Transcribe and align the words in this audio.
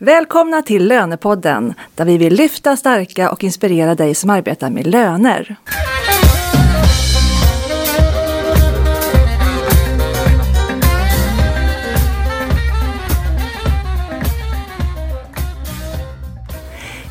Välkomna 0.00 0.62
till 0.62 0.88
Lönepodden 0.88 1.74
där 1.94 2.04
vi 2.04 2.18
vill 2.18 2.34
lyfta, 2.34 2.76
stärka 2.76 3.30
och 3.30 3.44
inspirera 3.44 3.94
dig 3.94 4.14
som 4.14 4.30
arbetar 4.30 4.70
med 4.70 4.86
löner. 4.86 5.56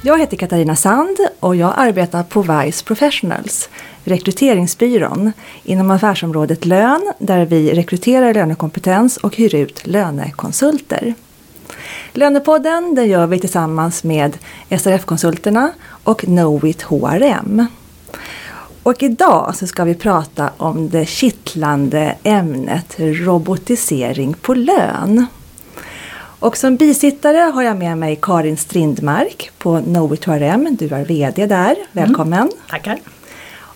Jag 0.02 0.20
heter 0.20 0.38
Katarina 0.38 0.76
Sand 0.76 1.18
och 1.40 1.56
jag 1.56 1.74
arbetar 1.78 2.24
på 2.24 2.42
Vice 2.42 2.86
Professionals, 2.86 3.70
rekryteringsbyrån 4.04 5.32
inom 5.64 5.92
affärsområdet 5.92 6.66
lön 6.66 7.14
där 7.20 7.46
vi 7.46 7.74
rekryterar 7.74 8.34
lönekompetens 8.34 9.18
och 9.18 9.36
hyr 9.36 9.56
ut 9.56 9.88
lönekonsulter. 9.88 11.16
Lönepodden 12.18 12.96
den 12.96 13.10
gör 13.10 13.28
vi 13.28 13.40
tillsammans 13.40 14.04
med 14.04 14.38
SRF-konsulterna 14.70 15.72
och 16.04 16.20
Knowit 16.20 16.82
HRM. 16.82 17.66
Och 18.84 19.04
idag 19.04 19.56
så 19.56 19.68
ska 19.68 19.84
vi 19.84 19.96
prata 19.96 20.50
om 20.58 20.90
det 20.90 21.06
kittlande 21.06 22.16
ämnet 22.24 22.96
robotisering 22.98 24.34
på 24.34 24.54
lön. 24.54 25.26
Och 26.40 26.58
som 26.58 26.76
bisittare 26.76 27.38
har 27.38 27.64
jag 27.64 27.78
med 27.78 27.98
mig 27.98 28.20
Karin 28.22 28.58
Strindmark 28.58 29.52
på 29.58 29.82
Knowit 29.82 30.26
HRM. 30.26 30.76
Du 30.80 30.96
är 30.96 31.06
VD 31.06 31.46
där. 31.46 31.76
Välkommen! 31.92 32.40
Mm, 32.40 32.54
tackar! 32.70 33.00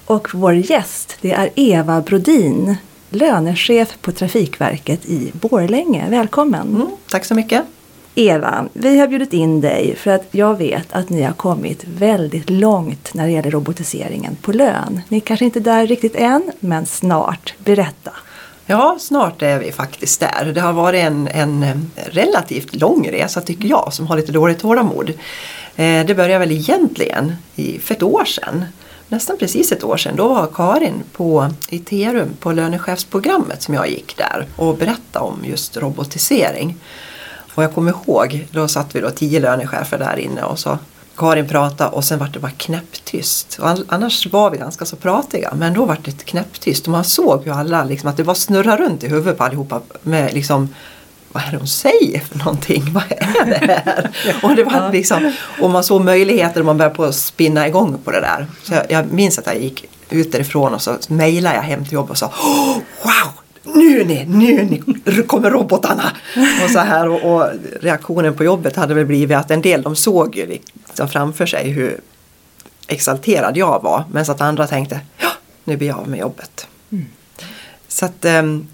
Och 0.05 0.27
vår 0.33 0.53
gäst 0.53 1.17
det 1.21 1.31
är 1.31 1.49
Eva 1.55 2.02
Brodin, 2.02 2.75
lönechef 3.09 3.97
på 4.02 4.11
Trafikverket 4.11 5.05
i 5.05 5.31
Borlänge. 5.33 6.09
Välkommen! 6.09 6.75
Mm, 6.75 6.88
tack 7.09 7.25
så 7.25 7.35
mycket! 7.35 7.66
Eva, 8.15 8.65
vi 8.73 8.99
har 8.99 9.07
bjudit 9.07 9.33
in 9.33 9.61
dig 9.61 9.95
för 9.95 10.11
att 10.11 10.27
jag 10.31 10.57
vet 10.57 10.93
att 10.93 11.09
ni 11.09 11.21
har 11.21 11.33
kommit 11.33 11.83
väldigt 11.83 12.49
långt 12.49 13.13
när 13.13 13.25
det 13.25 13.31
gäller 13.31 13.52
robotiseringen 13.52 14.38
på 14.41 14.52
lön. 14.52 15.02
Ni 15.08 15.17
är 15.17 15.22
kanske 15.22 15.45
inte 15.45 15.59
där 15.59 15.88
riktigt 15.88 16.16
än, 16.16 16.52
men 16.59 16.86
snart. 16.86 17.53
Berätta! 17.58 18.11
Ja, 18.66 18.97
snart 18.99 19.41
är 19.41 19.59
vi 19.59 19.71
faktiskt 19.71 20.19
där. 20.19 20.52
Det 20.55 20.61
har 20.61 20.73
varit 20.73 21.03
en, 21.03 21.27
en 21.27 21.63
eh, 21.63 21.75
relativt 21.95 22.75
lång 22.75 23.08
resa 23.11 23.41
tycker 23.41 23.67
jag 23.67 23.94
som 23.94 24.08
har 24.08 24.16
lite 24.16 24.31
dåligt 24.31 24.59
tålamod. 24.59 25.09
Eh, 25.75 26.05
det 26.05 26.16
började 26.16 26.39
väl 26.39 26.52
egentligen 26.52 27.36
för 27.81 27.95
ett 27.95 28.03
år 28.03 28.25
sedan 28.25 28.66
nästan 29.11 29.38
precis 29.38 29.71
ett 29.71 29.83
år 29.83 29.97
sedan, 29.97 30.16
då 30.16 30.27
var 30.27 30.47
Karin 30.53 31.03
på 31.11 31.49
Iterum 31.69 32.30
på 32.39 32.52
lönechefsprogrammet 32.52 33.61
som 33.61 33.73
jag 33.73 33.89
gick 33.89 34.17
där 34.17 34.47
och 34.55 34.77
berättade 34.77 35.25
om 35.25 35.39
just 35.43 35.77
robotisering. 35.77 36.77
Och 37.55 37.63
jag 37.63 37.73
kommer 37.73 37.91
ihåg, 37.91 38.47
då 38.52 38.67
satt 38.67 38.95
vi 38.95 38.99
då 38.99 39.09
tio 39.09 39.39
lönechefer 39.39 39.97
där 39.97 40.19
inne 40.19 40.44
och 40.44 40.59
så 40.59 40.77
Karin 41.16 41.47
pratade 41.47 41.89
och 41.89 42.03
sen 42.03 42.19
var 42.19 42.27
det 42.27 42.39
bara 42.39 42.52
knäpptyst. 42.52 43.59
Och 43.61 43.69
annars 43.88 44.27
var 44.27 44.49
vi 44.49 44.58
ganska 44.58 44.85
så 44.85 44.95
pratiga 44.95 45.53
men 45.55 45.73
då 45.73 45.85
var 45.85 45.97
det 46.03 46.25
knäpptyst 46.25 46.85
och 46.85 46.91
man 46.91 47.03
såg 47.03 47.45
ju 47.45 47.52
alla 47.52 47.83
liksom 47.83 48.09
att 48.09 48.17
det 48.17 48.23
var 48.23 48.33
snurra 48.33 48.77
runt 48.77 49.03
i 49.03 49.08
huvudet 49.08 49.38
på 49.38 49.43
allihopa 49.43 49.81
med 50.02 50.33
liksom 50.33 50.69
vad 51.31 51.43
är 51.43 51.52
det 51.52 51.58
hon 51.58 51.67
säger 51.67 52.19
för 52.19 52.38
någonting? 52.38 52.83
Vad 52.93 53.03
är 53.09 53.45
det 53.45 53.83
här? 53.86 54.11
och, 54.43 54.55
det 54.55 54.63
var 54.63 54.91
liksom, 54.91 55.33
och 55.61 55.69
man 55.69 55.83
såg 55.83 56.02
möjligheter 56.02 56.59
och 56.59 56.65
man 56.65 56.77
började 56.77 56.95
på 56.95 57.03
att 57.03 57.15
spinna 57.15 57.67
igång 57.67 57.97
på 58.03 58.11
det 58.11 58.21
där. 58.21 58.47
Så 58.63 58.73
jag, 58.73 58.91
jag 58.91 59.11
minns 59.11 59.39
att 59.39 59.45
jag 59.45 59.59
gick 59.59 59.86
ut 60.09 60.31
därifrån 60.31 60.73
och 60.73 60.81
så 60.81 60.97
mejlade 61.08 61.55
jag 61.55 61.63
hem 61.63 61.83
till 61.86 61.93
jobbet 61.93 62.11
och 62.11 62.17
sa 62.17 62.25
oh, 62.25 62.77
Wow! 63.03 63.41
Nu 63.73 64.03
ni, 64.03 64.25
nu 64.25 64.64
ni 64.64 65.23
kommer 65.23 65.52
robotarna! 65.52 66.11
Och 66.64 66.69
så 66.69 66.80
här 66.80 67.09
och, 67.09 67.36
och, 67.36 67.50
reaktionen 67.81 68.33
på 68.33 68.44
jobbet 68.44 68.75
hade 68.75 68.94
väl 68.94 69.05
blivit 69.05 69.38
att 69.38 69.52
en 69.52 69.61
del 69.61 69.81
de 69.81 69.95
såg 69.95 70.36
ju 70.36 70.45
liksom 70.88 71.08
framför 71.08 71.45
sig 71.45 71.69
hur 71.69 71.99
exalterad 72.88 73.58
jag 73.58 73.83
var 73.83 74.03
medan 74.11 74.36
att 74.36 74.42
andra 74.42 74.67
tänkte 74.67 74.99
ja, 75.17 75.30
nu 75.64 75.77
blir 75.77 75.88
jag 75.88 75.97
av 75.97 76.09
med 76.09 76.19
jobbet. 76.19 76.67
Mm. 76.92 77.05
Så 77.87 78.05
att 78.05 78.26
um, 78.26 78.67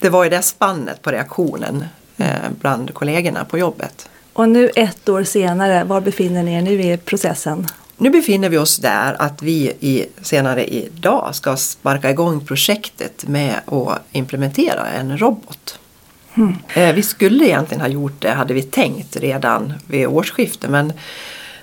det 0.00 0.08
var 0.08 0.24
ju 0.24 0.30
det 0.30 0.42
spannet 0.42 1.02
på 1.02 1.10
reaktionen 1.10 1.84
eh, 2.16 2.26
bland 2.60 2.94
kollegorna 2.94 3.44
på 3.44 3.58
jobbet. 3.58 4.08
Och 4.32 4.48
nu 4.48 4.70
ett 4.76 5.08
år 5.08 5.24
senare, 5.24 5.84
var 5.84 6.00
befinner 6.00 6.42
ni 6.42 6.54
er 6.54 6.62
nu 6.62 6.82
i 6.82 6.96
processen? 6.96 7.66
Nu 8.00 8.10
befinner 8.10 8.48
vi 8.48 8.58
oss 8.58 8.76
där 8.76 9.16
att 9.18 9.42
vi 9.42 9.72
i, 9.80 10.06
senare 10.22 10.64
idag 10.64 11.34
ska 11.34 11.56
sparka 11.56 12.10
igång 12.10 12.46
projektet 12.46 13.28
med 13.28 13.60
att 13.66 14.02
implementera 14.12 14.86
en 14.86 15.18
robot. 15.18 15.78
Mm. 16.34 16.94
Vi 16.94 17.02
skulle 17.02 17.44
egentligen 17.44 17.80
ha 17.80 17.88
gjort 17.88 18.20
det, 18.22 18.30
hade 18.30 18.54
vi 18.54 18.62
tänkt, 18.62 19.16
redan 19.16 19.72
vid 19.86 20.06
årsskiftet 20.06 20.70
men 20.70 20.92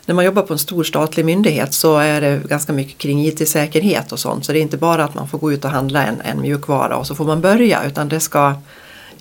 när 0.06 0.16
man 0.16 0.26
jobbar 0.26 0.42
på 0.42 0.54
en 0.54 0.60
stor 0.60 0.84
statlig 0.84 1.26
myndighet 1.26 1.74
så 1.74 1.98
är 1.98 2.22
det 2.22 2.42
ganska 2.50 2.74
mycket 2.74 2.98
kring 2.98 3.26
IT-säkerhet 3.28 4.12
och 4.12 4.20
sånt. 4.20 4.46
Så 4.46 4.52
det 4.52 4.60
är 4.60 4.62
inte 4.62 4.78
bara 4.78 5.04
att 5.04 5.16
man 5.16 5.28
får 5.28 5.38
gå 5.38 5.52
ut 5.52 5.66
och 5.66 5.72
handla 5.72 6.06
en, 6.06 6.22
en 6.22 6.42
mjukvara 6.42 6.98
och 6.98 7.08
så 7.08 7.16
får 7.16 7.26
man 7.26 7.42
börja 7.42 7.84
utan 7.84 8.10
det 8.10 8.20
ska 8.20 8.56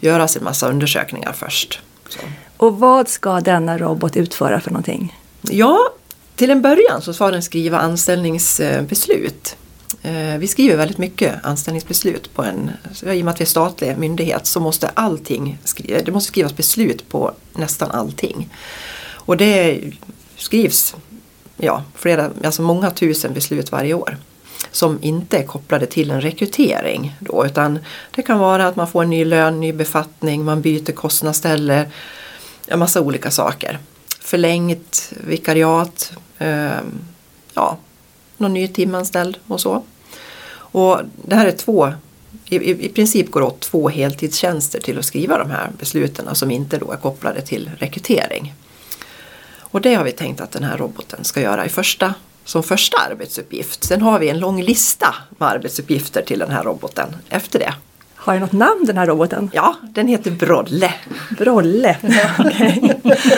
göras 0.01 0.37
en 0.37 0.45
massa 0.45 0.69
undersökningar 0.69 1.33
först. 1.33 1.81
Så. 2.09 2.19
Och 2.57 2.79
vad 2.79 3.09
ska 3.09 3.41
denna 3.41 3.79
robot 3.79 4.17
utföra 4.17 4.61
för 4.61 4.71
någonting? 4.71 5.15
Ja, 5.43 5.79
till 6.37 6.51
en 6.51 6.63
början 6.63 7.03
så 7.03 7.13
ska 7.13 7.31
den 7.31 7.43
skriva 7.43 7.79
anställningsbeslut. 7.79 9.57
Eh, 10.03 10.39
vi 10.39 10.47
skriver 10.47 10.77
väldigt 10.77 10.99
mycket 10.99 11.35
anställningsbeslut 11.43 12.35
på 12.35 12.43
en, 12.43 12.71
alltså, 12.89 13.13
i 13.13 13.21
och 13.21 13.25
med 13.25 13.33
att 13.33 13.41
vi 13.41 13.45
är 13.45 13.49
statlig 13.49 13.99
myndighet 13.99 14.47
så 14.47 14.61
måste 14.61 14.89
allting 14.89 15.59
skriva, 15.65 16.01
det 16.03 16.13
måste 16.13 16.29
skrivas 16.29 16.57
beslut 16.57 17.09
på 17.09 17.33
nästan 17.53 17.91
allting. 17.91 18.49
Och 19.09 19.37
det 19.37 19.81
skrivs 20.37 20.95
ja, 21.57 21.85
flera, 21.95 22.31
alltså 22.45 22.63
många 22.63 22.91
tusen 22.91 23.35
beslut 23.35 23.73
varje 23.73 23.95
år 23.95 24.17
som 24.71 24.99
inte 25.03 25.39
är 25.39 25.47
kopplade 25.47 25.87
till 25.87 26.11
en 26.11 26.21
rekrytering. 26.21 27.17
Då, 27.21 27.47
utan 27.47 27.79
det 28.15 28.23
kan 28.23 28.39
vara 28.39 28.67
att 28.67 28.77
man 28.77 28.89
får 28.89 29.03
en 29.03 29.11
ny 29.11 29.25
lön, 29.25 29.61
ny 29.61 29.73
befattning, 29.73 30.45
man 30.45 30.61
byter 30.61 30.93
kostnadsställe, 30.93 31.91
en 32.67 32.79
massa 32.79 33.01
olika 33.01 33.31
saker. 33.31 33.79
Förlängt 34.21 35.13
vikariat, 35.27 36.13
ja, 37.55 37.79
någon 38.37 38.55
ny 38.55 38.69
timanställd 38.69 39.39
och 39.47 39.61
så. 39.61 39.83
Och 40.77 41.01
det 41.25 41.37
här 41.37 41.47
är 41.47 41.53
två, 41.53 41.93
i, 42.45 42.87
i, 42.87 42.89
princip 42.89 43.31
går 43.31 43.41
det 43.41 43.47
åt 43.47 43.61
två 43.61 43.89
heltidstjänster 43.89 44.81
till 44.81 44.99
att 44.99 45.05
skriva 45.05 45.39
de 45.39 45.51
här 45.51 45.71
besluten 45.79 46.35
som 46.35 46.51
inte 46.51 46.79
då 46.79 46.93
är 46.93 46.97
kopplade 46.97 47.41
till 47.41 47.71
rekrytering. 47.79 48.55
Och 49.59 49.81
det 49.81 49.95
har 49.95 50.05
vi 50.05 50.13
tänkt 50.13 50.41
att 50.41 50.53
den 50.53 50.65
här 50.65 50.77
roboten 50.77 51.25
ska 51.25 51.41
göra 51.41 51.67
i 51.67 51.69
första, 51.69 52.15
som 52.45 52.63
första 52.63 52.97
arbetsuppgift. 53.11 53.85
Sen 53.85 54.03
har 54.03 54.19
vi 54.19 54.29
en 54.29 54.39
lång 54.39 54.63
lista 54.63 55.15
med 55.39 55.49
arbetsuppgifter 55.49 56.23
till 56.23 56.39
den 56.39 56.51
här 56.51 56.65
roboten 56.65 57.17
efter 57.29 57.59
det. 57.59 57.75
Har 58.15 58.33
den 58.33 58.43
något 58.43 58.53
namn 58.53 58.85
den 58.87 58.99
här 58.99 59.07
roboten? 59.07 59.51
Ja, 59.53 59.75
den 59.83 60.09
heter 60.09 60.31
Brolle. 60.31 60.95
Brolle, 61.39 61.97
ja, 62.03 62.45
okay. 62.45 62.91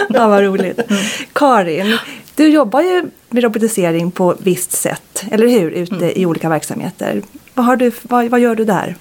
ja 0.09 0.28
vad 0.28 0.42
roligt. 0.42 0.91
Mm. 0.91 1.03
Karin, 1.32 1.98
du 2.38 2.49
jobbar 2.49 2.81
ju 2.81 3.04
med 3.28 3.44
robotisering 3.44 4.10
på 4.10 4.34
visst 4.38 4.72
sätt, 4.72 5.25
eller 5.31 5.49
hur? 5.49 5.71
Ute 5.71 5.94
mm. 5.94 6.12
i 6.15 6.26
olika 6.26 6.49
verksamheter. 6.49 7.22
Vad, 7.54 7.78
du, 7.78 7.93
vad, 8.03 8.25
vad 8.28 8.41
gör 8.41 8.54
du 8.54 8.65
där? 8.65 8.97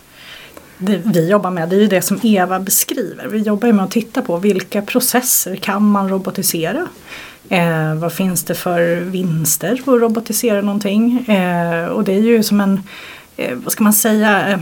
det 0.77 1.01
vi 1.05 1.29
jobbar 1.29 1.51
med 1.51 1.69
det 1.69 1.75
är 1.75 1.79
ju 1.79 1.87
det 1.87 2.01
som 2.01 2.19
Eva 2.23 2.59
beskriver. 2.59 3.27
Vi 3.27 3.37
jobbar 3.37 3.71
med 3.71 3.85
att 3.85 3.91
titta 3.91 4.21
på 4.21 4.37
vilka 4.37 4.81
processer 4.81 5.55
kan 5.55 5.91
man 5.91 6.09
robotisera? 6.09 6.87
Eh, 7.49 7.95
vad 7.95 8.13
finns 8.13 8.43
det 8.43 8.55
för 8.55 8.95
vinster 8.95 9.81
på 9.85 9.93
att 9.93 10.01
robotisera 10.01 10.61
någonting? 10.61 11.27
Eh, 11.27 11.85
och 11.85 12.03
det 12.03 12.13
är 12.13 12.21
ju 12.21 12.43
som 12.43 12.61
en, 12.61 12.83
eh, 13.37 13.55
vad 13.55 13.71
ska 13.71 13.83
man 13.83 13.93
säga, 13.93 14.47
eh, 14.47 14.59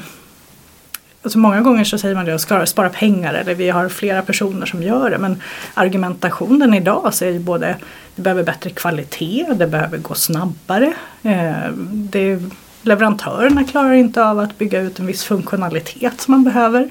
Alltså 1.26 1.38
många 1.40 1.62
gånger 1.62 1.84
så 1.84 1.98
säger 1.98 2.16
man 2.16 2.26
det 2.26 2.34
att 2.34 2.70
spara 2.70 2.90
pengar 2.90 3.34
eller 3.34 3.56
vi 3.56 3.70
har 3.70 3.90
flera 3.90 4.22
personer 4.22 4.66
som 4.66 4.84
gör 4.84 5.10
det 5.10 5.18
men 5.18 5.42
argumentationen 5.74 6.74
idag 6.74 7.14
så 7.14 7.26
är 7.26 7.30
ju 7.30 7.40
både 7.40 7.76
det 8.16 8.22
behöver 8.22 8.44
bättre 8.44 8.70
kvalitet, 8.70 9.46
det 9.56 9.68
behöver 9.68 9.98
gå 9.98 10.14
snabbare. 10.14 10.94
Eh, 11.24 11.72
det 11.92 12.40
leverantörerna 12.82 13.64
klarar 13.64 13.94
inte 13.94 14.26
av 14.26 14.40
att 14.40 14.58
bygga 14.58 14.82
ut 14.82 15.00
en 15.00 15.06
viss 15.06 15.24
funktionalitet 15.24 16.22
som 16.22 16.32
man 16.32 16.44
behöver. 16.44 16.90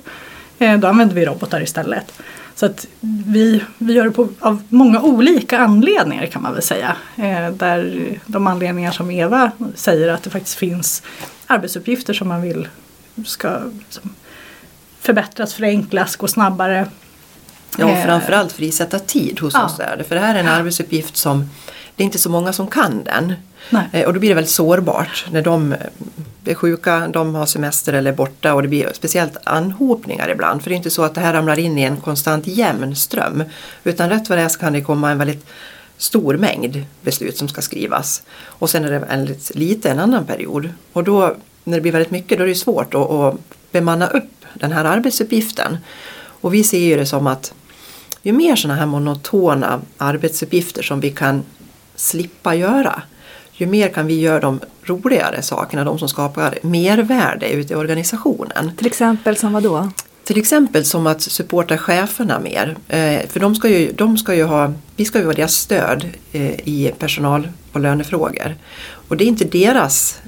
Eh, 0.59 0.79
då 0.79 0.89
använder 0.89 1.15
vi 1.15 1.27
robotar 1.27 1.61
istället. 1.61 2.13
Så 2.55 2.67
att 2.67 2.87
vi, 3.27 3.63
vi 3.79 3.93
gör 3.93 4.05
det 4.05 4.11
på, 4.11 4.29
av 4.41 4.63
många 4.69 5.01
olika 5.01 5.59
anledningar 5.59 6.27
kan 6.27 6.43
man 6.43 6.53
väl 6.53 6.63
säga. 6.63 6.97
Eh, 7.17 7.51
där 7.51 8.09
de 8.27 8.47
anledningar 8.47 8.91
som 8.91 9.11
Eva 9.11 9.51
säger 9.75 10.09
att 10.09 10.23
det 10.23 10.31
faktiskt 10.31 10.59
finns 10.59 11.03
arbetsuppgifter 11.47 12.15
som 12.15 12.29
man 12.29 12.43
vill 12.43 12.69
ska 13.27 13.61
förbättras, 15.05 15.55
förenklas, 15.55 16.17
gå 16.17 16.29
snabbare. 16.29 16.87
Ja, 17.79 17.85
och 17.85 17.91
eh, 17.91 18.05
framförallt 18.05 18.53
frisätta 18.53 18.99
tid 18.99 19.41
hos 19.41 19.55
ja. 19.55 19.65
oss 19.65 19.81
är 19.81 19.97
det. 19.97 20.05
För 20.05 20.15
det 20.15 20.21
här 20.21 20.35
är 20.35 20.41
en 20.41 20.49
arbetsuppgift 20.49 21.17
som 21.17 21.51
det 21.97 22.03
är 22.03 22.05
inte 22.05 22.19
så 22.19 22.31
många 22.31 22.53
som 22.53 22.67
kan 22.67 23.05
den. 23.05 23.35
Nej. 23.71 23.89
Eh, 23.93 24.07
och 24.07 24.15
då 24.15 24.21
blir 24.21 24.29
det 24.29 24.35
väldigt 24.35 24.53
sårbart 24.53 25.27
när 25.31 25.43
de 25.43 25.73
eh, 25.73 25.79
är 26.45 26.55
sjuka, 26.55 27.09
de 27.09 27.35
har 27.35 27.47
semester 27.47 27.93
eller 27.93 28.13
är 28.13 28.17
borta 28.17 28.55
och 28.55 28.63
det 28.63 28.69
blir 28.69 28.91
speciellt 28.93 29.37
anhopningar 29.45 30.29
ibland. 30.29 30.63
För 30.63 30.71
det 30.71 30.75
är 30.75 30.77
inte 30.77 30.91
så 30.91 31.03
att 31.03 31.15
det 31.15 31.21
här 31.21 31.33
ramlar 31.33 31.59
in 31.59 31.79
i 31.79 31.83
en 31.83 31.97
konstant 31.97 32.47
jämn 32.47 32.97
ström. 32.97 33.45
Utan 33.85 34.11
rätt 34.11 34.29
vad 34.29 34.39
det 34.39 34.43
är 34.43 34.49
så 34.49 34.59
kan 34.59 34.73
det 34.73 34.81
komma 34.81 35.11
en 35.11 35.19
väldigt 35.19 35.47
stor 35.97 36.37
mängd 36.37 36.85
beslut 37.01 37.37
som 37.37 37.49
ska 37.49 37.63
skrivas. 37.63 38.23
Och 38.45 38.71
sen 38.71 38.85
är 38.85 38.91
det 38.91 38.99
väldigt 38.99 39.55
lite 39.55 39.91
en 39.91 39.99
annan 39.99 40.27
period. 40.27 40.69
Och 40.93 41.05
då 41.05 41.37
när 41.65 41.77
det 41.77 41.81
blir 41.81 41.93
väldigt 41.93 42.11
mycket 42.11 42.39
då 42.39 42.45
är 42.45 42.49
det 42.49 42.55
svårt 42.55 42.95
att, 42.95 43.11
att 43.11 43.35
bemanna 43.73 44.07
upp 44.07 44.34
den 44.55 44.73
här 44.73 44.85
arbetsuppgiften. 44.85 45.79
Och 46.17 46.55
vi 46.55 46.65
ser 46.65 46.79
ju 46.79 46.97
det 46.97 47.07
som 47.07 47.27
att 47.27 47.55
ju 48.23 48.33
mer 48.33 48.57
sådana 48.57 48.79
här 48.79 48.87
monotona 48.87 49.81
arbetsuppgifter 49.97 50.83
som 50.83 51.01
vi 51.01 51.11
kan 51.11 51.43
slippa 51.97 52.55
göra 52.55 53.03
ju 53.57 53.67
mer 53.67 53.89
kan 53.89 54.07
vi 54.07 54.21
göra 54.21 54.41
de 54.41 54.61
roligare 54.83 55.43
sakerna, 55.43 55.85
de 55.85 55.99
som 55.99 56.09
skapar 56.09 56.59
mervärde 56.63 57.51
ute 57.51 57.73
i 57.73 57.77
organisationen. 57.77 58.71
Till 58.77 58.87
exempel 58.87 59.37
som 59.37 59.53
vad 59.53 59.63
då? 59.63 59.91
Till 60.25 60.39
exempel 60.39 60.85
som 60.85 61.07
att 61.07 61.23
supporta 61.23 61.79
cheferna 61.79 62.41
mer. 62.41 62.77
Eh, 62.89 63.29
för 63.29 63.41
de 63.41 63.55
ska, 63.55 63.69
ju, 63.69 63.93
de 63.93 64.19
ska 64.19 64.35
ju 64.35 64.45
ha, 64.45 64.73
vi 64.97 65.05
ska 65.05 65.19
ju 65.19 65.25
vara 65.25 65.37
deras 65.37 65.55
stöd 65.55 66.09
eh, 66.33 66.69
i 66.69 66.93
personal 66.99 67.49
och 67.73 67.81
lönefrågor. 67.81 68.55
Och 69.09 69.17
det 69.17 69.25
är 69.25 69.29
inte 69.29 69.45
deras 69.45 70.21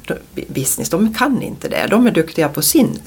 business, 0.49 0.90
de 0.90 1.14
kan 1.14 1.43
inte 1.43 1.69
det. 1.69 1.87
De 1.90 2.06
är 2.06 2.11
duktiga 2.11 2.49
på 2.49 2.62
sin, 2.62 2.99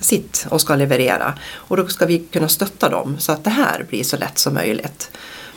sitt 0.00 0.46
och 0.48 0.60
ska 0.60 0.76
leverera. 0.76 1.34
Och 1.52 1.76
då 1.76 1.86
ska 1.86 2.06
vi 2.06 2.18
kunna 2.18 2.48
stötta 2.48 2.88
dem 2.88 3.16
så 3.18 3.32
att 3.32 3.44
det 3.44 3.50
här 3.50 3.84
blir 3.88 4.04
så 4.04 4.16
lätt 4.16 4.38
som 4.38 4.54
möjligt 4.54 5.10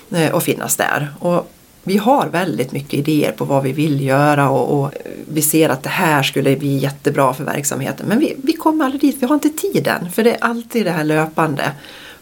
Och 0.09 0.37
att 0.37 0.43
finnas 0.43 0.75
där. 0.75 1.13
Och 1.19 1.51
vi 1.83 1.97
har 1.97 2.27
väldigt 2.27 2.71
mycket 2.71 2.93
idéer 2.93 3.31
på 3.31 3.45
vad 3.45 3.63
vi 3.63 3.71
vill 3.71 4.01
göra 4.01 4.49
och, 4.49 4.79
och, 4.79 4.91
vi 5.31 5.41
ser 5.41 5.69
att 5.69 5.83
det 5.83 5.89
här 5.89 6.23
skulle 6.23 6.55
bli 6.55 6.77
jättebra 6.77 7.33
för 7.33 7.43
verksamheten. 7.43 8.05
Men 8.07 8.19
vi, 8.19 8.35
vi 8.43 8.53
kommer 8.53 8.85
aldrig 8.85 9.01
dit, 9.01 9.17
vi 9.19 9.25
har 9.25 9.33
inte 9.33 9.49
tiden. 9.49 10.11
För 10.11 10.23
det 10.23 10.31
är 10.31 10.43
alltid 10.43 10.85
det 10.85 10.91
här 10.91 11.03
löpande. 11.03 11.71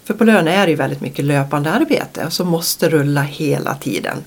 För 0.03 0.13
på 0.13 0.23
lön 0.23 0.47
är 0.47 0.65
det 0.65 0.69
ju 0.69 0.75
väldigt 0.75 1.01
mycket 1.01 1.25
löpande 1.25 1.71
arbete 1.71 2.31
som 2.31 2.47
måste 2.47 2.89
rulla 2.89 3.21
hela 3.21 3.75
tiden. 3.75 4.17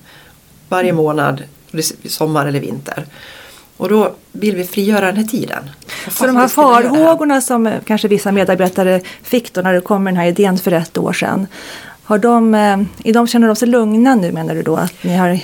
Varje 0.68 0.92
månad, 0.92 1.42
sommar 2.04 2.46
eller 2.46 2.60
vinter. 2.60 3.06
Och 3.76 3.88
då 3.88 4.14
vill 4.32 4.56
vi 4.56 4.64
frigöra 4.64 5.06
den 5.06 5.16
här 5.16 5.24
tiden. 5.24 5.70
Så 6.10 6.26
de 6.26 6.36
här 6.36 6.48
farhågorna 6.48 7.40
som 7.40 7.72
kanske 7.86 8.08
vissa 8.08 8.32
medarbetare 8.32 9.00
fick 9.22 9.52
då 9.52 9.60
när 9.60 9.72
det 9.72 9.80
kom 9.80 10.04
den 10.04 10.16
här 10.16 10.26
idén 10.26 10.58
för 10.58 10.72
ett 10.72 10.98
år 10.98 11.12
sedan. 11.12 11.46
Har 12.02 12.18
de, 12.18 12.54
eh, 12.54 12.78
är 13.04 13.12
de, 13.12 13.26
känner 13.26 13.46
de 13.46 13.56
sig 13.56 13.68
lugna 13.68 14.14
nu 14.14 14.32
menar 14.32 14.54
du 14.54 14.62
då? 14.62 14.76
Att 14.76 15.04
ni 15.04 15.16
har... 15.16 15.40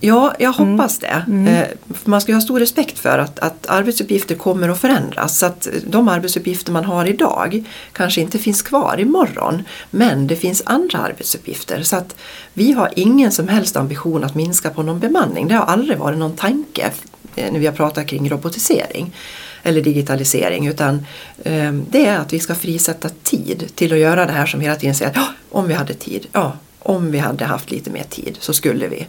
Ja, 0.00 0.34
jag 0.38 0.52
hoppas 0.52 1.02
mm. 1.02 1.24
det. 1.24 1.32
Mm. 1.32 1.46
Eh, 1.46 1.68
man 2.04 2.20
ska 2.20 2.34
ha 2.34 2.40
stor 2.40 2.60
respekt 2.60 2.98
för 2.98 3.18
att, 3.18 3.38
att 3.38 3.66
arbetsuppgifter 3.66 4.34
kommer 4.34 4.68
att 4.68 4.80
förändras. 4.80 5.38
Så 5.38 5.46
att 5.46 5.68
de 5.86 6.08
arbetsuppgifter 6.08 6.72
man 6.72 6.84
har 6.84 7.06
idag 7.06 7.64
kanske 7.92 8.20
inte 8.20 8.38
finns 8.38 8.62
kvar 8.62 9.00
imorgon. 9.00 9.62
Men 9.90 10.26
det 10.26 10.36
finns 10.36 10.62
andra 10.66 10.98
arbetsuppgifter. 10.98 11.82
Så 11.82 11.96
att 11.96 12.16
vi 12.52 12.72
har 12.72 12.90
ingen 12.96 13.32
som 13.32 13.48
helst 13.48 13.76
ambition 13.76 14.24
att 14.24 14.34
minska 14.34 14.70
på 14.70 14.82
någon 14.82 15.00
bemanning. 15.00 15.48
Det 15.48 15.54
har 15.54 15.64
aldrig 15.64 15.98
varit 15.98 16.18
någon 16.18 16.36
tanke 16.36 16.90
eh, 17.36 17.52
när 17.52 17.60
vi 17.60 17.66
har 17.66 17.74
pratat 17.74 18.06
kring 18.06 18.30
robotisering 18.30 19.14
eller 19.62 19.82
digitalisering 19.82 20.66
utan 20.66 21.06
eh, 21.44 21.72
det 21.72 22.06
är 22.06 22.18
att 22.18 22.32
vi 22.32 22.38
ska 22.38 22.54
frisätta 22.54 23.08
tid 23.22 23.70
till 23.74 23.92
att 23.92 23.98
göra 23.98 24.26
det 24.26 24.32
här 24.32 24.46
som 24.46 24.60
hela 24.60 24.76
tiden 24.76 24.94
säger 24.94 25.10
att 25.10 25.28
om 25.50 25.68
vi 25.68 25.74
hade 25.74 25.94
tid, 25.94 26.26
ja 26.32 26.52
om 26.86 27.10
vi 27.10 27.18
hade 27.18 27.44
haft 27.44 27.70
lite 27.70 27.90
mer 27.90 28.04
tid 28.10 28.36
så 28.40 28.52
skulle 28.52 28.88
vi. 28.88 29.06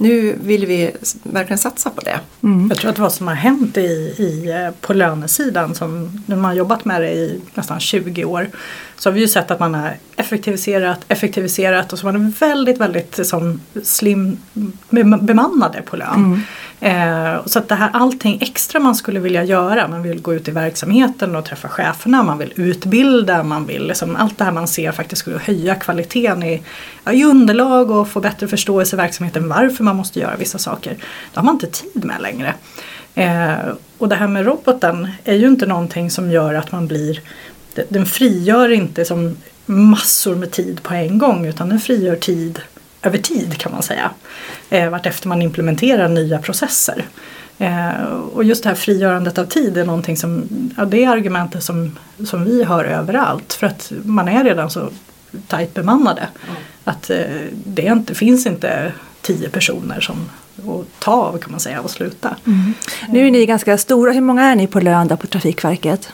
Nu 0.00 0.38
vill 0.40 0.66
vi 0.66 0.90
verkligen 1.22 1.58
satsa 1.58 1.90
på 1.90 2.00
det. 2.00 2.20
Mm. 2.42 2.68
Jag 2.68 2.78
tror 2.78 2.90
att 2.90 2.98
vad 2.98 3.12
som 3.12 3.28
har 3.28 3.34
hänt 3.34 3.76
i, 3.76 4.14
i, 4.18 4.50
eh, 4.50 4.70
på 4.80 4.94
lönesidan, 4.94 5.74
som 5.74 6.22
när 6.26 6.36
man 6.36 6.44
har 6.44 6.54
jobbat 6.54 6.84
med 6.84 7.02
det 7.02 7.10
i 7.10 7.40
nästan 7.54 7.80
20 7.80 8.24
år, 8.24 8.48
så 8.98 9.08
har 9.08 9.14
vi 9.14 9.20
ju 9.20 9.28
sett 9.28 9.50
att 9.50 9.60
man 9.60 9.74
har 9.74 9.96
effektiviserat, 10.16 11.04
effektiviserat 11.08 11.92
och 11.92 11.98
så 11.98 12.06
var 12.06 12.12
det 12.12 12.32
väldigt, 12.38 12.78
väldigt 12.78 13.26
som 13.26 13.60
slim 13.82 14.38
bemannade 15.20 15.82
på 15.82 15.96
lön. 15.96 16.14
Mm. 16.14 16.40
Eh, 16.80 17.46
så 17.46 17.58
att 17.58 17.68
det 17.68 17.74
här 17.74 17.90
allting 17.92 18.38
extra 18.40 18.80
man 18.80 18.94
skulle 18.94 19.20
vilja 19.20 19.44
göra, 19.44 19.88
man 19.88 20.02
vill 20.02 20.20
gå 20.20 20.34
ut 20.34 20.48
i 20.48 20.50
verksamheten 20.50 21.36
och 21.36 21.44
träffa 21.44 21.68
cheferna, 21.68 22.22
man 22.22 22.38
vill 22.38 22.52
utbilda, 22.56 23.42
man 23.42 23.66
vill 23.66 23.86
liksom, 23.86 24.16
allt 24.16 24.38
det 24.38 24.44
här 24.44 24.52
man 24.52 24.68
ser 24.68 24.92
faktiskt 24.92 25.20
skulle 25.20 25.38
höja 25.38 25.74
kvaliteten 25.74 26.42
i, 26.42 26.62
i 27.10 27.24
underlag 27.24 27.90
och 27.90 28.08
få 28.08 28.20
bättre 28.20 28.48
förståelse 28.48 28.96
i 28.96 28.98
verksamheten 28.98 29.48
varför 29.48 29.84
man 29.84 29.96
måste 29.96 30.20
göra 30.20 30.36
vissa 30.36 30.58
saker. 30.58 30.96
Det 31.32 31.40
har 31.40 31.44
man 31.44 31.54
inte 31.54 31.66
tid 31.66 32.04
med 32.04 32.22
längre. 32.22 32.54
Eh, 33.14 33.74
och 33.98 34.08
det 34.08 34.14
här 34.14 34.28
med 34.28 34.46
roboten 34.46 35.08
är 35.24 35.34
ju 35.34 35.46
inte 35.46 35.66
någonting 35.66 36.10
som 36.10 36.30
gör 36.30 36.54
att 36.54 36.72
man 36.72 36.86
blir 36.86 37.20
den 37.88 38.06
frigör 38.06 38.68
inte 38.68 39.04
som 39.04 39.36
massor 39.66 40.34
med 40.34 40.50
tid 40.50 40.82
på 40.82 40.94
en 40.94 41.18
gång 41.18 41.46
utan 41.46 41.68
den 41.68 41.80
frigör 41.80 42.16
tid 42.16 42.60
över 43.02 43.18
tid 43.18 43.58
kan 43.58 43.72
man 43.72 43.82
säga. 43.82 44.10
Eh, 44.70 44.90
vartefter 44.90 45.28
man 45.28 45.42
implementerar 45.42 46.08
nya 46.08 46.38
processer. 46.38 47.04
Eh, 47.58 48.02
och 48.34 48.44
just 48.44 48.62
det 48.62 48.68
här 48.68 48.76
frigörandet 48.76 49.38
av 49.38 49.44
tid 49.44 49.78
är 49.78 49.84
någonting 49.84 50.16
som, 50.16 50.48
ja, 50.76 50.84
det 50.84 51.04
är 51.04 51.08
argumentet 51.08 51.62
som, 51.62 51.98
som 52.24 52.44
vi 52.44 52.64
hör 52.64 52.84
överallt 52.84 53.52
för 53.52 53.66
att 53.66 53.92
man 54.04 54.28
är 54.28 54.44
redan 54.44 54.70
så 54.70 54.90
tajt 55.46 55.74
bemannade. 55.74 56.20
Mm. 56.20 56.56
Att 56.84 57.10
eh, 57.10 57.18
det 57.52 57.82
inte, 57.82 58.14
finns 58.14 58.46
inte 58.46 58.92
tio 59.20 59.48
personer 59.48 60.00
som 60.00 60.30
att 60.56 61.00
ta 61.00 61.12
av 61.12 61.38
kan 61.38 61.50
man 61.50 61.60
säga 61.60 61.80
och 61.80 61.90
sluta. 61.90 62.36
Mm. 62.46 62.74
Nu 63.08 63.26
är 63.26 63.30
ni 63.30 63.46
ganska 63.46 63.78
stora, 63.78 64.12
hur 64.12 64.20
många 64.20 64.44
är 64.44 64.54
ni 64.54 64.66
på 64.66 64.80
lön 64.80 65.08
på 65.08 65.26
Trafikverket? 65.26 66.08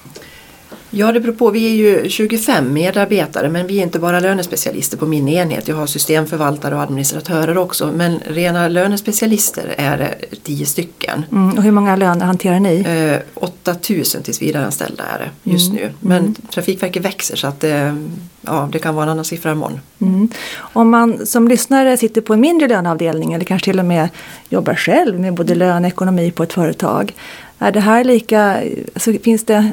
Ja, 0.97 1.13
det 1.13 1.21
beror 1.21 1.33
på. 1.33 1.51
Vi 1.51 1.67
är 1.67 1.75
ju 1.75 2.09
25 2.09 2.73
medarbetare 2.73 3.49
men 3.49 3.67
vi 3.67 3.79
är 3.79 3.83
inte 3.83 3.99
bara 3.99 4.21
lönespecialister 4.21 4.97
på 4.97 5.07
min 5.07 5.29
enhet. 5.29 5.69
Jag 5.69 5.77
har 5.77 5.87
systemförvaltare 5.87 6.75
och 6.75 6.81
administratörer 6.83 7.59
också. 7.59 7.93
Men 7.95 8.19
rena 8.27 8.69
lönespecialister 8.69 9.75
är 9.79 9.99
det 9.99 10.37
10 10.43 10.67
stycken. 10.67 11.25
Mm, 11.33 11.59
och 11.59 11.63
hur 11.63 11.71
många 11.71 11.97
löner 11.97 12.27
hanterar 12.27 12.61
ni? 12.61 12.81
Eh, 12.81 13.45
8000 13.45 14.23
tillsvidareanställda 14.23 15.05
är 15.05 15.19
det 15.19 15.51
just 15.51 15.71
mm. 15.71 15.83
nu. 15.83 15.93
Men 16.01 16.19
mm. 16.19 16.35
Trafikverket 16.35 17.03
växer 17.03 17.37
så 17.37 17.47
att 17.47 17.61
det, 17.61 17.97
ja, 18.41 18.69
det 18.73 18.79
kan 18.79 18.95
vara 18.95 19.05
en 19.05 19.11
annan 19.11 19.25
siffra 19.25 19.53
imorgon. 19.53 19.81
Mm. 20.01 20.29
Om 20.57 20.91
man 20.91 21.27
som 21.27 21.49
lyssnare 21.49 21.97
sitter 21.97 22.21
på 22.21 22.35
en 22.35 22.41
mindre 22.41 22.69
löneavdelning 22.69 23.33
eller 23.33 23.45
kanske 23.45 23.65
till 23.65 23.79
och 23.79 23.85
med 23.87 24.09
jobbar 24.49 24.75
själv 24.75 25.21
med 25.21 25.35
både 25.35 25.55
lön 25.55 25.85
och 25.85 25.89
ekonomi 25.89 26.31
på 26.31 26.43
ett 26.43 26.53
företag. 26.53 27.15
Är 27.59 27.73
det 27.73 27.81
här 27.81 28.05
lika, 28.05 28.63
alltså 28.95 29.13
finns 29.13 29.45
det 29.45 29.73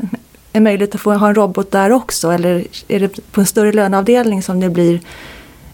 en 0.53 0.63
möjlighet 0.63 0.95
att 0.95 1.01
få 1.01 1.13
ha 1.13 1.27
en 1.27 1.35
robot 1.35 1.71
där 1.71 1.91
också? 1.91 2.31
Eller 2.31 2.65
är 2.87 2.99
det 2.99 3.31
på 3.31 3.41
en 3.41 3.47
större 3.47 3.71
löneavdelning 3.71 4.43
som 4.43 4.59
det 4.59 4.69
blir 4.69 4.99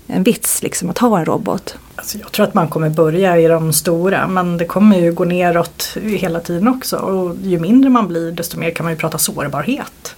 en 0.07 0.23
vits 0.23 0.63
liksom, 0.63 0.89
att 0.89 0.97
ha 0.97 1.19
en 1.19 1.25
robot? 1.25 1.77
Alltså 1.95 2.17
jag 2.17 2.31
tror 2.31 2.45
att 2.45 2.53
man 2.53 2.67
kommer 2.67 2.89
börja 2.89 3.37
i 3.37 3.47
de 3.47 3.73
stora 3.73 4.27
men 4.27 4.57
det 4.57 4.65
kommer 4.65 4.97
ju 4.97 5.13
gå 5.13 5.25
neråt 5.25 5.97
hela 6.03 6.39
tiden 6.39 6.67
också 6.67 6.97
och 6.97 7.35
ju 7.41 7.59
mindre 7.59 7.89
man 7.89 8.07
blir 8.07 8.31
desto 8.31 8.59
mer 8.59 8.71
kan 8.71 8.83
man 8.83 8.93
ju 8.93 8.99
prata 8.99 9.17
sårbarhet. 9.17 10.15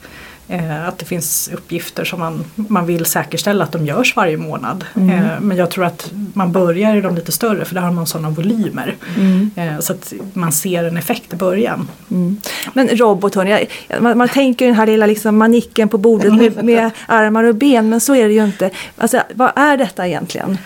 Eh, 0.52 0.88
att 0.88 0.98
det 0.98 1.06
finns 1.06 1.50
uppgifter 1.54 2.06
som 2.06 2.20
man, 2.20 2.46
man 2.56 2.86
vill 2.86 3.06
säkerställa 3.06 3.64
att 3.64 3.72
de 3.72 3.86
görs 3.86 4.16
varje 4.16 4.38
månad. 4.38 4.86
Mm. 4.96 5.10
Eh, 5.10 5.40
men 5.40 5.58
jag 5.58 5.72
tror 5.72 5.86
att 5.86 6.12
man 6.34 6.52
börjar 6.52 6.96
i 6.96 7.02
de 7.02 7.16
lite 7.16 7.32
större 7.32 7.66
för 7.66 7.76
där 7.76 7.82
har 7.82 7.92
man 7.92 8.08
sådana 8.08 8.30
volymer. 8.30 8.96
Mm. 9.18 9.52
Eh, 9.56 9.80
så 9.80 9.94
att 9.94 10.14
man 10.34 10.52
ser 10.52 10.84
en 10.84 10.98
effekt 10.98 11.34
i 11.34 11.36
början. 11.36 11.88
Mm. 12.12 12.38
Men 12.74 12.88
roboten, 12.88 13.68
man, 14.00 14.18
man 14.18 14.30
tänker 14.30 14.66
den 14.66 14.76
här 14.76 14.86
lilla 14.86 15.06
liksom 15.06 15.38
manicken 15.38 15.90
på 15.90 15.98
bordet 15.98 16.34
med, 16.34 16.64
med 16.64 16.92
armar 17.06 17.44
och 17.44 17.56
ben 17.56 17.90
men 17.90 18.00
så 18.00 18.16
är 18.16 18.28
det 18.28 18.34
ju 18.34 18.46
inte. 18.46 18.70
Alltså, 18.98 19.22
vad 19.34 19.52
är 19.56 19.78
detta 19.78 20.08
egentligen? 20.08 20.58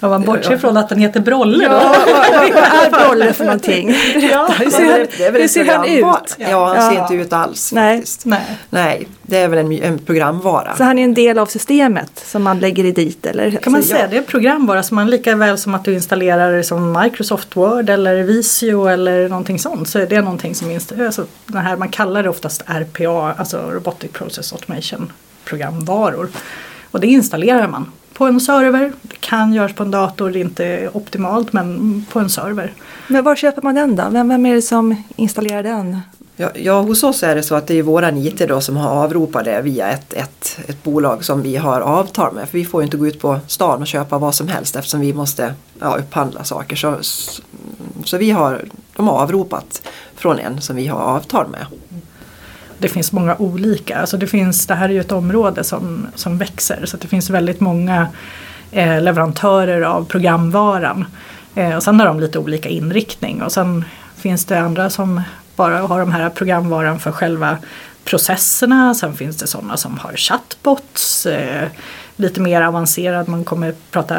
Om 0.00 0.10
man 0.10 0.24
bortser 0.24 0.58
från 0.58 0.76
att 0.76 0.88
den 0.88 0.98
heter 0.98 1.20
Brolle 1.20 1.64
ja, 1.64 1.70
då. 2.06 2.12
Vad 2.12 2.54
är 2.54 2.90
Brolle 2.90 3.32
för 3.32 3.44
någonting? 3.44 3.94
Ja, 4.32 4.54
hur 4.58 4.70
ser, 4.70 4.90
han, 4.90 5.34
hur 5.34 5.48
ser 5.48 5.64
han 5.64 5.84
ut? 5.84 6.36
Ja, 6.38 6.66
han 6.66 6.76
ja. 6.76 6.90
ser 6.90 7.02
inte 7.02 7.14
ut 7.14 7.32
alls 7.32 7.72
Nej. 7.72 7.96
faktiskt. 7.96 8.24
Nej. 8.24 8.58
Nej, 8.70 9.08
det 9.22 9.38
är 9.38 9.48
väl 9.48 9.58
en, 9.58 9.72
en, 9.72 9.98
programvara. 9.98 10.76
Så 10.76 10.84
han 10.84 10.98
är 10.98 11.04
en 11.04 11.14
del 11.14 11.38
av 11.38 11.46
systemet 11.46 12.10
som 12.26 12.42
man 12.42 12.60
lägger 12.60 12.84
i 12.84 12.92
dit 12.92 13.26
eller? 13.26 13.50
Kan 13.50 13.72
man 13.72 13.82
säga, 13.82 14.00
ja. 14.00 14.06
det 14.06 14.16
är 14.16 14.18
en 14.18 14.24
programvara 14.24 14.82
som 14.82 14.94
man 14.94 15.10
lika 15.10 15.36
väl 15.36 15.58
som 15.58 15.74
att 15.74 15.84
du 15.84 15.94
installerar 15.94 16.62
som 16.62 17.00
Microsoft 17.02 17.56
Word 17.56 17.90
eller 17.90 18.22
Visio 18.22 18.88
eller 18.88 19.28
någonting 19.28 19.58
sånt 19.58 19.88
så 19.88 19.98
är 19.98 20.06
det 20.06 20.20
någonting 20.20 20.54
som 20.54 20.78
alltså, 21.00 21.26
den 21.46 21.62
här, 21.62 21.76
man 21.76 21.88
kallar 21.88 22.22
det 22.22 22.28
oftast 22.28 22.62
RPA, 22.66 23.34
alltså 23.38 23.70
Robotic 23.70 24.10
Process 24.12 24.52
Automation 24.52 25.12
programvaror. 25.44 26.28
Och 26.90 27.00
det 27.00 27.06
installerar 27.06 27.68
man 27.68 27.92
på 28.18 28.26
en 28.26 28.40
server. 28.40 28.92
Det 29.02 29.20
kan 29.20 29.52
göras 29.52 29.72
på 29.72 29.82
en 29.82 29.90
dator, 29.90 30.30
det 30.30 30.38
är 30.38 30.40
inte 30.40 30.90
optimalt 30.92 31.52
men 31.52 32.06
på 32.12 32.18
en 32.18 32.30
server. 32.30 32.72
Men 33.08 33.24
var 33.24 33.36
köper 33.36 33.62
man 33.62 33.74
den 33.74 33.96
då? 33.96 34.08
Vem, 34.10 34.28
vem 34.28 34.46
är 34.46 34.54
det 34.54 34.62
som 34.62 35.02
installerar 35.16 35.62
den? 35.62 36.00
Ja, 36.36 36.50
ja, 36.54 36.80
hos 36.80 37.04
oss 37.04 37.22
är 37.22 37.34
det 37.34 37.42
så 37.42 37.54
att 37.54 37.66
det 37.66 37.74
är 37.74 37.82
våran 37.82 38.18
IT 38.18 38.48
då 38.48 38.60
som 38.60 38.76
har 38.76 38.90
avropat 38.90 39.44
det 39.44 39.62
via 39.62 39.90
ett, 39.90 40.12
ett, 40.12 40.58
ett 40.66 40.82
bolag 40.82 41.24
som 41.24 41.42
vi 41.42 41.56
har 41.56 41.80
avtal 41.80 42.34
med. 42.34 42.48
För 42.48 42.58
vi 42.58 42.64
får 42.64 42.82
ju 42.82 42.84
inte 42.84 42.96
gå 42.96 43.06
ut 43.06 43.20
på 43.20 43.40
stan 43.46 43.80
och 43.80 43.86
köpa 43.86 44.18
vad 44.18 44.34
som 44.34 44.48
helst 44.48 44.76
eftersom 44.76 45.00
vi 45.00 45.12
måste 45.12 45.54
ja, 45.80 45.96
upphandla 45.96 46.44
saker. 46.44 46.76
Så 46.76 46.96
så 48.04 48.18
vi 48.18 48.30
har, 48.30 48.64
de 48.96 49.08
har 49.08 49.18
avropat 49.18 49.82
från 50.14 50.38
en 50.38 50.60
som 50.60 50.76
vi 50.76 50.86
har 50.86 51.00
avtal 51.00 51.48
med. 51.48 51.66
Det 52.78 52.88
finns 52.88 53.12
många 53.12 53.36
olika, 53.36 53.98
alltså 53.98 54.16
det, 54.16 54.26
finns, 54.26 54.66
det 54.66 54.74
här 54.74 54.88
är 54.88 54.92
ju 54.92 55.00
ett 55.00 55.12
område 55.12 55.64
som, 55.64 56.06
som 56.14 56.38
växer 56.38 56.86
så 56.86 56.96
det 56.96 57.08
finns 57.08 57.30
väldigt 57.30 57.60
många 57.60 58.08
eh, 58.72 59.02
leverantörer 59.02 59.82
av 59.82 60.04
programvaran. 60.04 61.04
Eh, 61.54 61.76
och 61.76 61.82
sen 61.82 62.00
har 62.00 62.06
de 62.06 62.20
lite 62.20 62.38
olika 62.38 62.68
inriktning 62.68 63.42
och 63.42 63.52
sen 63.52 63.84
finns 64.16 64.44
det 64.44 64.60
andra 64.60 64.90
som 64.90 65.22
bara 65.56 65.78
har 65.78 66.00
de 66.00 66.12
här 66.12 66.30
programvaran 66.30 66.98
för 66.98 67.12
själva 67.12 67.58
processerna. 68.04 68.94
Sen 68.94 69.14
finns 69.14 69.36
det 69.36 69.46
sådana 69.46 69.76
som 69.76 69.98
har 69.98 70.12
chatbots. 70.16 71.26
Eh, 71.26 71.68
lite 72.18 72.40
mer 72.40 72.62
avancerad, 72.62 73.28
man 73.28 73.44
kommer 73.44 73.74
prata 73.90 74.16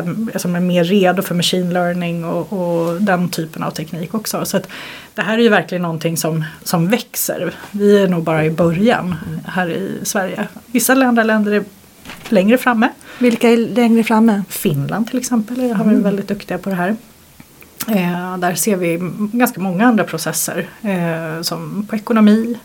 är 0.55 0.59
mer 0.59 0.83
redo 0.83 1.21
för 1.21 1.35
machine 1.35 1.73
learning 1.73 2.25
och, 2.25 2.53
och, 2.53 3.01
den 3.01 3.29
typen 3.29 3.63
av 3.63 3.71
teknik 3.71 4.13
också. 4.13 4.45
Så 4.45 4.59
det 5.15 5.21
här 5.21 5.37
är 5.37 5.41
ju 5.41 5.49
verkligen 5.49 5.81
någonting 5.81 6.17
som, 6.17 6.45
som 6.63 6.87
växer. 6.87 7.53
Vi 7.71 8.03
är 8.03 8.07
nog 8.07 8.23
bara 8.23 8.45
i 8.45 8.51
början 8.51 9.15
här 9.45 9.69
i 9.69 9.99
Sverige. 10.03 10.47
Vissa 10.65 10.93
andra 10.93 11.23
länder 11.23 11.51
är 11.51 11.63
längre 12.29 12.57
framme. 12.57 12.89
Vilka 13.17 13.49
är 13.49 13.57
längre 13.57 14.03
framme? 14.03 14.43
Finland 14.49 15.07
till 15.07 15.19
exempel 15.19 15.59
har 15.59 15.67
varit 15.67 15.79
mm. 15.79 16.03
väldigt 16.03 16.27
duktiga 16.27 16.57
på 16.57 16.69
det 16.69 16.75
här. 16.75 16.95
Eh, 17.87 18.37
där 18.37 18.55
ser 18.55 18.75
vi 18.75 18.99
ganska 19.33 19.61
många 19.61 19.87
andra 19.87 20.03
processer 20.03 20.69
eh, 20.81 21.41
som 21.41 21.87
på 21.89 21.95
ekonomi, 21.95 22.57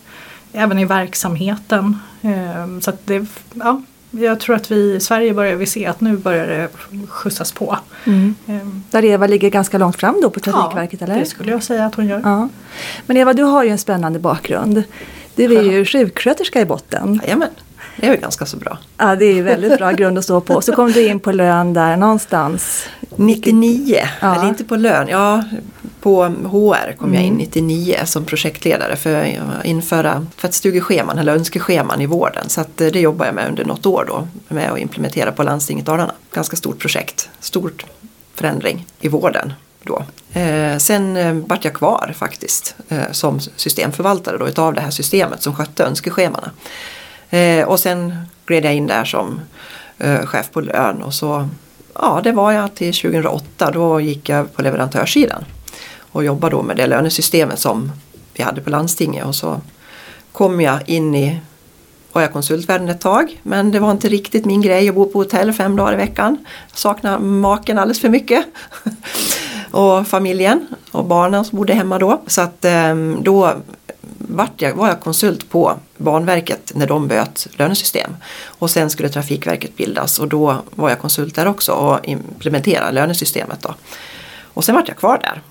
även 0.54 0.78
i 0.78 0.84
verksamheten. 0.84 1.99
Eh, 2.23 2.80
så 2.80 2.92
det, 3.04 3.26
ja, 3.54 3.82
jag 4.11 4.40
tror 4.40 4.56
att 4.56 4.70
vi 4.70 4.94
i 4.94 5.00
Sverige 5.00 5.34
börjar 5.34 5.56
vi 5.56 5.66
se 5.66 5.87
att 5.87 6.00
nu 6.00 6.16
börjar 6.16 6.46
det 6.46 6.68
skjutsas 7.06 7.52
på. 7.52 7.78
Mm. 8.04 8.34
Um, 8.46 8.84
Där 8.90 9.04
Eva 9.04 9.26
ligger 9.26 9.50
ganska 9.50 9.78
långt 9.78 9.96
fram 9.96 10.20
då 10.23 10.30
på 10.30 10.40
Trafikverket 10.40 11.00
ja, 11.00 11.06
eller? 11.06 11.18
det 11.18 11.26
skulle 11.26 11.50
jag 11.50 11.62
säga 11.62 11.87
att 11.87 11.94
hon 11.94 12.06
gör. 12.06 12.20
Ja. 12.25 12.49
Men 13.06 13.16
Eva, 13.16 13.32
du 13.32 13.42
har 13.42 13.64
ju 13.64 13.70
en 13.70 13.78
spännande 13.78 14.18
bakgrund. 14.18 14.82
Du 15.34 15.56
är 15.56 15.62
ju 15.62 15.84
sjuksköterska 15.84 16.61
i 16.61 16.64
botten. 16.64 17.20
Jajamän. 17.23 17.49
Det 17.96 18.06
är 18.06 18.10
ju 18.10 18.20
ganska 18.20 18.46
så 18.46 18.56
bra. 18.56 18.78
Ja, 18.96 19.16
det 19.16 19.24
är 19.24 19.42
väldigt 19.42 19.78
bra 19.78 19.92
grund 19.92 20.18
att 20.18 20.24
stå 20.24 20.40
på. 20.40 20.60
Så 20.60 20.72
kom 20.72 20.92
du 20.92 21.06
in 21.06 21.20
på 21.20 21.32
lön 21.32 21.74
där 21.74 21.96
någonstans? 21.96 22.88
99, 23.16 23.98
ja. 24.20 24.34
eller 24.34 24.48
inte 24.48 24.64
på 24.64 24.76
lön, 24.76 25.08
ja 25.08 25.44
på 26.04 26.24
HR 26.24 26.96
kom 26.96 27.08
mm. 27.08 27.14
jag 27.14 27.24
in 27.24 27.34
99 27.34 27.94
mm. 27.94 28.06
som 28.06 28.24
projektledare 28.24 28.96
för 28.96 29.14
att 29.14 29.64
införa 29.64 30.26
tvättstugescheman 30.40 31.18
eller 31.18 31.34
önskescheman 31.34 32.00
i 32.00 32.06
vården. 32.06 32.48
Så 32.48 32.60
att 32.60 32.80
eh, 32.80 32.88
det 32.88 33.00
jobbar 33.00 33.26
jag 33.26 33.34
med 33.34 33.48
under 33.48 33.64
något 33.64 33.86
år 33.86 34.04
då 34.08 34.28
med 34.48 34.72
att 34.72 34.78
implementera 34.78 35.32
på 35.32 35.42
landstinget 35.42 35.86
Dalarna. 35.86 36.12
Ganska 36.32 36.56
stort 36.56 36.78
projekt, 36.78 37.30
stort 37.40 37.84
förändring 38.34 38.86
i 39.00 39.08
vården. 39.08 39.52
Då. 39.82 40.04
Eh, 40.32 40.78
sen 40.78 41.16
eh, 41.16 41.34
vart 41.34 41.64
jag 41.64 41.74
kvar 41.74 42.14
faktiskt 42.16 42.76
eh, 42.88 43.10
som 43.10 43.40
systemförvaltare 43.40 44.38
då, 44.38 44.48
utav 44.48 44.74
det 44.74 44.80
här 44.80 44.90
systemet 44.90 45.42
som 45.42 45.54
skötte 45.54 45.84
önskeschemana. 45.84 46.50
Eh, 47.31 47.69
och 47.69 47.81
sen 47.81 48.14
gled 48.47 48.64
jag 48.64 48.75
in 48.75 48.87
där 48.87 49.04
som 49.04 49.40
eh, 49.99 50.26
chef 50.26 50.50
på 50.50 50.61
lön 50.61 51.02
och 51.02 51.14
så 51.14 51.49
ja, 51.95 52.21
det 52.25 52.33
var 52.33 52.52
jag 52.52 52.75
till 52.75 52.95
2008. 52.95 53.71
Då 53.71 54.00
gick 54.00 54.28
jag 54.28 54.54
på 54.54 54.62
leverantörssidan 54.62 55.45
och 55.99 56.25
jobbade 56.25 56.57
då 56.57 56.62
med 56.62 56.76
det 56.76 56.87
lönesystemet 56.87 57.59
som 57.59 57.93
vi 58.35 58.43
hade 58.43 58.61
på 58.61 58.71
landstinget 58.71 59.26
och 59.26 59.35
så 59.35 59.61
kom 60.33 60.61
jag 60.61 60.88
in 60.88 61.14
i 61.14 61.40
var 62.12 62.23
jag 62.23 62.33
konsultvärlden 62.33 62.88
ett 62.88 63.00
tag 63.00 63.40
men 63.43 63.71
det 63.71 63.81
var 63.81 63.90
inte 63.90 64.09
riktigt 64.09 64.45
min 64.45 64.62
grej 64.62 64.88
att 64.88 64.95
bo 64.95 65.07
på 65.07 65.19
hotell 65.19 65.52
fem 65.52 65.76
dagar 65.76 65.93
i 65.93 65.97
veckan. 65.97 66.37
Jag 66.71 66.78
saknade 66.78 67.19
maken 67.19 67.78
alldeles 67.78 68.00
för 68.00 68.09
mycket. 68.09 68.47
och 69.71 70.07
familjen 70.07 70.66
och 70.90 71.04
barnen 71.04 71.45
som 71.45 71.59
bodde 71.59 71.75
hemma 71.75 71.99
då. 71.99 72.23
Så 72.26 72.40
att 72.40 72.64
ehm, 72.64 73.19
då 73.23 73.54
vart 74.28 74.62
jag, 74.62 74.75
var 74.75 74.88
jag 74.88 75.00
konsult 75.00 75.50
på 75.50 75.76
Banverket 75.97 76.73
när 76.75 76.87
de 76.87 77.09
böt 77.09 77.49
lönesystem. 77.57 78.16
Och 78.47 78.71
sen 78.71 78.90
skulle 78.90 79.09
Trafikverket 79.09 79.76
bildas 79.76 80.19
och 80.19 80.28
då 80.28 80.62
var 80.71 80.88
jag 80.88 80.99
konsult 80.99 81.35
där 81.35 81.47
också 81.47 81.73
och 81.73 82.09
implementerade 82.09 82.93
lönesystemet. 82.93 83.62
Då. 83.62 83.75
Och 84.54 84.64
sen 84.64 84.75
vart 84.75 84.88
jag 84.88 84.97
kvar 84.97 85.19
där. 85.23 85.43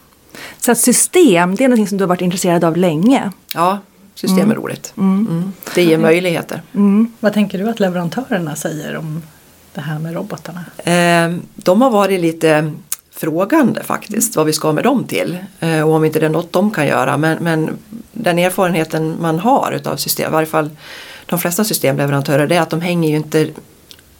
Så 0.58 0.72
att 0.72 0.78
system, 0.78 1.56
det 1.56 1.64
är 1.64 1.68
något 1.68 1.90
som 1.90 1.98
du 1.98 2.04
har 2.04 2.10
varit 2.10 2.22
intresserad 2.22 2.64
av 2.64 2.78
länge? 2.78 3.32
Ja, 3.54 3.80
system 4.16 4.40
är 4.40 4.44
mm. 4.44 4.58
roligt. 4.58 4.94
Mm. 4.98 5.28
Mm. 5.30 5.54
Det 5.76 5.84
ger 5.84 5.98
möjligheter. 5.98 6.62
Mm. 6.74 7.14
Vad 7.20 7.34
tänker 7.34 7.58
du 7.58 7.70
att 7.70 7.80
leverantörerna 7.80 8.56
säger 8.56 8.98
om 8.98 9.24
det 9.74 9.82
här 9.82 10.00
med 10.00 10.14
robotarna? 10.14 10.66
Eh, 10.78 11.38
de 11.56 11.82
har 11.82 11.90
varit 11.90 12.22
lite 12.22 12.72
frågande 13.12 13.84
faktiskt 13.84 14.36
vad 14.36 14.46
vi 14.46 14.54
ska 14.54 14.72
med 14.72 14.84
dem 14.84 15.04
till. 15.04 15.38
Eh, 15.60 15.82
och 15.82 15.94
om 15.94 16.06
inte 16.06 16.20
det 16.20 16.26
är 16.26 16.30
något 16.30 16.52
de 16.52 16.72
kan 16.72 16.88
göra. 16.88 17.18
Men, 17.18 17.44
men 17.44 17.78
den 18.14 18.40
erfarenheten 18.40 19.18
man 19.22 19.40
har 19.40 19.72
utav 19.72 19.98
system, 19.98 20.30
i 20.30 20.34
varje 20.34 20.48
fall 20.48 20.70
de 21.26 21.40
flesta 21.40 21.64
systemleverantörer, 21.64 22.48
det 22.48 22.56
är 22.56 22.62
att 22.62 22.70
de 22.70 22.82
hänger 22.82 23.10
ju 23.10 23.16
inte 23.16 23.48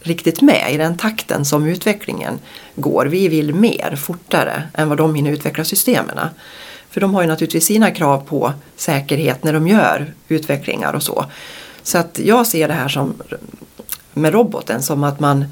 riktigt 0.02 0.42
med 0.42 0.74
i 0.74 0.78
den 0.78 0.98
takten 0.98 1.46
som 1.46 1.68
utvecklingen 1.68 2.40
går. 2.76 3.06
Vi 3.06 3.28
vill 3.28 3.54
mer, 3.54 3.96
fortare 3.96 4.64
än 4.74 4.90
vad 4.90 4.98
de 4.98 5.16
hinner 5.16 5.32
utveckla 5.32 5.64
systemen. 5.64 6.20
För 6.90 7.02
de 7.02 7.14
har 7.14 7.22
ju 7.22 7.28
naturligtvis 7.28 7.66
sina 7.66 7.92
krav 7.92 8.26
på 8.28 8.54
säkerhet 8.76 9.44
när 9.44 9.54
de 9.54 9.68
gör 9.68 10.14
utvecklingar 10.28 10.94
och 10.94 11.04
så. 11.04 11.26
Så 11.84 11.98
att 11.98 12.20
jag 12.24 12.48
ser 12.48 12.68
det 12.68 12.74
här 12.74 12.88
som 12.88 13.14
med 14.14 14.34
roboten 14.34 14.82
som 14.82 15.04
att 15.04 15.20
man 15.20 15.46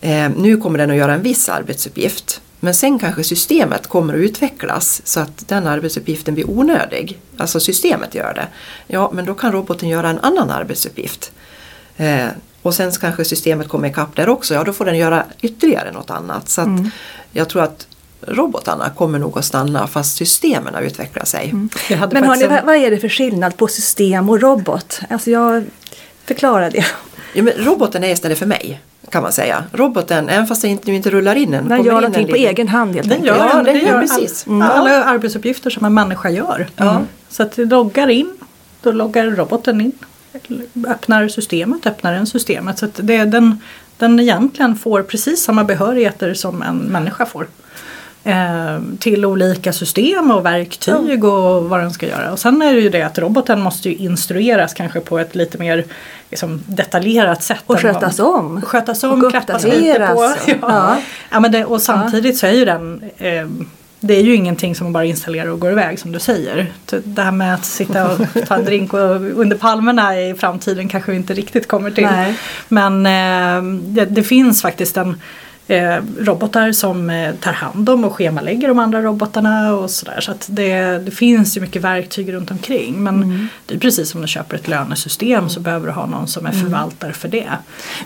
eh, 0.00 0.30
nu 0.36 0.56
kommer 0.56 0.78
den 0.78 0.90
att 0.90 0.96
göra 0.96 1.14
en 1.14 1.22
viss 1.22 1.48
arbetsuppgift 1.48 2.40
men 2.64 2.74
sen 2.74 2.98
kanske 2.98 3.24
systemet 3.24 3.86
kommer 3.86 4.14
att 4.14 4.20
utvecklas 4.20 5.02
så 5.04 5.20
att 5.20 5.48
den 5.48 5.66
arbetsuppgiften 5.66 6.34
blir 6.34 6.50
onödig. 6.50 7.18
Alltså 7.36 7.60
systemet 7.60 8.14
gör 8.14 8.34
det. 8.34 8.46
Ja, 8.86 9.10
men 9.14 9.24
då 9.24 9.34
kan 9.34 9.52
roboten 9.52 9.88
göra 9.88 10.08
en 10.08 10.18
annan 10.18 10.50
arbetsuppgift. 10.50 11.32
Eh, 11.96 12.26
och 12.62 12.74
sen 12.74 12.92
kanske 12.92 13.24
systemet 13.24 13.68
kommer 13.68 13.88
ikapp 13.88 14.16
där 14.16 14.28
också. 14.28 14.54
Ja, 14.54 14.64
då 14.64 14.72
får 14.72 14.84
den 14.84 14.98
göra 14.98 15.24
ytterligare 15.40 15.92
något 15.92 16.10
annat. 16.10 16.48
Så 16.48 16.60
mm. 16.60 16.90
jag 17.32 17.48
tror 17.48 17.62
att 17.62 17.86
robotarna 18.20 18.90
kommer 18.90 19.18
nog 19.18 19.38
att 19.38 19.44
stanna 19.44 19.86
fast 19.86 20.16
systemen 20.16 20.74
har 20.74 20.82
utvecklat 20.82 21.28
sig. 21.28 21.50
Mm. 21.50 21.68
Men 22.10 22.24
hörni, 22.24 22.44
en... 22.44 22.66
vad 22.66 22.76
är 22.76 22.90
det 22.90 22.98
för 22.98 23.08
skillnad 23.08 23.56
på 23.56 23.68
system 23.68 24.28
och 24.28 24.40
robot? 24.40 25.00
Alltså 25.10 25.30
jag 25.30 25.64
förklarar 26.24 26.70
det. 26.70 26.86
Ja, 27.32 27.42
men 27.42 27.52
roboten 27.52 28.04
är 28.04 28.08
istället 28.08 28.38
för 28.38 28.46
mig 28.46 28.80
kan 29.10 29.22
man 29.22 29.32
säga. 29.32 29.64
Roboten, 29.72 30.28
även 30.28 30.46
fast 30.46 30.62
den 30.62 30.70
inte, 30.70 30.92
inte 30.92 31.10
rullar 31.10 31.34
in 31.34 31.54
en. 31.54 31.68
Den 31.68 31.84
gör 31.84 31.92
någonting 31.92 32.28
på 32.28 32.36
egen 32.36 32.68
hand 32.68 32.94
helt 32.94 33.12
enkelt. 33.12 33.36
Ja, 33.38 33.62
det, 33.62 33.72
gör 33.72 34.00
precis. 34.00 34.46
All, 34.46 34.54
mm. 34.54 34.70
Alla 34.70 35.04
arbetsuppgifter 35.04 35.70
som 35.70 35.84
en 35.84 35.94
människa 35.94 36.30
gör. 36.30 36.68
Mm. 36.76 37.06
Så 37.28 37.42
att 37.42 37.52
det 37.52 37.64
loggar 37.64 38.08
in, 38.08 38.36
då 38.82 38.92
loggar 38.92 39.26
roboten 39.26 39.80
in. 39.80 39.92
Öppnar 40.88 41.28
systemet, 41.28 41.86
öppnar 41.86 42.12
den 42.12 42.26
systemet. 42.26 42.78
Så 42.78 42.84
att 42.84 43.00
det, 43.02 43.24
den, 43.24 43.60
den 43.98 44.20
egentligen 44.20 44.76
får 44.76 45.02
precis 45.02 45.44
samma 45.44 45.64
behörigheter 45.64 46.34
som 46.34 46.62
en 46.62 46.78
människa 46.78 47.26
får. 47.26 47.46
Eh, 48.24 48.80
till 48.98 49.24
olika 49.24 49.72
system 49.72 50.30
och 50.30 50.46
verktyg 50.46 51.24
och 51.24 51.64
vad 51.64 51.80
den 51.80 51.90
ska 51.90 52.06
göra. 52.06 52.32
Och 52.32 52.38
sen 52.38 52.62
är 52.62 52.74
det 52.74 52.80
ju 52.80 52.88
det 52.88 53.02
att 53.02 53.18
roboten 53.18 53.60
måste 53.60 53.90
ju 53.90 53.94
instrueras 53.94 54.74
kanske 54.74 55.00
på 55.00 55.18
ett 55.18 55.34
lite 55.34 55.58
mer 55.58 55.84
liksom, 56.30 56.62
detaljerat 56.66 57.42
sätt. 57.42 57.62
Och 57.66 57.80
skötas 57.80 58.18
om. 58.18 58.62
Skötas 58.62 59.04
om, 59.04 59.30
klappas 59.30 59.64
lite 59.64 60.10
på. 60.14 60.22
Ja. 60.46 60.54
Ja. 60.60 60.96
ja. 61.30 61.40
men 61.40 61.52
det, 61.52 61.64
och 61.64 61.82
samtidigt 61.82 62.38
så 62.38 62.46
är 62.46 62.52
ju 62.52 62.64
den 62.64 63.02
eh, 63.18 63.46
det 64.04 64.14
är 64.14 64.22
ju 64.22 64.34
ingenting 64.34 64.74
som 64.74 64.84
man 64.84 64.92
bara 64.92 65.04
installerar 65.04 65.48
och 65.48 65.60
går 65.60 65.72
iväg 65.72 65.98
som 65.98 66.12
du 66.12 66.18
säger. 66.18 66.72
Det 67.04 67.22
här 67.22 67.32
med 67.32 67.54
att 67.54 67.64
sitta 67.64 68.12
och 68.12 68.18
ta 68.48 68.54
en 68.54 68.64
drink 68.64 68.94
under 68.94 69.56
palmerna 69.56 70.20
i 70.20 70.34
framtiden 70.34 70.88
kanske 70.88 71.10
vi 71.10 71.16
inte 71.16 71.34
riktigt 71.34 71.68
kommer 71.68 71.90
till. 71.90 72.04
Nej. 72.04 72.38
Men 72.68 73.06
eh, 73.06 73.80
det, 73.82 74.04
det, 74.04 74.22
finns 74.22 74.62
faktiskt 74.62 74.96
en 74.96 75.20
eh, 75.66 75.96
robotar 76.18 76.72
som 76.72 77.10
eh, 77.10 77.34
tar 77.34 77.52
hand 77.52 77.88
om 77.88 78.04
och 78.04 78.12
schemalägger 78.12 78.68
de 78.68 78.78
andra 78.78 79.02
robotarna 79.02 79.74
och 79.74 79.90
sådär. 79.90 80.20
Så 80.20 80.30
att 80.30 80.48
det, 80.50 80.98
det 80.98 81.10
finns 81.10 81.56
ju 81.56 81.60
mycket 81.60 81.82
verktyg 81.82 82.32
runt 82.32 82.50
omkring. 82.50 83.02
Men 83.02 83.22
mm. 83.22 83.48
det 83.66 83.74
är 83.74 83.78
precis 83.78 84.10
som 84.10 84.20
du 84.20 84.28
köper 84.28 84.56
ett 84.56 84.68
lönesystem 84.68 85.48
så 85.48 85.60
behöver 85.60 85.86
du 85.86 85.92
ha 85.92 86.06
någon 86.06 86.28
som 86.28 86.46
är 86.46 86.50
mm. 86.50 86.62
förvaltare 86.62 87.12
för 87.12 87.28
det. 87.28 87.50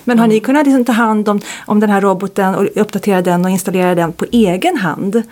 Men 0.03 0.19
har 0.19 0.27
ni 0.27 0.39
kunnat 0.39 0.65
liksom 0.65 0.85
ta 0.85 0.91
hand 0.91 1.29
om, 1.29 1.41
om 1.65 1.79
den 1.79 1.89
här 1.89 2.01
roboten 2.01 2.55
och 2.55 2.67
uppdatera 2.75 3.21
den 3.21 3.45
och 3.45 3.51
installera 3.51 3.95
den 3.95 4.13
på 4.13 4.25
egen 4.31 4.77
hand? 4.77 5.23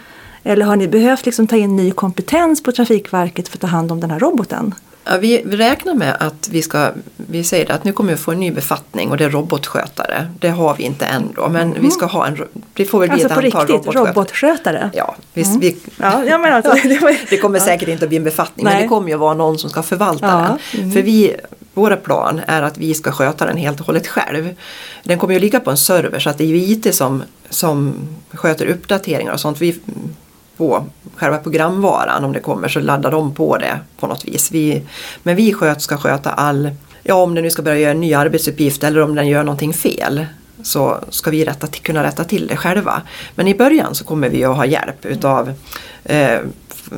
Eller 0.43 0.65
har 0.65 0.75
ni 0.75 0.87
behövt 0.87 1.25
liksom 1.25 1.47
ta 1.47 1.55
in 1.55 1.75
ny 1.75 1.91
kompetens 1.91 2.63
på 2.63 2.71
Trafikverket 2.71 3.47
för 3.47 3.57
att 3.57 3.61
ta 3.61 3.67
hand 3.67 3.91
om 3.91 3.99
den 3.99 4.11
här 4.11 4.19
roboten? 4.19 4.73
Ja, 5.05 5.17
vi, 5.17 5.43
räknar 5.43 5.93
med 5.93 6.17
att 6.19 6.49
vi 6.51 6.61
ska, 6.61 6.91
vi 7.15 7.43
säger 7.43 7.71
att 7.71 7.83
nu 7.83 7.91
kommer 7.91 8.11
vi 8.11 8.17
få 8.17 8.31
en 8.31 8.39
ny 8.39 8.51
befattning 8.51 9.11
och 9.11 9.17
det 9.17 9.25
är 9.25 9.29
robotskötare. 9.29 10.27
Det 10.39 10.49
har 10.49 10.75
vi 10.75 10.83
inte 10.83 11.05
än 11.05 11.29
då 11.35 11.49
men 11.49 11.69
mm. 11.69 11.81
vi 11.81 11.91
ska 11.91 12.05
ha 12.05 12.27
en, 12.27 12.43
det 12.73 12.85
får 12.85 12.99
väl 12.99 13.09
bli 13.09 13.13
alltså 13.13 13.25
ett 13.25 13.31
antal 13.31 13.43
riktigt, 13.43 13.69
robotskötare. 13.69 14.09
robotskötare? 14.09 14.89
Ja, 14.93 15.15
vi, 15.33 15.43
mm. 15.43 15.59
vi, 15.59 15.77
ja, 15.97 16.23
ja, 16.25 16.37
men 16.37 16.53
alltså, 16.53 16.73
det, 17.29 17.37
kommer 17.37 17.59
ja. 17.59 17.65
säkert 17.65 17.89
inte 17.89 18.05
att 18.05 18.09
bli 18.09 18.17
en 18.17 18.23
befattning 18.23 18.63
Nej. 18.63 18.73
men 18.73 18.83
det 18.83 18.87
kommer 18.87 19.09
ju 19.09 19.15
vara 19.15 19.33
någon 19.33 19.57
som 19.57 19.69
ska 19.69 19.83
förvalta 19.83 20.25
ja. 20.25 20.57
den. 20.71 20.81
Mm. 20.81 20.91
För 20.91 21.01
vi, 21.01 21.35
våra 21.73 21.95
plan 21.95 22.41
är 22.47 22.61
att 22.61 22.77
vi 22.77 22.93
ska 22.93 23.11
sköta 23.11 23.45
den 23.45 23.57
helt 23.57 23.79
och 23.79 23.85
hållet 23.85 24.07
själv. 24.07 24.55
Den 25.03 25.19
kommer 25.19 25.33
ju 25.33 25.39
ligga 25.39 25.59
på 25.59 25.71
en 25.71 25.77
server 25.77 26.19
så 26.19 26.29
att 26.29 26.37
det 26.37 26.43
är 26.43 26.55
IT 26.55 26.95
som, 26.95 27.23
som 27.49 27.93
sköter 28.31 28.65
uppdateringar 28.65 29.33
och 29.33 29.39
sånt. 29.39 29.61
Vi, 29.61 29.79
på 30.57 30.85
själva 31.15 31.37
programvaran 31.37 32.23
om 32.23 32.33
det 32.33 32.39
kommer 32.39 32.67
så 32.67 32.79
laddar 32.79 33.11
de 33.11 33.33
på 33.33 33.57
det 33.57 33.79
på 33.99 34.07
något 34.07 34.25
vis. 34.25 34.51
Vi, 34.51 34.83
men 35.23 35.35
vi 35.35 35.53
sköt, 35.53 35.81
ska 35.81 35.97
sköta 35.97 36.31
all, 36.31 36.69
ja 37.03 37.15
om 37.15 37.35
den 37.35 37.43
nu 37.43 37.49
ska 37.49 37.61
börja 37.61 37.79
göra 37.79 37.91
en 37.91 38.01
ny 38.01 38.13
arbetsuppgift 38.13 38.83
eller 38.83 39.01
om 39.01 39.15
den 39.15 39.27
gör 39.27 39.43
någonting 39.43 39.73
fel 39.73 40.25
så 40.63 40.99
ska 41.09 41.31
vi 41.31 41.45
rätta 41.45 41.67
kunna 41.67 42.03
rätta 42.03 42.23
till 42.23 42.47
det 42.47 42.55
själva. 42.55 43.01
Men 43.35 43.47
i 43.47 43.55
början 43.55 43.95
så 43.95 44.03
kommer 44.03 44.29
vi 44.29 44.43
att 44.43 44.55
ha 44.55 44.65
hjälp 44.65 45.05
utav 45.05 45.53
eh, 46.03 46.39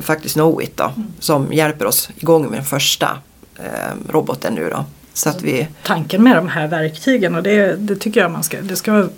faktiskt 0.00 0.34
Knowit 0.34 0.76
då, 0.76 0.92
som 1.18 1.52
hjälper 1.52 1.86
oss 1.86 2.10
igång 2.16 2.42
med 2.42 2.58
den 2.58 2.64
första 2.64 3.18
eh, 3.56 4.12
roboten 4.12 4.54
nu 4.54 4.70
då. 4.70 4.84
Så 5.12 5.28
att 5.28 5.42
vi... 5.42 5.68
Tanken 5.82 6.22
med 6.22 6.36
de 6.36 6.48
här 6.48 6.68
verktygen 6.68 7.34
och 7.34 7.42
det, 7.42 7.76
det 7.76 7.96
tycker 7.96 8.20
jag 8.20 8.30
man 8.30 8.42
ska, 8.42 8.60
det 8.60 8.76
ska 8.76 8.92
vara 8.92 9.08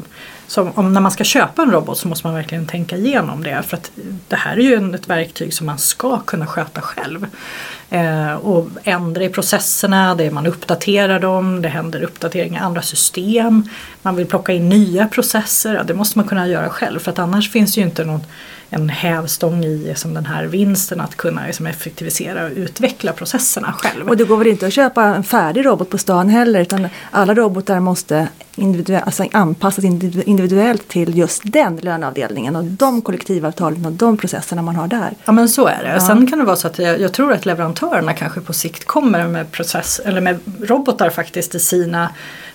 så 0.50 0.70
om 0.74 0.92
när 0.92 1.00
man 1.00 1.10
ska 1.10 1.24
köpa 1.24 1.62
en 1.62 1.70
robot 1.70 1.98
så 1.98 2.08
måste 2.08 2.26
man 2.26 2.34
verkligen 2.34 2.66
tänka 2.66 2.96
igenom 2.96 3.42
det 3.42 3.62
för 3.66 3.76
att 3.76 3.90
det 4.28 4.36
här 4.36 4.56
är 4.56 4.60
ju 4.60 4.94
ett 4.94 5.08
verktyg 5.08 5.54
som 5.54 5.66
man 5.66 5.78
ska 5.78 6.20
kunna 6.20 6.46
sköta 6.46 6.80
själv. 6.80 7.26
Eh, 7.90 8.32
och 8.32 8.68
ändra 8.84 9.24
i 9.24 9.28
processerna, 9.28 10.14
det 10.14 10.30
man 10.30 10.46
uppdaterar 10.46 11.20
dem, 11.20 11.62
det 11.62 11.68
händer 11.68 12.02
uppdateringar 12.02 12.60
i 12.60 12.64
andra 12.64 12.82
system. 12.82 13.68
Man 14.02 14.16
vill 14.16 14.26
plocka 14.26 14.52
in 14.52 14.68
nya 14.68 15.08
processer, 15.08 15.74
ja, 15.74 15.82
det 15.82 15.94
måste 15.94 16.18
man 16.18 16.28
kunna 16.28 16.48
göra 16.48 16.68
själv 16.68 16.98
för 16.98 17.10
att 17.10 17.18
annars 17.18 17.50
finns 17.50 17.74
det 17.74 17.80
ju 17.80 17.86
inte 17.86 18.04
någon 18.04 18.22
en 18.70 18.88
hävstång 18.88 19.64
i 19.64 19.92
som 19.96 20.14
den 20.14 20.26
här 20.26 20.44
vinsten 20.44 21.00
att 21.00 21.16
kunna 21.16 21.46
liksom 21.46 21.66
effektivisera 21.66 22.44
och 22.44 22.50
utveckla 22.54 23.12
processerna 23.12 23.72
själv. 23.72 24.08
Och 24.08 24.16
det 24.16 24.24
går 24.24 24.36
väl 24.36 24.46
inte 24.46 24.66
att 24.66 24.72
köpa 24.72 25.04
en 25.04 25.24
färdig 25.24 25.66
robot 25.66 25.90
på 25.90 25.98
stan 25.98 26.28
heller 26.28 26.60
utan 26.60 26.88
alla 27.10 27.34
robotar 27.34 27.80
måste 27.80 28.28
individuell, 28.54 29.02
alltså 29.06 29.24
anpassas 29.32 29.84
individuellt 29.84 30.88
till 30.88 31.18
just 31.18 31.42
den 31.44 31.76
löneavdelningen 31.76 32.56
och 32.56 32.64
de 32.64 33.02
kollektivavtalen 33.02 33.86
och 33.86 33.92
de 33.92 34.16
processerna 34.16 34.62
man 34.62 34.76
har 34.76 34.88
där. 34.88 35.14
Ja 35.24 35.32
men 35.32 35.48
så 35.48 35.66
är 35.66 35.82
det. 35.82 35.92
Ja. 35.92 36.00
Sen 36.00 36.26
kan 36.26 36.38
det 36.38 36.44
vara 36.44 36.56
så 36.56 36.66
att 36.66 36.78
jag, 36.78 37.00
jag, 37.00 37.12
tror 37.12 37.32
att 37.32 37.46
leverantörerna 37.46 38.14
kanske 38.14 38.40
på 38.40 38.52
sikt 38.52 38.84
kommer 38.84 39.28
med 39.28 39.52
process 39.52 40.00
eller 40.04 40.20
med 40.20 40.38
robotar 40.60 41.10
faktiskt 41.10 41.54
i 41.54 41.60
sina 41.60 42.08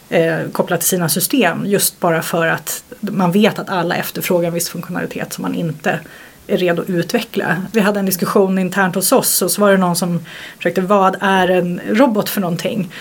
eh, 0.09 0.39
kopplat 0.51 0.79
till 0.79 0.89
sina 0.89 1.09
system 1.09 1.65
just 1.65 1.99
bara 1.99 2.21
för 2.21 2.47
att 2.47 2.83
man 2.99 3.31
vet 3.31 3.59
att 3.59 3.69
alla 3.69 3.95
efterfrågar 3.95 4.47
en 4.47 4.53
viss 4.53 4.69
funktionalitet 4.69 5.33
som 5.33 5.41
man 5.41 5.55
inte 5.55 5.99
är 6.47 6.57
redo 6.57 6.81
att 6.81 6.89
utveckla. 6.89 7.65
Vi 7.71 7.79
hade 7.79 7.99
en 7.99 8.05
diskussion 8.05 8.59
internt 8.59 8.95
hos 8.95 9.11
oss 9.11 9.41
och 9.41 9.51
så 9.51 9.61
var 9.61 9.71
det 9.71 9.77
någon 9.77 9.95
som 9.95 10.19
försökte 10.57 10.81
vad 10.81 11.15
är 11.21 11.47
en 11.47 11.81
robot 11.89 12.29
för 12.29 12.41
någonting? 12.41 12.91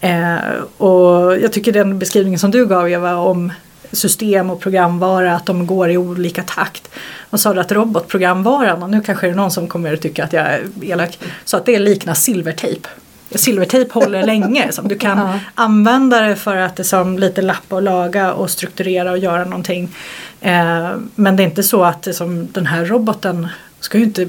Eh, 0.00 0.36
och 0.76 1.38
jag 1.40 1.52
tycker 1.52 1.72
den 1.72 1.98
beskrivningen 1.98 2.38
som 2.38 2.50
du 2.50 2.66
gav 2.66 2.90
Eva 2.90 3.16
om 3.16 3.52
system 3.92 4.50
och 4.50 4.60
programvara 4.60 5.36
att 5.36 5.46
de 5.46 5.66
går 5.66 5.90
i 5.90 5.96
olika 5.96 6.42
takt. 6.42 6.90
Och 7.30 7.40
sa 7.40 7.54
du 7.54 7.60
att 7.60 7.72
robotprogramvaran, 7.72 8.82
och 8.82 8.90
nu 8.90 9.00
kanske 9.00 9.26
det 9.26 9.30
är 9.30 9.36
någon 9.36 9.50
som 9.50 9.68
kommer 9.68 9.94
att 9.94 10.00
tycka 10.00 10.24
att 10.24 10.32
jag 10.32 10.46
är 10.46 10.62
elak, 10.82 11.18
så 11.44 11.56
att 11.56 11.66
det 11.66 11.78
liknar 11.78 12.14
silvertejp 12.14 12.88
silvertejp 13.30 13.92
håller 13.92 14.22
länge. 14.26 14.72
Som 14.72 14.88
du 14.88 14.98
kan 14.98 15.18
ja. 15.18 15.38
använda 15.54 16.20
det 16.20 16.36
för 16.36 16.56
att 16.56 16.76
det 16.76 16.84
som 16.84 17.18
lite 17.18 17.42
lappa 17.42 17.76
och 17.76 17.82
laga 17.82 18.32
och 18.32 18.50
strukturera 18.50 19.10
och 19.10 19.18
göra 19.18 19.44
någonting. 19.44 19.94
Eh, 20.40 20.90
men 21.14 21.36
det 21.36 21.42
är 21.42 21.46
inte 21.46 21.62
så 21.62 21.84
att 21.84 22.02
det 22.02 22.14
som 22.14 22.48
den 22.52 22.66
här 22.66 22.84
roboten 22.84 23.48
ska 23.80 23.98
ju 23.98 24.04
inte 24.04 24.28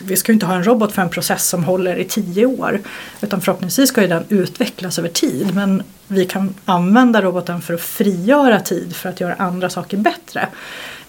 vi 0.00 0.16
ska 0.16 0.32
ju 0.32 0.34
inte 0.34 0.46
ha 0.46 0.54
en 0.54 0.64
robot 0.64 0.92
för 0.92 1.02
en 1.02 1.08
process 1.08 1.48
som 1.48 1.64
håller 1.64 1.96
i 1.96 2.04
tio 2.04 2.46
år. 2.46 2.80
Utan 3.20 3.40
förhoppningsvis 3.40 3.88
ska 3.88 4.02
ju 4.02 4.08
den 4.08 4.24
utvecklas 4.28 4.98
över 4.98 5.08
tid. 5.08 5.54
Men 5.54 5.82
vi 6.06 6.24
kan 6.24 6.54
använda 6.64 7.22
roboten 7.22 7.60
för 7.62 7.74
att 7.74 7.80
frigöra 7.80 8.60
tid 8.60 8.96
för 8.96 9.08
att 9.08 9.20
göra 9.20 9.34
andra 9.34 9.70
saker 9.70 9.96
bättre. 9.96 10.48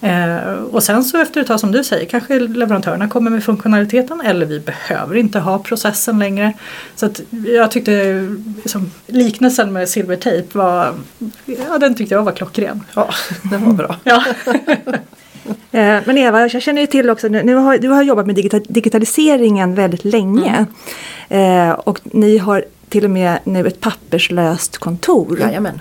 Eh, 0.00 0.52
och 0.72 0.82
sen 0.82 1.04
så 1.04 1.18
efter 1.20 1.40
ett 1.40 1.46
tag 1.46 1.60
som 1.60 1.72
du 1.72 1.84
säger 1.84 2.06
kanske 2.06 2.38
leverantörerna 2.38 3.08
kommer 3.08 3.30
med 3.30 3.44
funktionaliteten 3.44 4.20
eller 4.20 4.46
vi 4.46 4.60
behöver 4.60 5.16
inte 5.16 5.38
ha 5.38 5.58
processen 5.58 6.18
längre. 6.18 6.52
Så 6.94 7.10
jag 7.46 7.70
tyckte 7.70 8.22
liksom, 8.62 8.90
liknelsen 9.06 9.72
med 9.72 9.88
silvertejp 9.88 10.58
var, 10.58 10.94
ja 11.44 11.78
den 11.78 11.94
tyckte 11.94 12.14
jag 12.14 12.22
var 12.22 12.32
klockren. 12.32 12.84
Ja, 12.94 13.10
den 13.50 13.64
var 13.64 13.72
bra. 13.72 13.96
ja. 14.04 14.24
Eh, 15.70 15.98
men 16.04 16.18
Eva, 16.18 16.40
jag 16.48 16.62
känner 16.62 16.80
ju 16.80 16.86
till 16.86 17.10
också, 17.10 17.28
nu 17.28 17.54
har, 17.54 17.78
du 17.78 17.88
har 17.88 18.02
jobbat 18.02 18.26
med 18.26 18.34
digitaliseringen 18.68 19.74
väldigt 19.74 20.04
länge. 20.04 20.66
Mm. 21.28 21.68
Eh, 21.68 21.74
och 21.74 22.00
ni 22.04 22.38
har 22.38 22.64
till 22.88 23.04
och 23.04 23.10
med 23.10 23.38
nu 23.44 23.66
ett 23.66 23.80
papperslöst 23.80 24.78
kontor. 24.78 25.40
Jajamän. 25.40 25.80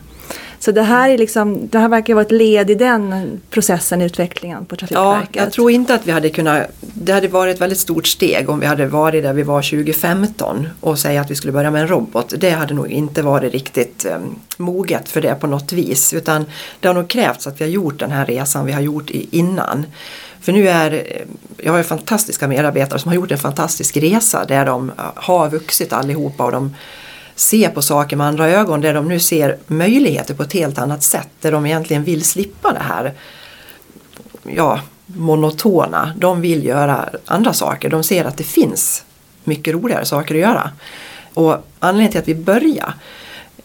Så 0.66 0.72
det 0.72 0.82
här, 0.82 1.10
är 1.10 1.18
liksom, 1.18 1.68
det 1.68 1.80
här 1.80 1.90
verkar 1.90 2.14
vara 2.14 2.26
ett 2.26 2.32
led 2.32 2.70
i 2.70 2.76
den 2.76 3.42
processen, 3.50 4.02
utvecklingen 4.02 4.66
på 4.66 4.76
Trafikverket. 4.76 5.30
Ja, 5.36 5.42
jag 5.42 5.52
tror 5.52 5.72
inte 5.72 5.96
att 5.96 6.08
vi 6.08 6.12
hade 6.12 6.30
kunnat, 6.30 6.68
det 6.80 7.12
hade 7.12 7.28
varit 7.28 7.56
ett 7.56 7.62
väldigt 7.62 7.80
stort 7.80 8.08
steg 8.08 8.50
om 8.50 8.60
vi 8.60 8.66
hade 8.66 8.86
varit 8.86 9.24
där 9.24 9.34
vi 9.34 9.44
var 9.44 9.62
2015 9.62 10.68
och 10.82 11.00
säga 11.00 11.22
att 11.22 11.32
vi 11.32 11.36
skulle 11.36 11.54
börja 11.54 11.72
med 11.72 11.82
en 11.82 11.88
robot. 11.88 12.34
Det 12.38 12.50
hade 12.50 12.74
nog 12.74 12.88
inte 12.88 13.22
varit 13.22 13.54
riktigt 13.54 14.06
um, 14.16 14.40
moget 14.58 15.10
för 15.10 15.22
det 15.22 15.36
på 15.36 15.48
något 15.48 15.74
vis 15.74 16.14
utan 16.14 16.46
det 16.80 16.88
har 16.88 16.96
nog 16.96 17.08
krävts 17.08 17.48
att 17.48 17.62
vi 17.62 17.66
har 17.66 17.72
gjort 17.72 18.00
den 18.00 18.12
här 18.12 18.26
resan 18.26 18.66
vi 18.66 18.72
har 18.72 18.82
gjort 18.82 19.10
innan. 19.10 19.86
För 20.42 20.52
nu 20.52 20.70
är, 20.70 21.04
jag 21.58 21.72
har 21.72 21.78
ju 21.78 21.84
fantastiska 21.84 22.48
medarbetare 22.48 23.00
som 23.00 23.10
har 23.10 23.16
gjort 23.16 23.32
en 23.32 23.38
fantastisk 23.38 23.98
resa 23.98 24.46
där 24.46 24.66
de 24.66 24.92
har 25.16 25.50
vuxit 25.50 25.94
allihopa 25.94 26.46
och 26.46 26.52
de 26.52 26.74
se 27.36 27.70
på 27.70 27.82
saker 27.82 28.16
med 28.16 28.28
andra 28.28 28.50
ögon 28.50 28.82
där 28.82 28.94
de 28.94 29.08
nu 29.08 29.20
ser 29.20 29.58
möjligheter 29.68 30.34
på 30.34 30.44
ett 30.44 30.54
helt 30.54 30.78
annat 30.78 31.04
sätt. 31.04 31.30
Där 31.42 31.52
de 31.52 31.66
egentligen 31.66 32.04
vill 32.04 32.24
slippa 32.24 32.74
det 32.74 32.84
här 32.84 33.14
ja, 34.44 34.80
monotona. 35.06 36.14
De 36.18 36.42
vill 36.42 36.66
göra 36.66 37.10
andra 37.26 37.54
saker. 37.54 37.90
De 37.90 38.04
ser 38.04 38.26
att 38.26 38.38
det 38.38 38.44
finns 38.44 39.06
mycket 39.44 39.74
roligare 39.74 40.06
saker 40.06 40.36
att 40.36 40.42
göra. 40.42 40.72
Och 41.34 41.58
anledningen 41.80 42.12
till 42.12 42.22
att 42.22 42.28
vi 42.28 42.36
började 42.36 42.94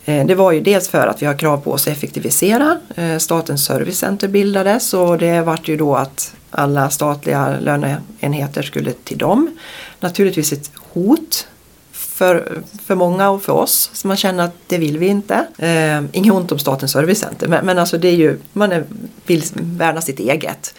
eh, 0.04 0.26
det 0.26 0.35
var 0.35 0.52
ju 0.52 0.61
dels 0.61 0.88
för 0.88 1.06
att 1.06 1.22
vi 1.22 1.26
har 1.26 1.38
krav 1.38 1.56
på 1.56 1.72
oss 1.72 1.87
att 1.87 1.92
effektivisera. 1.92 2.80
Eh, 2.94 3.18
Statens 3.18 3.64
servicecenter 3.64 4.28
bildades 4.28 4.94
och 4.94 5.18
det 5.18 5.40
vart 5.40 5.68
ju 5.68 5.76
då 5.76 5.94
att 5.94 6.35
alla 6.50 6.90
statliga 6.90 7.59
löneenheter 7.61 8.62
skulle 8.62 8.92
till 8.92 9.18
dem. 9.18 9.59
Naturligtvis 10.00 10.52
ett 10.52 10.70
hot 10.92 11.46
för, 12.20 12.62
för 12.87 12.94
många 12.94 13.30
och 13.30 13.42
för 13.42 13.52
oss. 13.52 13.90
Så 13.92 14.09
man 14.09 14.16
känner 14.16 14.44
att 14.44 14.54
det 14.66 14.78
vill 14.78 14.98
vi 14.98 15.06
inte. 15.06 15.46
Eh, 15.59 16.02
inget 16.12 16.33
ont 16.33 16.52
om 16.52 16.59
Statens 16.59 16.92
servicecenter 16.92 17.48
men, 17.48 17.66
men 17.66 17.78
alltså 17.78 17.98
det 17.98 18.09
är 18.09 18.14
ju, 18.14 18.38
man 18.52 18.72
är, 18.72 18.85
vill 19.26 19.42
värna 19.54 20.00
sitt 20.00 20.20
eget. 20.20 20.74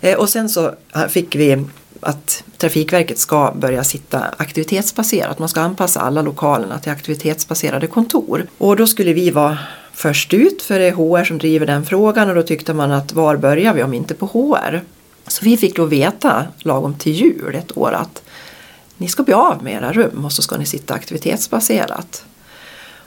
Eh, 0.00 0.18
och 0.18 0.28
sen 0.28 0.48
så 0.48 0.74
eh, 0.94 1.06
fick 1.06 1.34
vi 1.36 1.64
att 2.00 2.44
Trafikverket 2.56 3.18
ska 3.18 3.52
börja 3.56 3.84
sitta 3.84 4.24
aktivitetsbaserat. 4.36 5.38
Man 5.38 5.48
ska 5.48 5.60
anpassa 5.60 6.00
alla 6.00 6.22
lokalerna 6.22 6.78
till 6.78 6.92
aktivitetsbaserade 6.92 7.86
kontor. 7.86 8.46
Och 8.58 8.76
då 8.76 8.86
skulle 8.86 9.12
vi 9.12 9.30
vara 9.30 9.58
först 9.92 10.34
ut 10.34 10.62
för 10.62 10.78
det 10.78 10.84
är 10.84 10.92
HR 10.92 11.24
som 11.24 11.38
driver 11.38 11.66
den 11.66 11.86
frågan 11.86 12.28
och 12.28 12.34
då 12.34 12.42
tyckte 12.42 12.74
man 12.74 12.92
att 12.92 13.12
var 13.12 13.36
börjar 13.36 13.74
vi 13.74 13.82
om 13.82 13.94
inte 13.94 14.14
på 14.14 14.26
HR? 14.26 14.80
Så 15.26 15.44
vi 15.44 15.56
fick 15.56 15.76
då 15.76 15.84
veta 15.84 16.46
lagom 16.58 16.94
till 16.94 17.12
jul 17.12 17.54
ett 17.54 17.76
år 17.76 17.92
att 17.92 18.22
ni 19.00 19.08
ska 19.08 19.22
bli 19.22 19.34
av 19.34 19.62
med 19.62 19.72
era 19.72 19.92
rum 19.92 20.24
och 20.24 20.32
så 20.32 20.42
ska 20.42 20.56
ni 20.56 20.66
sitta 20.66 20.94
aktivitetsbaserat. 20.94 22.24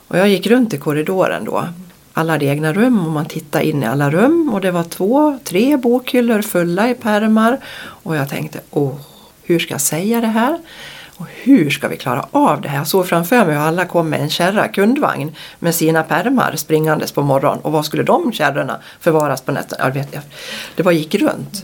Och 0.08 0.18
jag 0.18 0.30
gick 0.30 0.48
runt 0.48 0.74
i 0.74 0.78
korridoren 0.78 1.46
då. 1.46 1.68
Alla 2.14 2.34
hade 2.34 2.46
egna 2.46 2.74
rum 2.74 3.06
och 3.06 3.12
man 3.12 3.26
tittade 3.26 3.66
in 3.66 3.84
i 3.84 3.86
alla 3.86 4.12
rum 4.12 4.50
och 4.54 4.62
det 4.62 4.72
var 4.72 4.84
två, 4.84 5.40
tre 5.44 5.78
bokhyllor 5.78 6.42
fulla 6.42 6.90
i 6.90 6.94
pärmar. 6.94 7.60
Och 7.80 8.16
jag 8.16 8.30
tänkte, 8.30 8.60
åh, 8.70 8.96
hur 9.44 9.60
ska 9.60 9.74
jag 9.74 9.82
säga 9.82 10.22
det 10.22 10.28
här? 10.28 10.60
Och 11.18 11.28
hur 11.30 11.70
ska 11.70 11.88
vi 11.88 11.98
klara 11.98 12.26
av 12.32 12.62
det 12.62 12.70
här? 12.70 12.78
Jag 12.78 12.88
såg 12.88 13.08
framför 13.08 13.46
mig 13.46 13.56
hur 13.56 13.62
alla 13.62 13.86
kom 13.86 14.10
med 14.10 14.22
en 14.22 14.30
kärra 14.30 14.68
kundvagn 14.68 15.36
med 15.60 15.76
sina 15.76 16.04
pärmar 16.04 16.56
springandes 16.56 17.12
på 17.12 17.22
morgonen 17.22 17.60
och 17.60 17.72
var 17.72 17.84
skulle 17.84 18.04
de 18.04 18.32
kärrorna 18.32 18.80
förvaras 19.00 19.42
på 19.42 19.52
nätterna? 19.52 19.94
Det 20.76 20.84
bara 20.84 20.94
gick 20.94 21.16
runt. 21.16 21.64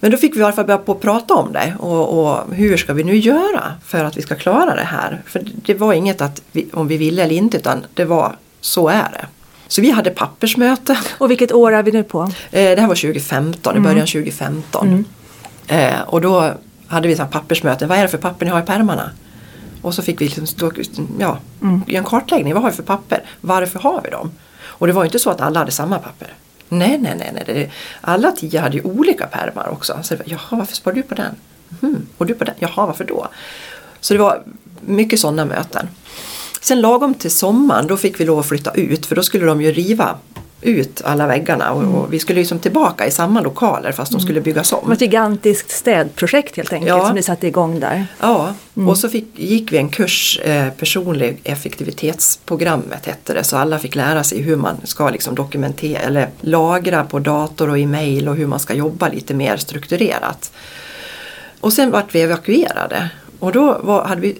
Men 0.00 0.10
då 0.10 0.16
fick 0.16 0.36
vi 0.36 0.40
i 0.40 0.42
alla 0.42 0.52
fall 0.52 0.66
börja 0.66 0.78
på 0.78 0.92
att 0.92 1.00
prata 1.00 1.34
om 1.34 1.52
det 1.52 1.74
och, 1.78 2.20
och, 2.20 2.54
hur 2.54 2.76
ska 2.76 2.92
vi 2.92 3.04
nu 3.04 3.16
göra 3.16 3.72
för 3.84 4.04
att 4.04 4.16
vi 4.16 4.22
ska 4.22 4.34
klara 4.34 4.74
det 4.74 4.84
här? 4.84 5.22
För 5.26 5.42
det 5.54 5.74
var 5.74 5.92
inget 5.92 6.20
att 6.20 6.42
vi, 6.52 6.68
om 6.72 6.88
vi 6.88 6.96
ville 6.96 7.22
eller 7.22 7.34
inte 7.34 7.56
utan 7.56 7.86
det 7.94 8.04
var 8.04 8.36
så 8.60 8.88
är 8.88 9.08
det. 9.12 9.26
Så 9.68 9.80
vi 9.80 9.90
hade 9.90 10.10
pappersmöte. 10.10 10.98
Och 11.18 11.30
vilket 11.30 11.52
år 11.52 11.72
är 11.72 11.82
vi 11.82 11.92
nu 11.92 12.02
på? 12.02 12.22
Eh, 12.22 12.30
det 12.50 12.80
här 12.80 12.88
var 12.88 12.94
2015, 12.94 13.76
mm. 13.76 13.84
i 13.84 13.88
början 13.88 14.06
2015. 14.06 14.88
Mm. 14.88 15.04
Eh, 15.66 16.00
och 16.00 16.20
då 16.20 16.52
hade 16.86 17.08
vi 17.08 17.16
pappersmöte. 17.16 17.86
Vad 17.86 17.98
är 17.98 18.02
det 18.02 18.08
för 18.08 18.18
papper 18.18 18.46
ni 18.46 18.52
har 18.52 18.60
i 18.60 18.64
pärmarna? 18.64 19.10
Och 19.82 19.94
så 19.94 20.02
fick 20.02 20.20
vi 20.20 20.24
liksom 20.24 20.46
stå, 20.46 20.72
ja, 21.18 21.38
mm. 21.62 21.82
en 21.86 22.04
kartläggning. 22.04 22.54
Vad 22.54 22.62
har 22.62 22.70
vi 22.70 22.76
för 22.76 22.82
papper? 22.82 23.24
Varför 23.40 23.78
har 23.78 24.00
vi 24.04 24.10
dem? 24.10 24.30
Och 24.62 24.86
det 24.86 24.92
var 24.92 25.04
inte 25.04 25.18
så 25.18 25.30
att 25.30 25.40
alla 25.40 25.58
hade 25.58 25.70
samma 25.70 25.98
papper. 25.98 26.34
Nej, 26.68 26.98
nej, 26.98 27.16
nej. 27.18 27.44
nej. 27.46 27.72
Alla 28.00 28.32
tio 28.32 28.60
hade 28.60 28.76
ju 28.76 28.82
olika 28.82 29.26
pärmar 29.26 29.68
också. 29.68 29.98
Så 30.02 30.14
det 30.14 30.18
var, 30.18 30.32
Jaha, 30.32 30.58
varför 30.58 30.76
sparar 30.76 30.94
du 30.94 31.02
på 31.02 31.14
den? 31.14 31.34
Mm. 31.82 32.06
Och 32.18 32.26
du 32.26 32.34
på 32.34 32.44
den? 32.44 32.54
Jaha, 32.58 32.86
varför 32.86 33.04
då? 33.04 33.28
Så 34.00 34.14
det 34.14 34.20
var 34.20 34.42
mycket 34.80 35.20
sådana 35.20 35.44
möten. 35.44 35.88
Sen 36.60 36.80
lagom 36.80 37.14
till 37.14 37.30
sommaren 37.30 37.86
då 37.86 37.96
fick 37.96 38.20
vi 38.20 38.24
lov 38.24 38.38
att 38.38 38.48
flytta 38.48 38.70
ut 38.70 39.06
för 39.06 39.16
då 39.16 39.22
skulle 39.22 39.46
de 39.46 39.62
ju 39.62 39.72
riva 39.72 40.18
ut 40.60 41.02
alla 41.04 41.26
väggarna 41.26 41.72
och, 41.72 41.82
och 41.82 42.12
vi 42.12 42.18
skulle 42.18 42.38
liksom 42.40 42.58
tillbaka 42.58 43.06
i 43.06 43.10
samma 43.10 43.40
lokaler 43.40 43.92
fast 43.92 44.12
de 44.12 44.20
skulle 44.20 44.40
byggas 44.40 44.72
om. 44.72 44.92
ett 44.92 45.00
gigantiskt 45.00 45.70
städprojekt 45.70 46.56
helt 46.56 46.72
enkelt 46.72 46.88
Ja. 46.88 47.06
som 47.06 47.14
ni 47.14 47.22
satte 47.22 47.46
igång 47.46 47.80
där. 47.80 48.06
Ja, 48.20 48.54
och 48.88 48.98
så 48.98 49.08
fick, 49.08 49.26
gick 49.34 49.72
vi 49.72 49.76
en 49.78 49.88
kurs, 49.88 50.38
eh, 50.38 50.70
personlig 50.70 51.40
effektivitetsprogrammet 51.44 53.06
hette 53.06 53.34
det, 53.34 53.44
så 53.44 53.56
alla 53.56 53.78
fick 53.78 53.94
lära 53.94 54.24
sig 54.24 54.42
hur 54.42 54.56
man 54.56 54.76
ska 54.84 55.10
liksom 55.10 55.34
dokumentera 55.34 56.00
eller 56.00 56.28
lagra 56.40 57.04
på 57.04 57.18
dator 57.18 57.70
och 57.70 57.78
e-mail 57.78 58.28
och 58.28 58.36
hur 58.36 58.46
man 58.46 58.60
ska 58.60 58.74
jobba 58.74 59.08
lite 59.08 59.34
mer 59.34 59.56
strukturerat. 59.56 60.52
Och 61.60 61.72
sen 61.72 61.90
vart 61.90 62.14
vi 62.14 62.20
evakuerade 62.20 63.10
och 63.38 63.52
då 63.52 63.80
var, 63.82 64.04
hade 64.04 64.20
vi 64.20 64.38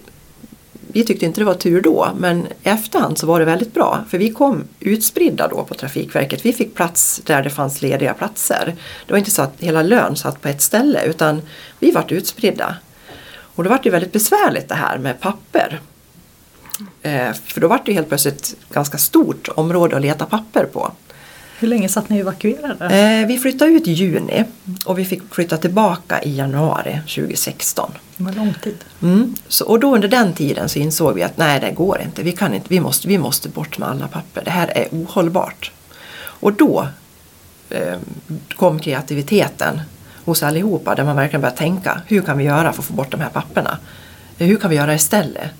vi 0.93 1.05
tyckte 1.05 1.27
inte 1.27 1.41
det 1.41 1.45
var 1.45 1.55
tur 1.55 1.81
då 1.81 2.11
men 2.19 2.47
i 2.47 2.69
efterhand 2.69 3.19
så 3.19 3.27
var 3.27 3.39
det 3.39 3.45
väldigt 3.47 3.75
bra 3.75 4.05
för 4.09 4.19
vi 4.19 4.31
kom 4.31 4.65
utspridda 4.81 5.49
då 5.49 5.65
på 5.65 5.75
Trafikverket. 5.75 6.45
Vi 6.45 6.53
fick 6.53 6.75
plats 6.75 7.21
där 7.25 7.43
det 7.43 7.51
fanns 7.51 7.83
lediga 7.83 8.15
platser. 8.15 8.75
Det 9.07 9.13
var 9.13 9.19
inte 9.19 9.31
så 9.31 9.43
att 9.43 9.55
hela 9.59 9.83
lön 9.83 10.17
satt 10.17 10.43
på 10.43 10.49
ett 10.49 10.63
ställe 10.63 11.05
utan 11.05 11.43
vi 11.79 11.91
vart 11.91 12.13
utspridda. 12.13 12.77
Och 13.29 13.65
då 13.65 13.71
vart 13.71 13.83
det 13.83 13.91
väldigt 13.91 14.13
besvärligt 14.13 14.69
det 14.69 14.75
här 14.75 14.99
med 14.99 15.21
papper. 15.21 15.81
Eh, 17.03 17.33
för 17.33 17.61
då 17.61 17.69
vart 17.69 17.87
det 17.87 17.93
helt 17.93 18.09
plötsligt 18.09 18.43
ett 18.43 18.57
ganska 18.71 18.99
stort 18.99 19.49
område 19.55 19.97
att 19.97 20.03
leta 20.03 20.27
papper 20.27 20.65
på. 20.65 20.93
Hur 21.59 21.69
länge 21.69 21.89
satt 21.89 22.09
ni 22.09 22.19
evakuerade? 22.19 22.85
Eh, 22.85 23.27
vi 23.27 23.39
flyttade 23.39 23.71
ut 23.71 23.89
i 23.89 23.93
juni 23.93 24.45
och 24.85 24.99
vi 24.99 25.05
fick 25.05 25.35
flytta 25.35 25.57
tillbaka 25.57 26.23
i 26.23 26.37
januari 26.37 27.01
2016. 27.01 27.91
Det 28.17 28.25
var 28.25 28.33
lång 28.33 28.55
tid. 28.63 28.85
Mm. 29.03 29.35
Så, 29.49 29.67
och 29.67 29.81
då 29.81 29.95
under 29.95 30.09
den 30.09 30.33
tiden 30.33 30.69
så 30.69 30.79
insåg 30.79 31.15
vi 31.15 31.23
att 31.23 31.37
nej 31.37 31.61
det 31.61 31.71
går 31.71 32.01
inte, 32.01 32.23
vi, 32.23 32.33
kan 32.33 32.55
inte 32.55 32.67
vi, 32.69 32.81
måste, 32.81 33.09
vi 33.09 33.19
måste 33.19 33.49
bort 33.49 33.79
med 33.79 33.89
alla 33.89 34.09
papper, 34.09 34.43
det 34.45 34.51
här 34.51 34.69
är 34.69 34.89
ohållbart. 34.91 35.73
Och 36.19 36.53
då 36.53 36.89
eh, 37.71 37.97
kom 38.57 38.79
kreativiteten 38.79 39.81
hos 40.25 40.43
allihopa 40.43 40.95
där 40.95 41.05
man 41.05 41.17
verkligen 41.17 41.41
började 41.41 41.59
tänka, 41.59 42.01
hur 42.07 42.23
kan 42.23 42.39
vi 42.39 42.45
göra 42.45 42.73
för 42.73 42.83
att 42.83 42.87
få 42.87 42.95
bort 42.95 43.11
de 43.11 43.21
här 43.21 43.31
papperna? 43.31 43.79
Hur 44.39 44.57
kan 44.57 44.71
vi 44.71 44.77
göra 44.77 44.95
istället? 44.95 45.51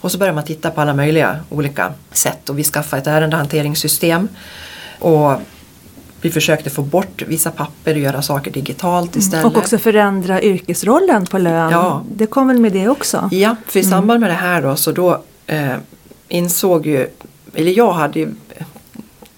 Och 0.00 0.12
så 0.12 0.18
började 0.18 0.34
man 0.34 0.44
titta 0.44 0.70
på 0.70 0.80
alla 0.80 0.94
möjliga 0.94 1.40
olika 1.48 1.92
sätt 2.12 2.48
och 2.48 2.58
vi 2.58 2.64
skaffade 2.64 3.02
ett 3.02 3.06
ärendehanteringssystem. 3.06 4.28
Och 5.02 5.40
vi 6.20 6.30
försökte 6.30 6.70
få 6.70 6.82
bort 6.82 7.22
vissa 7.26 7.50
papper 7.50 7.94
och 7.94 8.00
göra 8.00 8.22
saker 8.22 8.50
digitalt 8.50 9.16
istället. 9.16 9.44
Och 9.44 9.56
också 9.56 9.78
förändra 9.78 10.42
yrkesrollen 10.42 11.26
på 11.26 11.38
lön. 11.38 11.70
Ja. 11.70 12.04
Det 12.14 12.26
kom 12.26 12.48
väl 12.48 12.60
med 12.60 12.72
det 12.72 12.88
också? 12.88 13.28
Ja, 13.32 13.56
för 13.66 13.80
i 13.80 13.84
samband 13.84 14.20
med 14.20 14.30
det 14.30 14.34
här 14.34 14.62
då 14.62 14.76
så 14.76 14.92
då 14.92 15.22
eh, 15.46 15.74
insåg 16.28 16.86
ju, 16.86 17.08
eller 17.54 17.72
jag 17.72 17.92
hade 17.92 18.18
ju 18.18 18.34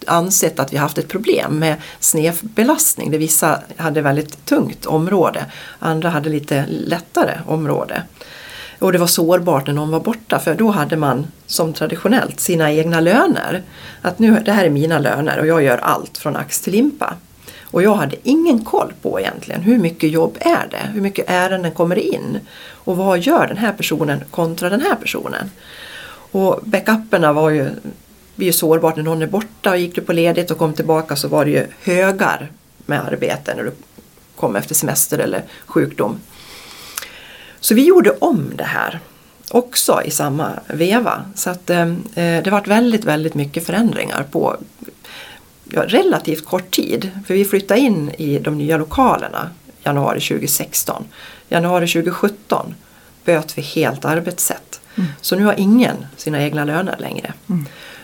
ansett 0.07 0.59
att 0.59 0.73
vi 0.73 0.77
haft 0.77 0.99
ett 0.99 1.09
problem 1.09 1.59
med 1.59 1.77
snedbelastning. 2.01 3.11
Där 3.11 3.19
vissa 3.19 3.61
hade 3.77 4.03
väldigt 4.03 4.47
tungt 4.47 4.87
område, 4.87 5.45
andra 5.79 6.09
hade 6.09 6.31
lite 6.31 6.65
lättare 6.69 7.39
område. 7.47 8.03
Och 8.85 8.93
det 8.93 8.99
var 8.99 9.07
sårbart 9.07 9.67
när 9.67 9.75
någon 9.75 9.91
var 9.91 10.01
borta 10.01 10.39
för 10.39 10.55
då 10.55 10.71
hade 10.71 10.97
man 10.97 11.27
som 11.47 11.73
traditionellt 11.73 12.41
sina 12.41 12.73
egna 12.73 13.01
löner. 13.01 13.63
Att 14.03 14.19
nu, 14.19 14.43
det 14.45 14.53
här 14.53 14.65
är 14.65 14.71
mina 14.71 14.99
löner 14.99 15.39
och 15.39 15.47
jag 15.47 15.63
gör 15.63 15.79
allt 15.79 16.19
från 16.19 16.37
ax 16.37 16.61
till 16.61 16.73
limpa. 16.73 17.15
Och 17.63 17.83
jag 17.83 17.95
hade 17.95 18.17
ingen 18.23 18.65
koll 18.65 18.93
på 19.03 19.21
egentligen 19.21 19.61
hur 19.61 19.79
mycket 19.79 20.11
jobb 20.11 20.37
är 20.41 20.69
det? 20.71 20.91
Hur 20.95 21.01
mycket 21.01 21.31
ärenden 21.31 21.73
kommer 21.73 21.99
in? 21.99 22.39
Och 22.71 22.97
vad 22.97 23.19
gör 23.19 23.47
den 23.47 23.57
här 23.57 23.73
personen 23.73 24.25
kontra 24.31 24.69
den 24.69 24.81
här 24.81 24.95
personen? 24.95 25.51
Och 26.33 26.61
backuperna 26.65 27.33
var 27.33 27.51
ju, 27.51 27.71
blir 28.35 28.47
ju 28.47 28.53
sårbart 28.53 28.97
när 28.97 29.03
någon 29.03 29.23
är 29.23 29.27
borta 29.27 29.71
och 29.71 29.79
gick 29.79 29.95
du 29.95 30.01
på 30.01 30.13
ledigt 30.13 30.51
och 30.51 30.59
kom 30.59 30.73
tillbaka 30.73 31.17
så 31.17 31.29
var 31.29 31.45
det 31.45 31.51
ju 31.51 31.67
högar 31.83 32.51
med 32.87 33.01
arbete 33.01 33.55
när 33.55 33.65
du 33.65 33.73
kom 34.37 34.57
efter 34.57 34.75
semester 34.75 35.19
eller 35.19 35.43
sjukdom. 35.67 36.19
Så 37.65 37.75
vi 37.75 37.85
gjorde 37.85 38.11
om 38.11 38.53
det 38.55 38.65
här 38.65 39.01
också 39.51 40.03
i 40.05 40.11
samma 40.11 40.53
veva. 40.69 41.25
Så 41.35 41.51
att 41.51 41.71
eh, 41.71 41.95
det 42.15 42.51
varit 42.51 42.67
väldigt, 42.67 43.05
väldigt 43.05 43.35
mycket 43.35 43.67
förändringar 43.67 44.23
på 44.31 44.57
ja, 45.65 45.85
relativt 45.87 46.45
kort 46.45 46.71
tid. 46.71 47.11
För 47.27 47.35
vi 47.35 47.45
flyttade 47.45 47.81
in 47.81 48.11
i 48.11 48.39
de 48.39 48.59
nya 48.59 48.77
lokalerna 48.77 49.51
januari 49.83 50.21
2016. 50.21 51.05
Januari 51.49 51.87
2017 51.87 52.75
böt 53.25 53.59
vi 53.59 53.63
helt 53.63 54.05
arbetssätt. 54.05 54.81
Så 55.21 55.37
nu 55.37 55.45
har 55.45 55.55
ingen 55.61 56.07
sina 56.17 56.43
egna 56.43 56.65
löner 56.65 56.97
längre. 56.99 57.33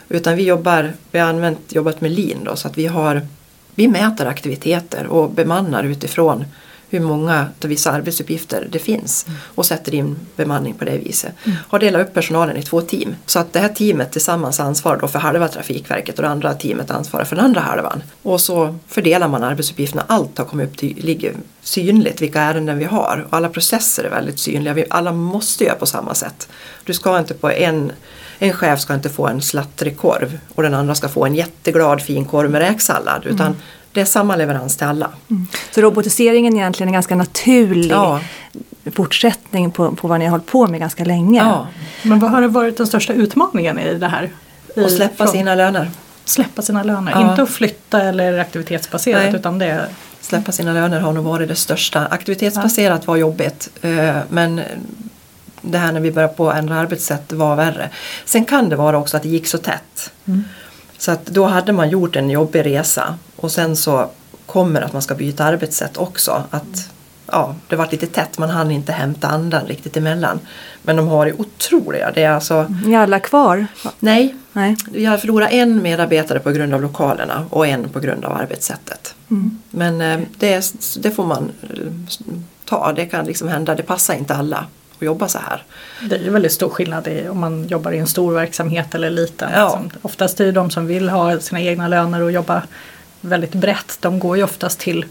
Utan 0.08 0.36
vi 0.36 0.42
jobbar, 0.42 0.92
vi 1.10 1.18
har 1.18 1.28
använt, 1.28 1.72
jobbat 1.72 2.00
med 2.00 2.10
lean 2.10 2.44
då, 2.44 2.56
så 2.56 2.68
att 2.68 2.78
vi 2.78 2.86
har 2.86 3.26
vi 3.74 3.88
mäter 3.88 4.26
aktiviteter 4.26 5.06
och 5.06 5.30
bemannar 5.30 5.84
utifrån 5.84 6.44
hur 6.90 7.00
många 7.00 7.46
av 7.62 7.68
vissa 7.68 7.90
arbetsuppgifter 7.90 8.68
det 8.70 8.78
finns 8.78 9.26
och 9.54 9.66
sätter 9.66 9.94
in 9.94 10.16
bemanning 10.36 10.74
på 10.74 10.84
det 10.84 10.98
viset. 10.98 11.32
Har 11.68 11.78
delat 11.78 12.06
upp 12.06 12.14
personalen 12.14 12.56
i 12.56 12.62
två 12.62 12.80
team 12.80 13.14
så 13.26 13.38
att 13.38 13.52
det 13.52 13.60
här 13.60 13.68
teamet 13.68 14.12
tillsammans 14.12 14.60
ansvarar 14.60 15.00
då 15.00 15.08
för 15.08 15.18
halva 15.18 15.48
Trafikverket 15.48 16.16
och 16.18 16.22
det 16.22 16.28
andra 16.28 16.54
teamet 16.54 16.90
ansvarar 16.90 17.24
för 17.24 17.36
den 17.36 17.44
andra 17.44 17.60
halvan. 17.60 18.02
Och 18.22 18.40
så 18.40 18.78
fördelar 18.88 19.28
man 19.28 19.44
arbetsuppgifterna. 19.44 20.04
Allt 20.06 20.38
har 20.38 20.44
kommit 20.44 20.70
upp 20.70 20.76
till, 20.76 20.96
ligger 20.96 21.34
synligt 21.62 22.22
vilka 22.22 22.40
ärenden 22.40 22.78
vi 22.78 22.84
har 22.84 23.26
och 23.28 23.36
alla 23.36 23.48
processer 23.48 24.04
är 24.04 24.10
väldigt 24.10 24.38
synliga. 24.38 24.74
Vi, 24.74 24.84
alla 24.90 25.12
måste 25.12 25.64
göra 25.64 25.76
på 25.76 25.86
samma 25.86 26.14
sätt. 26.14 26.48
Du 26.84 26.94
ska 26.94 27.18
inte 27.18 27.34
på 27.34 27.50
en 27.50 27.92
en 28.42 28.52
chef 28.52 28.80
ska 28.80 28.94
inte 28.94 29.08
få 29.08 29.26
en 29.26 29.42
slattrig 29.42 29.96
korv 29.96 30.38
och 30.54 30.62
den 30.62 30.74
andra 30.74 30.94
ska 30.94 31.08
få 31.08 31.24
en 31.26 31.34
jätteglad 31.34 32.02
fin 32.02 32.24
korv 32.24 32.50
med 32.50 32.60
räksallad 32.60 33.26
utan 33.26 33.56
det 33.92 34.00
är 34.00 34.04
samma 34.04 34.36
leverans 34.36 34.76
till 34.76 34.86
alla. 34.86 35.10
Så 35.70 35.80
robotiseringen 35.80 36.52
är 36.52 36.56
egentligen 36.60 36.88
en 36.88 36.92
ganska 36.92 37.16
naturlig 37.16 37.90
Ja. 37.90 38.20
fortsättning 38.92 39.70
på, 39.70 39.92
på 39.94 40.08
vad 40.08 40.18
ni 40.18 40.24
har 40.24 40.30
hållit 40.30 40.46
på 40.46 40.66
med 40.66 40.80
ganska 40.80 41.04
länge. 41.04 41.38
Ja, 41.40 41.66
Men 42.02 42.18
vad 42.18 42.30
har 42.30 42.42
varit 42.48 42.76
den 42.76 42.86
största 42.86 43.12
utmaningen 43.12 43.78
i 43.78 43.94
det 43.94 44.08
här? 44.08 44.30
I, 44.76 44.80
och 44.84 44.90
släppa 44.90 45.24
från- 45.24 45.32
sina 45.32 45.54
löner. 45.54 45.90
släppa 46.24 46.62
sina 46.62 46.82
löner. 46.82 47.12
Ja. 47.12 47.30
Inte 47.30 47.42
att 47.42 47.50
flytta 47.50 48.02
eller 48.02 48.38
aktivitetsbaserat 48.38 49.22
Nej. 49.22 49.34
utan 49.40 49.58
det 49.58 49.66
är 49.66 49.88
Släppa 50.20 50.52
sina 50.52 50.72
löner 50.72 51.00
har 51.00 51.12
nog 51.12 51.24
varit 51.24 51.48
det 51.48 51.54
största. 51.54 52.06
Aktivitetsbaserat 52.06 53.06
var 53.06 53.16
jobbigt 53.16 53.68
eh, 53.82 54.16
men 54.28 54.60
det 55.62 55.78
här 55.78 55.92
när 55.92 56.00
vi 56.00 56.12
började 56.12 56.34
på 56.34 56.52
ändra 56.52 56.76
arbetssätt 56.76 57.32
var 57.32 57.56
värre. 57.56 57.90
Sen 58.24 58.44
kan 58.44 58.68
det 58.68 58.76
vara 58.76 58.98
också 58.98 59.16
att 59.16 59.22
det 59.22 59.28
gick 59.28 59.46
så 59.46 59.58
tätt. 59.58 60.12
Så 61.00 61.10
att 61.10 61.26
då 61.26 61.44
hade 61.44 61.72
man 61.72 61.90
gjort 61.90 62.16
en 62.16 62.30
jobbig 62.30 62.66
resa 62.66 63.14
och 63.36 63.50
sen 63.50 63.76
så 63.76 64.10
kommer 64.46 64.82
att 64.82 64.92
man 64.92 65.02
ska 65.02 65.14
byta 65.14 65.44
arbetssätt 65.44 65.96
också. 65.96 66.42
Att 66.50 66.90
ja, 67.26 67.54
det 67.68 67.76
var 67.76 67.88
lite 67.90 68.06
tätt, 68.06 68.38
man 68.38 68.50
hann 68.50 68.70
inte 68.70 68.92
hämta 68.92 69.28
andan 69.28 69.66
riktigt 69.66 69.96
emellan. 69.96 70.40
Men 70.82 70.96
de 70.96 71.08
har 71.08 71.16
varit 71.16 71.40
otroliga. 71.40 72.10
Det 72.14 72.22
är 72.22 72.30
alltså, 72.30 72.66
Ni 72.84 72.96
alla 72.96 73.20
kvar? 73.20 73.66
nej, 74.00 74.34
Nej. 74.52 74.76
vi 74.92 75.04
har 75.04 75.16
förlorat 75.16 75.52
en 75.52 75.82
medarbetare 75.82 76.38
på 76.40 76.50
grund 76.50 76.74
av 76.74 76.82
lokalerna 76.82 77.46
och 77.50 77.66
en 77.66 77.88
på 77.88 78.00
grund 78.00 78.24
av 78.24 78.32
arbetssättet. 78.32 79.14
Men 79.70 80.00
eh, 80.00 80.20
det, 80.38 80.72
det 80.98 81.10
får 81.10 81.24
man 81.26 81.50
eh, 81.62 81.86
ta, 82.64 82.92
det 82.92 83.06
kan 83.06 83.24
liksom 83.24 83.48
hända, 83.48 83.74
det 83.74 83.82
passar 83.82 84.14
inte 84.14 84.34
alla 84.34 84.66
att 85.00 85.06
jobba 85.06 85.28
så 85.28 85.38
här. 85.38 85.62
Det 86.08 86.16
är 86.16 86.20
ju 86.20 86.30
väldigt 86.30 86.52
stor 86.52 86.68
skillnad 86.68 87.08
i, 87.08 87.28
om 87.28 87.38
man 87.40 87.68
jobbar 87.68 87.92
i 87.92 87.98
en 87.98 88.06
stor 88.06 88.32
verksamhet 88.34 88.94
eller 88.94 89.10
liten. 89.10 89.50
Ja. 89.54 89.70
Som, 89.70 89.90
oftast 90.02 90.40
är 90.40 90.44
det 90.44 90.52
de 90.52 90.70
som 90.70 90.86
vill 90.86 91.08
ha 91.08 91.40
sina 91.40 91.60
egna 91.60 91.88
löner 91.88 92.22
och 92.22 92.32
jobba 92.32 92.62
väldigt 93.20 93.54
brett. 93.54 93.98
De 94.00 94.18
går 94.18 94.36
ju 94.36 94.42
oftast 94.42 94.78
till, 94.80 95.04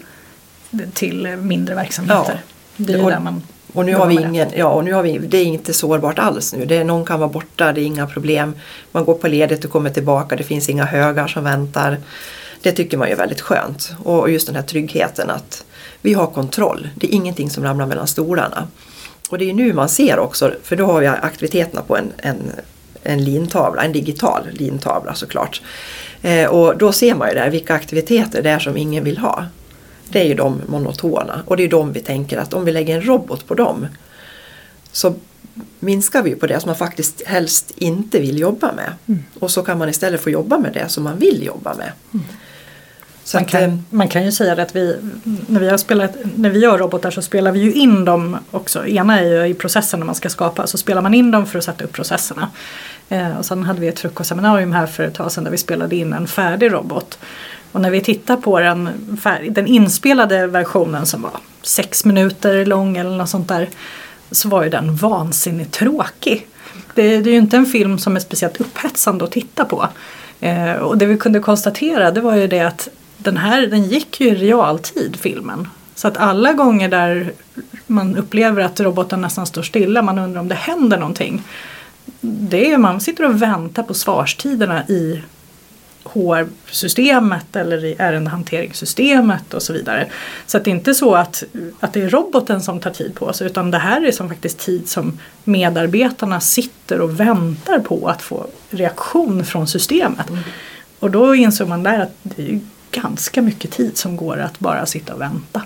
till 0.94 1.36
mindre 1.36 1.74
verksamheter. 1.74 2.40
Det 2.76 2.92
är 2.92 2.96
ju 2.96 3.04
Och- 3.04 3.10
där 3.10 3.20
man 3.20 3.42
Och 3.72 3.84
nu 3.84 3.94
har 3.94 4.06
vi 4.06 4.14
ingen, 4.14 4.48
ja 4.56 4.66
och 4.66 4.84
nu 4.84 4.92
har 4.92 5.02
vi, 5.02 5.18
det 5.18 5.38
är 5.38 5.44
inte 5.44 5.72
sårbart 5.72 6.18
alls 6.18 6.52
nu. 6.54 6.64
Det 6.64 6.76
är, 6.76 6.84
någon 6.84 7.04
kan 7.04 7.20
vara 7.20 7.30
borta, 7.30 7.72
det 7.72 7.80
är 7.80 7.84
inga 7.84 8.06
problem. 8.06 8.54
Man 8.92 9.04
går 9.04 9.14
på 9.14 9.28
ledigt 9.28 9.64
och 9.64 9.70
kommer 9.70 9.90
tillbaka, 9.90 10.36
det 10.36 10.42
finns 10.42 10.68
inga 10.68 10.84
högar 10.84 11.26
som 11.26 11.44
väntar. 11.44 11.98
Det 12.62 12.72
tycker 12.72 12.96
man 12.96 13.08
är 13.08 13.16
väldigt 13.16 13.40
skönt. 13.40 13.92
Och 14.04 14.30
just 14.30 14.46
den 14.46 14.56
här 14.56 14.62
tryggheten 14.62 15.30
att 15.30 15.64
vi 16.02 16.12
har 16.14 16.26
kontroll. 16.26 16.88
Det 16.94 17.06
är 17.06 17.14
ingenting 17.14 17.50
som 17.50 17.64
ramlar 17.64 17.86
mellan 17.86 18.06
stolarna. 18.06 18.68
Och 19.30 19.38
det 19.38 19.50
är 19.50 19.54
nu 19.54 19.72
man 19.72 19.88
ser 19.88 20.18
också, 20.18 20.52
för 20.62 20.76
då 20.76 20.86
har 20.86 21.00
vi 21.00 21.06
aktiviteterna 21.06 21.82
på 21.82 21.96
en, 21.96 22.12
en, 22.16 22.52
en 23.02 23.24
lintavla, 23.24 23.84
en 23.84 23.92
digital 23.92 24.42
lintavla 24.52 25.14
såklart. 25.14 25.62
Eh, 26.22 26.46
och 26.46 26.78
då 26.78 26.92
ser 26.92 27.14
man 27.14 27.28
ju 27.28 27.34
där 27.34 27.50
vilka 27.50 27.74
aktiviteter 27.74 28.42
det 28.42 28.50
är 28.50 28.58
som 28.58 28.76
ingen 28.76 29.04
vill 29.04 29.18
ha. 29.18 29.44
Det 30.08 30.20
är 30.20 30.24
ju 30.24 30.34
de 30.34 30.62
monotona 30.66 31.42
och 31.46 31.56
det 31.56 31.62
är 31.62 31.68
de 31.68 31.92
vi 31.92 32.00
tänker 32.00 32.38
att 32.38 32.54
om 32.54 32.64
vi 32.64 32.72
lägger 32.72 32.94
en 32.96 33.02
robot 33.02 33.46
på 33.46 33.54
dem 33.54 33.86
så 34.92 35.14
minskar 35.78 36.22
vi 36.22 36.34
på 36.34 36.46
det 36.46 36.60
som 36.60 36.68
man 36.68 36.76
faktiskt 36.76 37.22
helst 37.26 37.72
inte 37.76 38.20
vill 38.20 38.38
jobba 38.38 38.72
med. 38.72 39.18
Och 39.38 39.50
så 39.50 39.62
kan 39.62 39.78
man 39.78 39.88
istället 39.88 40.20
få 40.20 40.30
jobba 40.30 40.58
med 40.58 40.72
det 40.72 40.88
som 40.88 41.04
man 41.04 41.18
vill 41.18 41.42
jobba 41.46 41.74
med. 41.74 41.92
Så 42.12 42.18
man, 43.34 43.42
att, 43.44 43.50
kan, 43.50 43.62
eh, 43.62 43.74
man 43.90 44.08
kan 44.08 44.24
ju 44.24 44.32
säga 44.32 44.54
det 44.54 44.62
att 44.62 44.76
vi, 44.76 44.96
när 45.46 45.60
vi, 45.60 45.68
har 45.68 45.76
spelat, 45.76 46.10
när 46.34 46.50
vi 46.50 46.58
gör 46.58 46.78
robotar 46.78 47.10
så 47.10 47.22
spelar 47.22 47.52
vi 47.52 47.60
ju 47.60 47.72
in 47.72 48.04
dem 48.04 48.36
också. 48.50 48.86
Ena 48.86 49.20
är 49.20 49.24
ju 49.24 49.46
i 49.46 49.54
processen 49.54 50.00
när 50.00 50.06
man 50.06 50.14
ska 50.14 50.28
skapa, 50.28 50.66
så 50.66 50.78
spelar 50.78 51.02
man 51.02 51.14
in 51.14 51.30
dem 51.30 51.46
för 51.46 51.58
att 51.58 51.64
sätta 51.64 51.84
upp 51.84 51.92
processerna. 51.92 52.50
Eh, 53.08 53.38
och 53.38 53.44
sen 53.44 53.62
hade 53.62 53.80
vi 53.80 53.88
ett 53.88 54.00
frukostseminarium 54.00 54.72
här 54.72 54.86
för 54.86 55.02
ett 55.02 55.14
tag 55.14 55.32
sedan 55.32 55.44
där 55.44 55.50
vi 55.50 55.56
spelade 55.56 55.96
in 55.96 56.12
en 56.12 56.26
färdig 56.26 56.72
robot. 56.72 57.18
Och 57.72 57.80
när 57.80 57.90
vi 57.90 58.00
tittar 58.00 58.36
på 58.36 58.60
den, 58.60 58.88
den 59.50 59.66
inspelade 59.66 60.46
versionen 60.46 61.06
som 61.06 61.22
var 61.22 61.32
sex 61.62 62.04
minuter 62.04 62.66
lång 62.66 62.96
eller 62.96 63.16
något 63.16 63.28
sånt 63.28 63.48
där. 63.48 63.68
Så 64.30 64.48
var 64.48 64.64
ju 64.64 64.70
den 64.70 64.96
vansinnigt 64.96 65.72
tråkig. 65.72 66.46
Det, 66.94 67.02
det 67.02 67.30
är 67.30 67.32
ju 67.32 67.38
inte 67.38 67.56
en 67.56 67.66
film 67.66 67.98
som 67.98 68.16
är 68.16 68.20
speciellt 68.20 68.60
upphetsande 68.60 69.24
att 69.24 69.32
titta 69.32 69.64
på. 69.64 69.88
Eh, 70.40 70.72
och 70.72 70.98
det 70.98 71.06
vi 71.06 71.16
kunde 71.16 71.40
konstatera 71.40 72.10
det 72.10 72.20
var 72.20 72.36
ju 72.36 72.46
det 72.46 72.60
att 72.60 72.88
den 73.24 73.36
här 73.36 73.66
den 73.66 73.84
gick 73.84 74.20
ju 74.20 74.28
i 74.28 74.34
realtid 74.34 75.16
filmen. 75.16 75.68
Så 75.94 76.08
att 76.08 76.16
alla 76.16 76.52
gånger 76.52 76.88
där 76.88 77.32
man 77.86 78.16
upplever 78.16 78.62
att 78.62 78.80
roboten 78.80 79.20
nästan 79.20 79.46
står 79.46 79.62
stilla, 79.62 80.02
man 80.02 80.18
undrar 80.18 80.40
om 80.40 80.48
det 80.48 80.54
händer 80.54 80.98
någonting. 80.98 81.42
Det 82.20 82.72
är, 82.72 82.78
man 82.78 83.00
sitter 83.00 83.24
och 83.24 83.42
väntar 83.42 83.82
på 83.82 83.94
svarstiderna 83.94 84.86
i 84.88 85.22
HR-systemet 86.04 87.56
eller 87.56 87.84
i 87.84 87.96
ärendehanteringssystemet 87.98 89.54
och 89.54 89.62
så 89.62 89.72
vidare. 89.72 90.08
Så 90.46 90.56
att 90.56 90.64
det 90.64 90.70
är 90.70 90.74
inte 90.74 90.94
så 90.94 91.14
att, 91.14 91.44
att 91.80 91.92
det 91.92 92.02
är 92.02 92.10
roboten 92.10 92.62
som 92.62 92.80
tar 92.80 92.90
tid 92.90 93.14
på 93.14 93.32
sig 93.32 93.46
utan 93.46 93.70
det 93.70 93.78
här 93.78 94.06
är 94.06 94.12
som 94.12 94.28
faktiskt 94.28 94.58
tid 94.58 94.88
som 94.88 95.18
medarbetarna 95.44 96.40
sitter 96.40 97.00
och 97.00 97.20
väntar 97.20 97.78
på 97.78 98.08
att 98.08 98.22
få 98.22 98.46
reaktion 98.70 99.44
från 99.44 99.66
systemet. 99.66 100.30
Mm. 100.30 100.42
Och 100.98 101.10
då 101.10 101.34
insåg 101.34 101.68
man 101.68 101.82
där 101.82 102.00
att 102.00 102.14
det 102.22 102.50
är 102.50 102.60
ganska 102.90 103.42
mycket 103.42 103.70
tid 103.70 103.96
som 103.98 104.16
går 104.16 104.38
att 104.38 104.58
bara 104.58 104.86
sitta 104.86 105.14
och 105.14 105.20
vänta. 105.20 105.62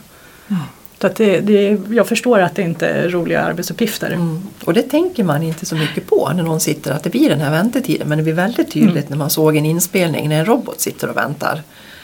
Mm. 0.49 0.63
Så 1.01 1.07
att 1.07 1.17
det, 1.17 1.41
det, 1.41 1.81
jag 1.91 2.09
förstår 2.09 2.41
att 2.41 2.55
det 2.55 2.63
inte 2.63 2.89
är 2.89 3.09
roliga 3.09 3.43
arbetsuppgifter. 3.43 4.11
Mm. 4.11 4.43
Och 4.65 4.75
det 4.75 4.83
tänker 4.83 5.25
man 5.25 5.43
inte 5.43 5.67
så 5.67 5.77
mycket 5.77 6.07
på 6.07 6.33
när 6.35 6.43
någon 6.43 6.61
sitter, 6.61 6.93
att 6.93 7.03
det 7.03 7.11
blir 7.11 7.29
den 7.29 7.41
här 7.41 7.51
väntetiden. 7.51 8.09
Men 8.09 8.19
det 8.19 8.25
blir 8.25 8.35
väldigt 8.35 8.73
tydligt 8.73 8.97
mm. 8.97 9.07
när 9.09 9.17
man 9.17 9.31
såg 9.31 9.57
en 9.57 9.65
inspelning 9.65 10.29
när 10.29 10.39
en 10.39 10.47
robot 10.47 10.81
sitter 10.81 11.09
och 11.11 11.17
väntar. 11.17 11.63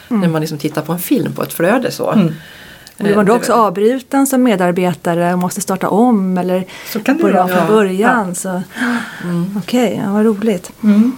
Mm. 0.09 0.21
När 0.21 0.27
man 0.27 0.41
liksom 0.41 0.57
tittar 0.57 0.81
på 0.81 0.91
en 0.91 0.99
film 0.99 1.33
på 1.33 1.43
ett 1.43 1.53
flöde 1.53 1.91
så. 1.91 2.11
Mm. 2.11 2.33
Och 2.97 3.09
var 3.09 3.23
då 3.23 3.33
också 3.33 3.53
avbruten 3.53 4.27
som 4.27 4.43
medarbetare 4.43 5.33
och 5.33 5.39
måste 5.39 5.61
starta 5.61 5.89
om 5.89 6.37
eller 6.37 6.65
så 6.93 6.99
kan 6.99 7.17
det 7.17 7.23
börja 7.23 7.47
från 7.47 7.67
början. 7.67 8.27
Ja. 8.27 8.35
Så. 8.35 8.49
Mm. 9.23 9.57
Okej, 9.57 9.93
okay, 9.93 10.05
ja, 10.05 10.11
vad 10.11 10.25
roligt. 10.25 10.71
Mm. 10.83 11.11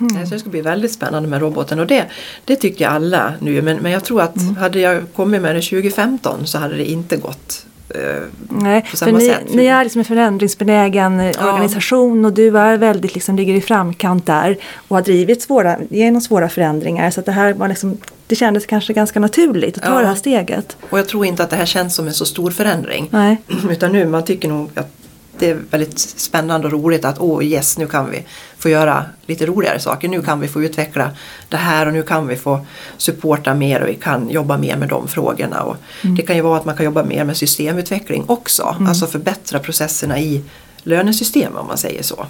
Mm. 0.00 0.26
Så 0.26 0.34
det 0.34 0.40
ska 0.40 0.50
bli 0.50 0.60
väldigt 0.60 0.92
spännande 0.92 1.28
med 1.28 1.40
roboten 1.40 1.80
och 1.80 1.86
det, 1.86 2.06
det 2.44 2.56
tycker 2.56 2.88
alla 2.88 3.34
nu 3.40 3.62
men, 3.62 3.76
men 3.76 3.92
jag 3.92 4.04
tror 4.04 4.22
att 4.22 4.36
mm. 4.36 4.56
hade 4.56 4.80
jag 4.80 5.02
kommit 5.16 5.42
med 5.42 5.54
det 5.56 5.62
2015 5.62 6.46
så 6.46 6.58
hade 6.58 6.76
det 6.76 6.90
inte 6.90 7.16
gått 7.16 7.66
eh, 7.88 8.00
Nej, 8.48 8.84
för 8.94 9.12
ni. 9.12 9.34
Ni 9.48 9.66
är 9.66 9.84
liksom 9.84 9.98
en 9.98 10.04
förändringsbenägen 10.04 11.20
ja. 11.20 11.52
organisation 11.52 12.24
och 12.24 12.32
du 12.32 12.58
är 12.58 12.76
väldigt, 12.76 13.14
liksom, 13.14 13.36
ligger 13.36 13.54
i 13.54 13.60
framkant 13.60 14.26
där 14.26 14.56
och 14.88 14.96
har 14.96 15.02
drivit 15.02 15.42
svåra, 15.42 15.78
genom 15.90 16.20
svåra 16.20 16.48
förändringar 16.48 17.10
så 17.10 17.20
det 17.20 17.32
här 17.32 17.52
var 17.52 17.68
liksom 17.68 17.98
det 18.26 18.36
kändes 18.36 18.66
kanske 18.66 18.92
ganska 18.92 19.20
naturligt 19.20 19.78
att 19.78 19.84
ta 19.84 19.94
ja. 19.94 20.00
det 20.00 20.06
här 20.06 20.14
steget. 20.14 20.76
Och 20.90 20.98
jag 20.98 21.08
tror 21.08 21.26
inte 21.26 21.42
att 21.42 21.50
det 21.50 21.56
här 21.56 21.66
känns 21.66 21.94
som 21.94 22.06
en 22.06 22.14
så 22.14 22.26
stor 22.26 22.50
förändring. 22.50 23.08
Nej. 23.10 23.36
Utan 23.70 23.92
nu, 23.92 24.06
man 24.06 24.24
tycker 24.24 24.48
nog 24.48 24.70
att 24.74 24.97
det 25.38 25.50
är 25.50 25.58
väldigt 25.70 25.98
spännande 25.98 26.66
och 26.66 26.72
roligt 26.72 27.04
att 27.04 27.18
åh 27.18 27.38
oh 27.38 27.44
yes 27.44 27.78
nu 27.78 27.86
kan 27.86 28.10
vi 28.10 28.24
få 28.58 28.68
göra 28.68 29.04
lite 29.26 29.46
roligare 29.46 29.80
saker. 29.80 30.08
Nu 30.08 30.22
kan 30.22 30.40
vi 30.40 30.48
få 30.48 30.62
utveckla 30.62 31.10
det 31.48 31.56
här 31.56 31.86
och 31.86 31.92
nu 31.92 32.02
kan 32.02 32.26
vi 32.26 32.36
få 32.36 32.66
supporta 32.96 33.54
mer 33.54 33.80
och 33.80 33.88
vi 33.88 33.94
kan 33.94 34.30
jobba 34.30 34.58
mer 34.58 34.76
med 34.76 34.88
de 34.88 35.08
frågorna. 35.08 35.62
Och 35.62 35.76
mm. 36.02 36.16
Det 36.16 36.22
kan 36.22 36.36
ju 36.36 36.42
vara 36.42 36.58
att 36.58 36.64
man 36.64 36.76
kan 36.76 36.84
jobba 36.84 37.04
mer 37.04 37.24
med 37.24 37.36
systemutveckling 37.36 38.24
också. 38.26 38.74
Mm. 38.76 38.88
Alltså 38.88 39.06
förbättra 39.06 39.58
processerna 39.58 40.18
i 40.18 40.42
lönesystem 40.82 41.56
om 41.56 41.66
man 41.66 41.78
säger 41.78 42.02
så. 42.02 42.26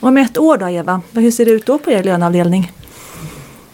Om 0.00 0.16
ett 0.16 0.38
år 0.38 0.56
då 0.56 0.68
Eva, 0.68 1.00
hur 1.12 1.30
ser 1.30 1.44
det 1.44 1.50
ut 1.50 1.66
då 1.66 1.78
på 1.78 1.90
er 1.90 2.02
löneavdelning? 2.02 2.72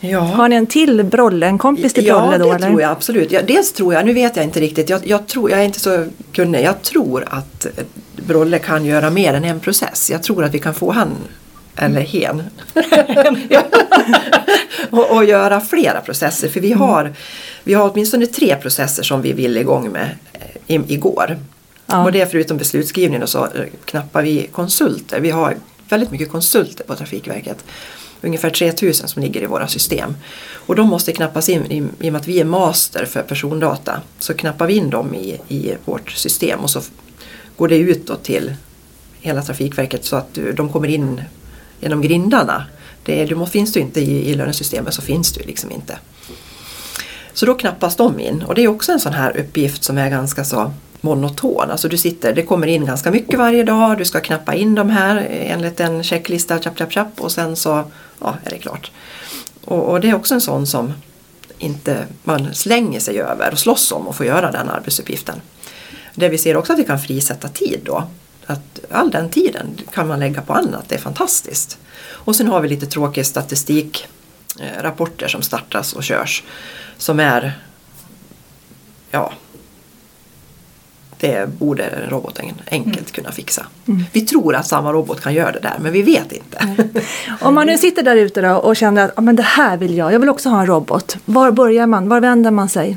Ja. 0.00 0.20
Har 0.20 0.48
ni 0.48 0.56
en 0.56 0.66
till 0.66 1.04
Brolle, 1.04 1.46
en 1.46 1.58
kompis 1.58 1.92
till 1.92 2.04
Brolle 2.04 2.32
ja, 2.32 2.38
då? 2.38 2.44
Ja, 2.44 2.48
det 2.48 2.56
eller? 2.56 2.68
tror 2.68 2.80
jag 2.80 2.90
absolut. 2.90 3.32
Ja, 3.32 3.42
dels 3.42 3.72
tror 3.72 3.94
jag, 3.94 4.06
nu 4.06 4.12
vet 4.12 4.37
jag 4.37 4.44
inte 4.44 4.61
riktigt, 4.61 4.88
jag, 4.88 5.06
jag, 5.06 5.26
tror, 5.26 5.50
jag 5.50 5.61
är 5.61 5.64
inte 5.64 5.80
så 5.80 6.06
kunnig, 6.32 6.64
jag 6.64 6.82
tror 6.82 7.24
att 7.30 7.66
Brolle 8.16 8.58
kan 8.58 8.84
göra 8.84 9.11
mer 9.11 9.34
än 9.34 9.44
en 9.44 9.61
process. 9.61 10.11
Jag 10.11 10.22
tror 10.22 10.44
att 10.44 10.54
vi 10.54 10.58
kan 10.58 10.74
få 10.74 10.92
han 10.92 11.11
eller 11.76 12.00
hen 12.00 12.42
och, 14.90 15.16
och, 15.16 15.24
göra 15.24 15.61
flera 15.61 16.00
processer. 16.00 16.48
För 16.48 16.61
vi 16.61 16.72
mm. 16.72 16.80
har, 16.80 17.12
vi 17.64 17.74
har 17.74 17.90
åtminstone 17.90 18.26
tre 18.26 18.56
processer 18.56 19.02
som 19.02 19.22
vi 19.22 19.32
vill 19.32 19.56
igång 19.56 19.90
med 19.92 20.11
eh, 20.32 20.76
i, 20.76 20.94
igår. 20.94 21.38
Ja. 21.87 22.04
Och 22.04 22.12
det 22.12 22.20
är 22.20 22.26
förutom 22.26 22.56
beslutsskrivningen 22.56 23.22
och 23.22 23.28
så 23.28 23.44
eh, 23.44 23.50
knappar 23.84 24.22
vi 24.22 24.48
konsulter. 24.52 25.20
Vi 25.20 25.30
har 25.30 25.56
väldigt 25.88 26.11
mycket 26.11 26.30
konsulter 26.30 26.84
på 26.84 26.94
Trafikverket 26.94 27.64
ungefär 28.20 28.50
3000 28.50 29.09
som 29.09 29.22
ligger 29.22 29.42
i 29.42 29.46
våra 29.46 29.68
system. 29.68 30.16
Och 30.52 30.76
de 30.76 30.88
måste 30.88 31.12
knappas 31.12 31.48
in, 31.48 31.72
i, 31.72 31.76
i 31.76 32.09
och 32.09 32.12
med 32.12 32.16
att 32.16 32.28
vi 32.28 32.40
är 32.40 32.44
master 32.44 33.04
för 33.04 33.22
persondata, 33.22 34.00
så 34.18 34.35
knappar 34.35 34.66
vi 34.66 34.74
in 34.74 34.90
dem 34.90 35.14
i, 35.14 35.40
i 35.48 35.74
vårt 35.85 36.11
system 36.11 36.61
och 36.61 36.70
så 36.70 36.81
går 37.57 37.68
det 37.68 37.76
ut 37.76 38.07
då 38.07 38.16
till 38.16 38.54
hela 39.20 39.42
Trafikverket 39.42 40.04
så 40.04 40.16
att 40.16 40.38
de 40.54 40.72
kommer 40.72 40.88
in 40.88 41.22
genom 41.81 42.02
grindarna. 42.02 42.64
Det, 43.02 43.24
det 43.24 43.46
finns 43.46 43.72
du 43.72 43.81
inte 43.81 44.00
i, 44.00 44.31
i 44.31 44.35
lönesystemet 44.35 44.94
så 44.94 45.02
finns 45.02 45.33
du 45.33 45.42
liksom 45.42 45.70
inte. 45.70 45.98
Så 47.33 47.46
då 47.46 47.54
knappas 47.54 47.96
de 47.96 48.20
in 48.20 48.42
och 48.42 48.54
det 48.54 48.64
är 48.64 48.68
också 48.68 48.92
en 48.92 49.00
sån 49.00 49.12
här 49.12 49.37
uppgift 49.37 49.85
som 49.85 49.98
är 49.98 50.11
ganska 50.11 50.44
så 50.44 50.72
monoton. 51.00 51.70
Alltså 51.70 51.88
du 51.88 51.96
sitter, 51.96 52.34
det 52.34 52.42
kommer 52.42 52.66
in 52.66 52.87
ganska 52.87 53.11
mycket 53.11 53.38
varje 53.38 53.64
dag, 53.64 53.98
du 53.98 54.04
ska 54.04 54.20
knappa 54.20 54.54
in 54.54 54.74
de 54.74 54.90
här 54.90 55.16
eh, 55.16 55.52
enligt 55.52 55.80
en 55.80 56.02
checklista, 56.02 56.58
chapp, 56.58 56.78
chapp, 56.78 56.92
chapp, 56.92 57.20
och 57.20 57.32
sen 57.32 57.56
så 57.56 57.84
ja, 58.20 58.37
är 58.44 58.50
det 58.50 58.58
klart. 58.58 58.90
Och, 59.64 59.90
och, 59.90 60.00
det 60.00 60.11
är 60.11 60.14
också 60.14 60.34
en 60.34 60.40
sån 60.40 60.66
som 60.66 60.92
inte 61.58 62.06
man 62.24 62.54
slänger 62.54 63.00
sig 63.00 63.20
över 63.20 63.52
och 63.52 63.58
slåss 63.58 63.92
om 63.92 64.08
att 64.08 64.16
få 64.16 64.24
göra 64.24 64.50
den 64.50 64.68
arbetsuppgiften. 64.68 65.40
Det 66.14 66.28
vi 66.28 66.38
ser 66.38 66.56
också 66.56 66.72
att 66.72 66.78
vi 66.78 66.84
kan 66.84 66.98
frisätta 66.98 67.48
tid 67.48 67.80
då. 67.84 68.08
Att 68.46 68.80
all 68.90 69.11
den 69.11 69.30
tiden 69.30 69.66
kan 69.92 70.08
man 70.08 70.20
lägga 70.20 70.42
på 70.42 70.52
annat, 70.52 70.84
det 70.88 70.94
är 70.94 70.98
fantastiskt. 70.98 71.78
Och 71.98 72.37
sen 72.37 72.48
har 72.48 72.61
vi 72.61 72.68
lite 72.68 72.87
tråkiga 72.87 73.24
statistikrapporter 73.24 75.26
eh, 75.26 75.28
som 75.28 75.42
startas 75.42 75.92
och 75.92 76.04
körs. 76.04 76.42
Som 76.98 77.20
är 77.20 77.58
ja, 79.11 79.32
det 81.20 81.59
borde 81.59 82.07
roboten 82.09 82.46
enkelt 82.70 82.96
mm. 82.96 83.04
kunna 83.12 83.33
fixa. 83.33 83.66
Mm. 83.88 84.04
Vi 84.12 84.20
tror 84.20 84.54
att 84.54 84.66
samma 84.66 84.92
robot 84.92 85.20
kan 85.20 85.35
göra 85.35 85.52
det 85.52 85.61
där 85.61 85.76
men 85.81 85.92
vi 85.92 86.02
vet 86.02 86.33
inte. 86.33 86.59
Mm. 86.59 86.88
Om 87.40 87.54
man 87.54 87.66
nu 87.66 87.78
sitter 87.78 88.02
där 88.02 88.16
ute 88.16 88.50
och 88.50 88.76
känner 88.76 89.04
att 89.04 89.12
ah, 89.18 89.20
men 89.20 89.37
det 89.37 89.42
här 89.42 89.76
vill 89.76 89.96
jag, 89.96 90.12
jag 90.12 90.18
vill 90.18 90.28
också 90.28 90.48
ha 90.48 90.61
en 90.61 90.66
robot. 90.66 91.16
Var 91.24 91.50
börjar 91.50 91.87
man? 91.87 92.09
Var 92.09 92.20
vänder 92.20 92.50
man 92.50 92.68
sig? 92.68 92.96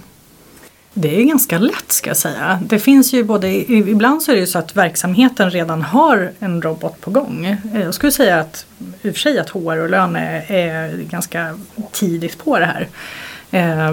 Det 0.93 1.21
är 1.21 1.23
ganska 1.23 1.59
lätt 1.59 1.91
ska 1.91 2.09
jag 2.09 2.17
säga. 2.17 2.59
Det 2.65 2.79
finns 2.79 3.13
ju 3.13 3.23
både, 3.23 3.71
ibland 3.71 4.21
så 4.21 4.31
är 4.31 4.35
det 4.35 4.41
ju 4.41 4.47
så 4.47 4.59
att 4.59 4.75
verksamheten 4.75 5.51
redan 5.51 5.81
har 5.81 6.31
en 6.39 6.61
robot 6.61 7.01
på 7.01 7.11
gång. 7.11 7.57
Jag 7.73 7.93
skulle 7.93 8.11
säga 8.11 8.39
att 8.39 8.65
i 9.01 9.09
och 9.09 9.13
för 9.13 9.19
sig 9.19 9.39
att 9.39 9.49
HR 9.49 9.77
och 9.77 9.89
lön 9.89 10.15
är, 10.15 10.51
är 10.51 10.97
ganska 10.97 11.59
tidigt 11.91 12.37
på 12.37 12.59
det 12.59 12.65
här. 12.65 12.87
Eh, 13.51 13.91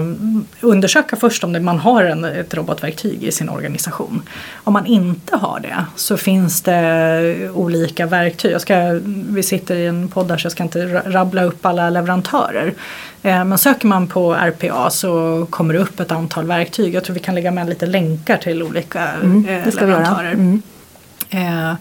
undersöka 0.61 1.15
först 1.15 1.43
om 1.43 1.53
det, 1.53 1.59
man 1.59 1.79
har 1.79 2.03
en, 2.03 2.25
ett 2.25 2.53
robotverktyg 2.53 3.23
i 3.23 3.31
sin 3.31 3.49
organisation. 3.49 4.21
Om 4.53 4.73
man 4.73 4.85
inte 4.85 5.37
har 5.37 5.59
det 5.59 5.85
så 5.95 6.17
finns 6.17 6.61
det 6.61 7.49
olika 7.53 8.05
verktyg. 8.05 8.51
Jag 8.51 8.61
ska, 8.61 8.99
vi 9.29 9.43
sitter 9.43 9.75
i 9.75 9.85
en 9.85 10.07
podd 10.07 10.27
där 10.27 10.37
så 10.37 10.45
jag 10.45 10.51
ska 10.51 10.63
inte 10.63 10.85
rabbla 11.05 11.43
upp 11.43 11.65
alla 11.65 11.89
leverantörer. 11.89 12.73
Eh, 13.23 13.45
men 13.45 13.57
söker 13.57 13.87
man 13.87 14.07
på 14.07 14.33
RPA 14.33 14.89
så 14.89 15.45
kommer 15.49 15.73
det 15.73 15.79
upp 15.79 15.99
ett 15.99 16.11
antal 16.11 16.45
verktyg. 16.45 16.93
Jag 16.93 17.03
tror 17.03 17.13
vi 17.13 17.19
kan 17.19 17.35
lägga 17.35 17.51
med 17.51 17.69
lite 17.69 17.85
länkar 17.85 18.37
till 18.37 18.63
olika 18.63 19.07
mm, 19.07 19.45
eh, 19.47 19.75
leverantörer. 19.75 20.31
Mm. 20.31 20.61
Eh, 21.29 21.73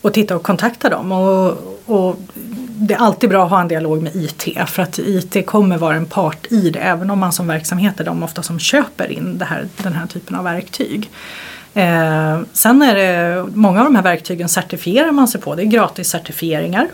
och 0.00 0.14
titta 0.14 0.36
och 0.36 0.42
kontakta 0.42 0.88
dem. 0.88 1.12
Och, 1.12 1.80
och 1.86 2.16
det 2.78 2.94
är 2.94 2.98
alltid 2.98 3.30
bra 3.30 3.44
att 3.44 3.50
ha 3.50 3.60
en 3.60 3.68
dialog 3.68 4.02
med 4.02 4.16
IT 4.16 4.48
för 4.66 4.82
att 4.82 4.98
IT 4.98 5.46
kommer 5.46 5.78
vara 5.78 5.96
en 5.96 6.06
part 6.06 6.46
i 6.52 6.70
det 6.70 6.78
även 6.78 7.10
om 7.10 7.18
man 7.18 7.32
som 7.32 7.46
verksamhet 7.46 8.00
är 8.00 8.04
de 8.04 8.22
ofta 8.22 8.42
som 8.42 8.58
köper 8.58 9.10
in 9.10 9.38
det 9.38 9.44
här, 9.44 9.68
den 9.76 9.92
här 9.92 10.06
typen 10.06 10.36
av 10.36 10.44
verktyg. 10.44 11.10
Eh, 11.74 12.40
sen 12.52 12.82
är 12.82 12.94
det, 12.94 13.44
många 13.54 13.78
av 13.80 13.84
de 13.84 13.96
här 13.96 14.02
verktygen 14.02 14.48
certifierar 14.48 15.12
man 15.12 15.28
sig 15.28 15.40
på, 15.40 15.54
det 15.54 15.62
är 15.62 15.66
gratis 15.66 16.08
certifieringar. 16.08 16.88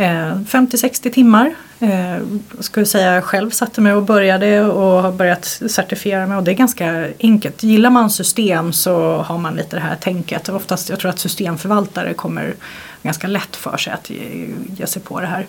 Eh, 0.00 0.34
50-60 0.46 1.10
timmar. 1.10 1.54
Eh, 1.80 2.16
skulle 2.60 2.86
säga 2.86 3.22
själv 3.22 3.50
satte 3.50 3.80
mig 3.80 3.92
och 3.92 4.02
började 4.02 4.64
och 4.64 5.02
har 5.02 5.12
börjat 5.12 5.44
certifiera 5.44 6.26
mig 6.26 6.36
och 6.36 6.42
det 6.42 6.50
är 6.50 6.54
ganska 6.54 7.08
enkelt. 7.20 7.62
Gillar 7.62 7.90
man 7.90 8.10
system 8.10 8.72
så 8.72 9.16
har 9.16 9.38
man 9.38 9.54
lite 9.54 9.76
det 9.76 9.80
här 9.80 9.96
tänket. 9.96 10.48
Oftast, 10.48 10.88
jag 10.88 11.00
tror 11.00 11.10
att 11.10 11.18
systemförvaltare 11.18 12.14
kommer 12.14 12.54
ganska 13.02 13.26
lätt 13.26 13.56
för 13.56 13.76
sig 13.76 13.92
att 13.92 14.10
ge, 14.10 14.48
ge 14.76 14.86
sig 14.86 15.02
på 15.02 15.20
det 15.20 15.26
här. 15.26 15.46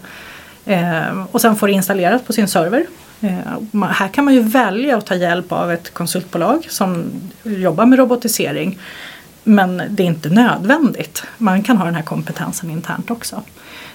Eh, 0.66 1.26
och 1.32 1.42
sen 1.42 1.56
får 1.56 1.68
det 1.68 1.74
installerat 1.74 2.28
på 2.28 2.34
sin 2.34 2.48
server. 2.48 2.86
Eh, 3.22 3.90
här 3.90 4.08
kan 4.08 4.26
man 4.26 4.34
ju 4.34 4.42
välja 4.42 4.98
att 4.98 5.06
ta 5.06 5.16
hjälp 5.16 5.52
av 5.52 5.72
ett 5.72 5.94
konsultbolag 5.94 6.68
som 6.70 7.06
jobbar 7.44 7.86
med 7.86 8.00
robotisering. 8.00 8.80
Men 9.44 9.82
det 9.90 10.04
är 10.04 10.08
inte 10.08 10.30
nödvändigt. 10.30 11.24
Man 11.38 11.64
kan 11.64 11.78
ha 11.78 11.86
den 11.86 11.96
här 11.96 12.04
kompetensen 12.04 12.70
internt 12.70 13.12
också. 13.12 13.44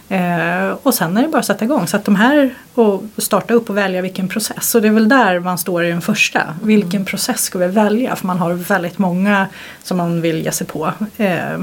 Eh, 0.08 0.76
och 0.82 0.94
sen 0.94 1.16
är 1.16 1.22
det 1.22 1.28
bara 1.28 1.38
att 1.38 1.46
sätta 1.46 1.64
igång. 1.64 1.86
Så 1.86 1.96
att 1.96 2.04
de 2.04 2.16
här 2.16 2.54
och 2.74 3.02
starta 3.16 3.54
upp 3.54 3.70
och 3.70 3.76
välja 3.76 4.02
vilken 4.02 4.28
process. 4.28 4.74
Och 4.74 4.82
det 4.82 4.88
är 4.88 4.92
väl 4.92 5.08
där 5.08 5.40
man 5.40 5.58
står 5.58 5.84
i 5.84 5.88
den 5.88 6.00
första. 6.00 6.56
Vilken 6.62 7.00
mm. 7.00 7.04
process 7.04 7.40
ska 7.40 7.58
vi 7.58 7.66
välja? 7.66 8.16
För 8.16 8.26
man 8.26 8.38
har 8.38 8.52
väldigt 8.52 8.98
många 8.98 9.46
som 9.82 9.96
man 9.96 10.20
vill 10.20 10.44
ge 10.44 10.52
sig 10.52 10.66
på. 10.66 10.92
Eh, 11.16 11.58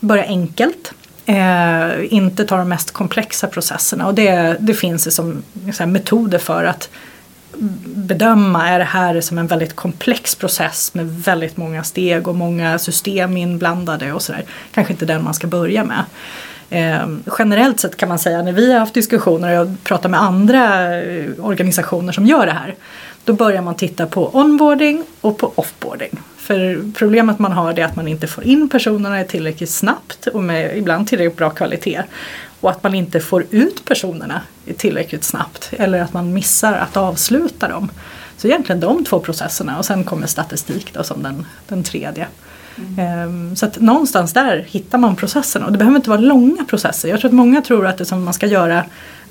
börja 0.00 0.24
enkelt. 0.24 0.92
Eh, 1.26 2.14
inte 2.14 2.44
ta 2.44 2.56
de 2.56 2.68
mest 2.68 2.90
komplexa 2.90 3.46
processerna. 3.46 4.06
Och 4.06 4.14
det, 4.14 4.56
det 4.60 4.74
finns 4.74 5.04
det 5.04 5.10
som 5.10 5.42
här, 5.78 5.86
metoder 5.86 6.38
för 6.38 6.64
att 6.64 6.88
bedöma, 7.84 8.68
är 8.68 8.78
det 8.78 8.84
här 8.84 9.20
som 9.20 9.38
en 9.38 9.46
väldigt 9.46 9.76
komplex 9.76 10.34
process 10.34 10.94
med 10.94 11.22
väldigt 11.22 11.56
många 11.56 11.84
steg 11.84 12.28
och 12.28 12.34
många 12.34 12.78
system 12.78 13.36
inblandade 13.36 14.12
och 14.12 14.22
sådär. 14.22 14.44
Kanske 14.72 14.92
inte 14.92 15.06
den 15.06 15.24
man 15.24 15.34
ska 15.34 15.46
börja 15.46 15.84
med. 15.84 16.04
Eh, 16.70 17.08
generellt 17.38 17.80
sett 17.80 17.96
kan 17.96 18.08
man 18.08 18.18
säga 18.18 18.42
när 18.42 18.52
vi 18.52 18.72
har 18.72 18.80
haft 18.80 18.94
diskussioner 18.94 19.60
och 19.60 19.68
pratat 19.84 20.10
med 20.10 20.22
andra 20.22 20.94
eh, 21.02 21.30
organisationer 21.38 22.12
som 22.12 22.26
gör 22.26 22.46
det 22.46 22.52
här. 22.52 22.74
Då 23.24 23.32
börjar 23.32 23.62
man 23.62 23.74
titta 23.74 24.06
på 24.06 24.30
onboarding 24.32 25.04
och 25.20 25.38
på 25.38 25.52
offboarding. 25.54 26.10
För 26.36 26.92
problemet 26.94 27.38
man 27.38 27.52
har 27.52 27.78
är 27.78 27.84
att 27.84 27.96
man 27.96 28.08
inte 28.08 28.26
får 28.26 28.44
in 28.44 28.68
personerna 28.68 29.24
tillräckligt 29.24 29.70
snabbt 29.70 30.26
och 30.26 30.42
med 30.42 30.78
ibland 30.78 31.08
tillräckligt 31.08 31.36
bra 31.36 31.50
kvalitet. 31.50 32.02
Och 32.60 32.70
att 32.70 32.82
man 32.82 32.94
inte 32.94 33.20
får 33.20 33.44
ut 33.50 33.84
personerna 33.84 34.40
tillräckligt 34.76 35.24
snabbt 35.24 35.72
eller 35.72 36.00
att 36.00 36.12
man 36.12 36.32
missar 36.32 36.72
att 36.72 36.96
avsluta 36.96 37.68
dem. 37.68 37.90
Så 38.36 38.46
egentligen 38.46 38.80
de 38.80 39.04
två 39.04 39.20
processerna 39.20 39.78
och 39.78 39.84
sen 39.84 40.04
kommer 40.04 40.26
statistik 40.26 40.94
då 40.94 41.02
som 41.02 41.22
den, 41.22 41.46
den 41.68 41.82
tredje. 41.82 42.26
Mm. 42.98 43.56
Så 43.56 43.66
att 43.66 43.80
någonstans 43.80 44.32
där 44.32 44.66
hittar 44.68 44.98
man 44.98 45.16
processen 45.16 45.62
och 45.62 45.72
det 45.72 45.78
behöver 45.78 45.96
inte 45.96 46.10
vara 46.10 46.20
långa 46.20 46.64
processer. 46.64 47.08
Jag 47.08 47.20
tror 47.20 47.28
att 47.28 47.34
många 47.34 47.62
tror 47.62 47.86
att 47.86 47.98
det 47.98 48.04
som 48.04 48.24
man 48.24 48.34
ska 48.34 48.46
göra 48.46 48.84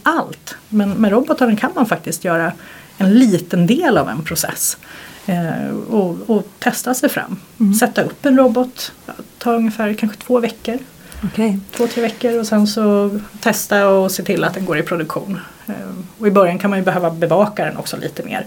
allt. 0.03 0.55
Men 0.69 0.89
med 0.89 1.11
robotar 1.11 1.55
kan 1.55 1.71
man 1.75 1.85
faktiskt 1.85 2.23
göra 2.23 2.51
en 2.97 3.13
liten 3.19 3.67
del 3.67 3.97
av 3.97 4.09
en 4.09 4.23
process. 4.23 4.77
Eh, 5.25 5.69
och, 5.89 6.29
och, 6.29 6.47
testa 6.59 6.93
sig 6.93 7.09
fram. 7.09 7.39
Mm. 7.59 7.73
Sätta 7.73 8.03
upp 8.03 8.25
en 8.25 8.37
robot, 8.37 8.91
ta 9.37 9.53
ungefär 9.53 9.93
kanske 9.93 10.17
två 10.17 10.39
veckor. 10.39 10.77
Okay. 11.23 11.57
Två, 11.71 11.87
tre 11.87 12.01
veckor 12.01 12.39
och 12.39 12.47
sen 12.47 12.67
så 12.67 13.19
testa 13.39 13.87
och 13.87 14.11
se 14.11 14.23
till 14.23 14.43
att 14.43 14.53
den 14.53 14.65
går 14.65 14.77
i 14.77 14.83
produktion. 14.83 15.39
Eh, 15.67 15.73
och 16.17 16.27
i 16.27 16.31
början 16.31 16.59
kan 16.59 16.69
man 16.69 16.79
ju 16.79 16.85
behöva 16.85 17.11
bevaka 17.11 17.65
den 17.65 17.77
också 17.77 17.97
lite 17.97 18.23
mer. 18.23 18.45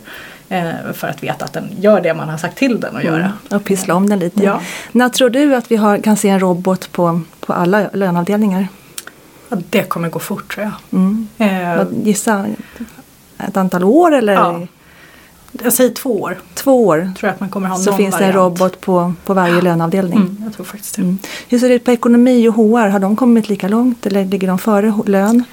Eh, 0.49 0.93
för 0.93 1.09
att 1.09 1.23
veta 1.23 1.45
att 1.45 1.53
den 1.53 1.71
gör 1.81 2.01
det 2.01 2.15
man 2.15 2.29
har 2.29 2.39
sagt 2.39 2.59
till 2.59 2.81
den 2.81 2.97
att 2.97 3.03
mm. 3.03 3.15
göra. 3.15 3.33
Och 3.51 3.65
pyssla 3.65 3.95
om 3.95 4.09
den 4.09 4.19
lite. 4.19 4.43
Ja. 4.45 4.61
När 4.93 5.09
tror 5.09 5.31
du 5.31 5.55
att 5.55 5.71
vi 5.71 5.77
har, 5.77 5.99
kan 5.99 6.17
se 6.17 6.29
en 6.29 6.41
robot 6.41 6.93
på, 6.93 7.21
på 7.41 7.53
alla 7.53 7.91
löneavdelningar? 7.93 8.69
Ja, 9.49 9.57
det 9.71 9.83
kommer 9.83 10.09
gå 10.09 10.19
fort 10.19 10.55
tror 10.55 10.65
jag. 10.65 11.01
Mm. 11.01 11.29
Eh, 11.39 11.87
Gissa 12.05 12.47
ett 13.39 13.57
antal 13.57 13.85
år 13.85 14.15
eller? 14.15 14.33
Ja. 14.33 14.61
Jag 15.53 15.73
säger 15.73 15.91
två 15.91 16.21
år. 16.21 16.39
Två 16.55 16.87
år. 16.87 16.97
Tror 17.19 17.29
jag 17.29 17.35
att 17.35 17.41
man 17.41 17.49
kommer 17.49 17.69
ha 17.69 17.77
Så 17.77 17.93
finns 17.93 18.19
det 18.19 18.25
en 18.25 18.33
robot 18.33 18.81
på, 18.81 19.13
på 19.25 19.35
varje 19.35 19.55
ja. 19.55 19.61
löneavdelning? 19.61 20.19
Mm, 20.19 20.43
jag 20.45 20.55
tror 20.55 20.65
faktiskt 20.65 20.97
det. 20.97 21.03
Mm. 21.03 21.19
Hur 21.49 21.59
ser 21.59 21.69
det 21.69 21.75
ut 21.75 21.85
på 21.85 21.91
ekonomi 21.91 22.49
och 22.49 22.55
HR? 22.55 22.89
Har 22.89 22.99
de 22.99 23.17
kommit 23.17 23.49
lika 23.49 23.69
långt 23.69 24.07
eller 24.07 24.25
ligger 24.25 24.49
de 24.49 24.59
före 24.59 24.95
lön? 25.07 25.45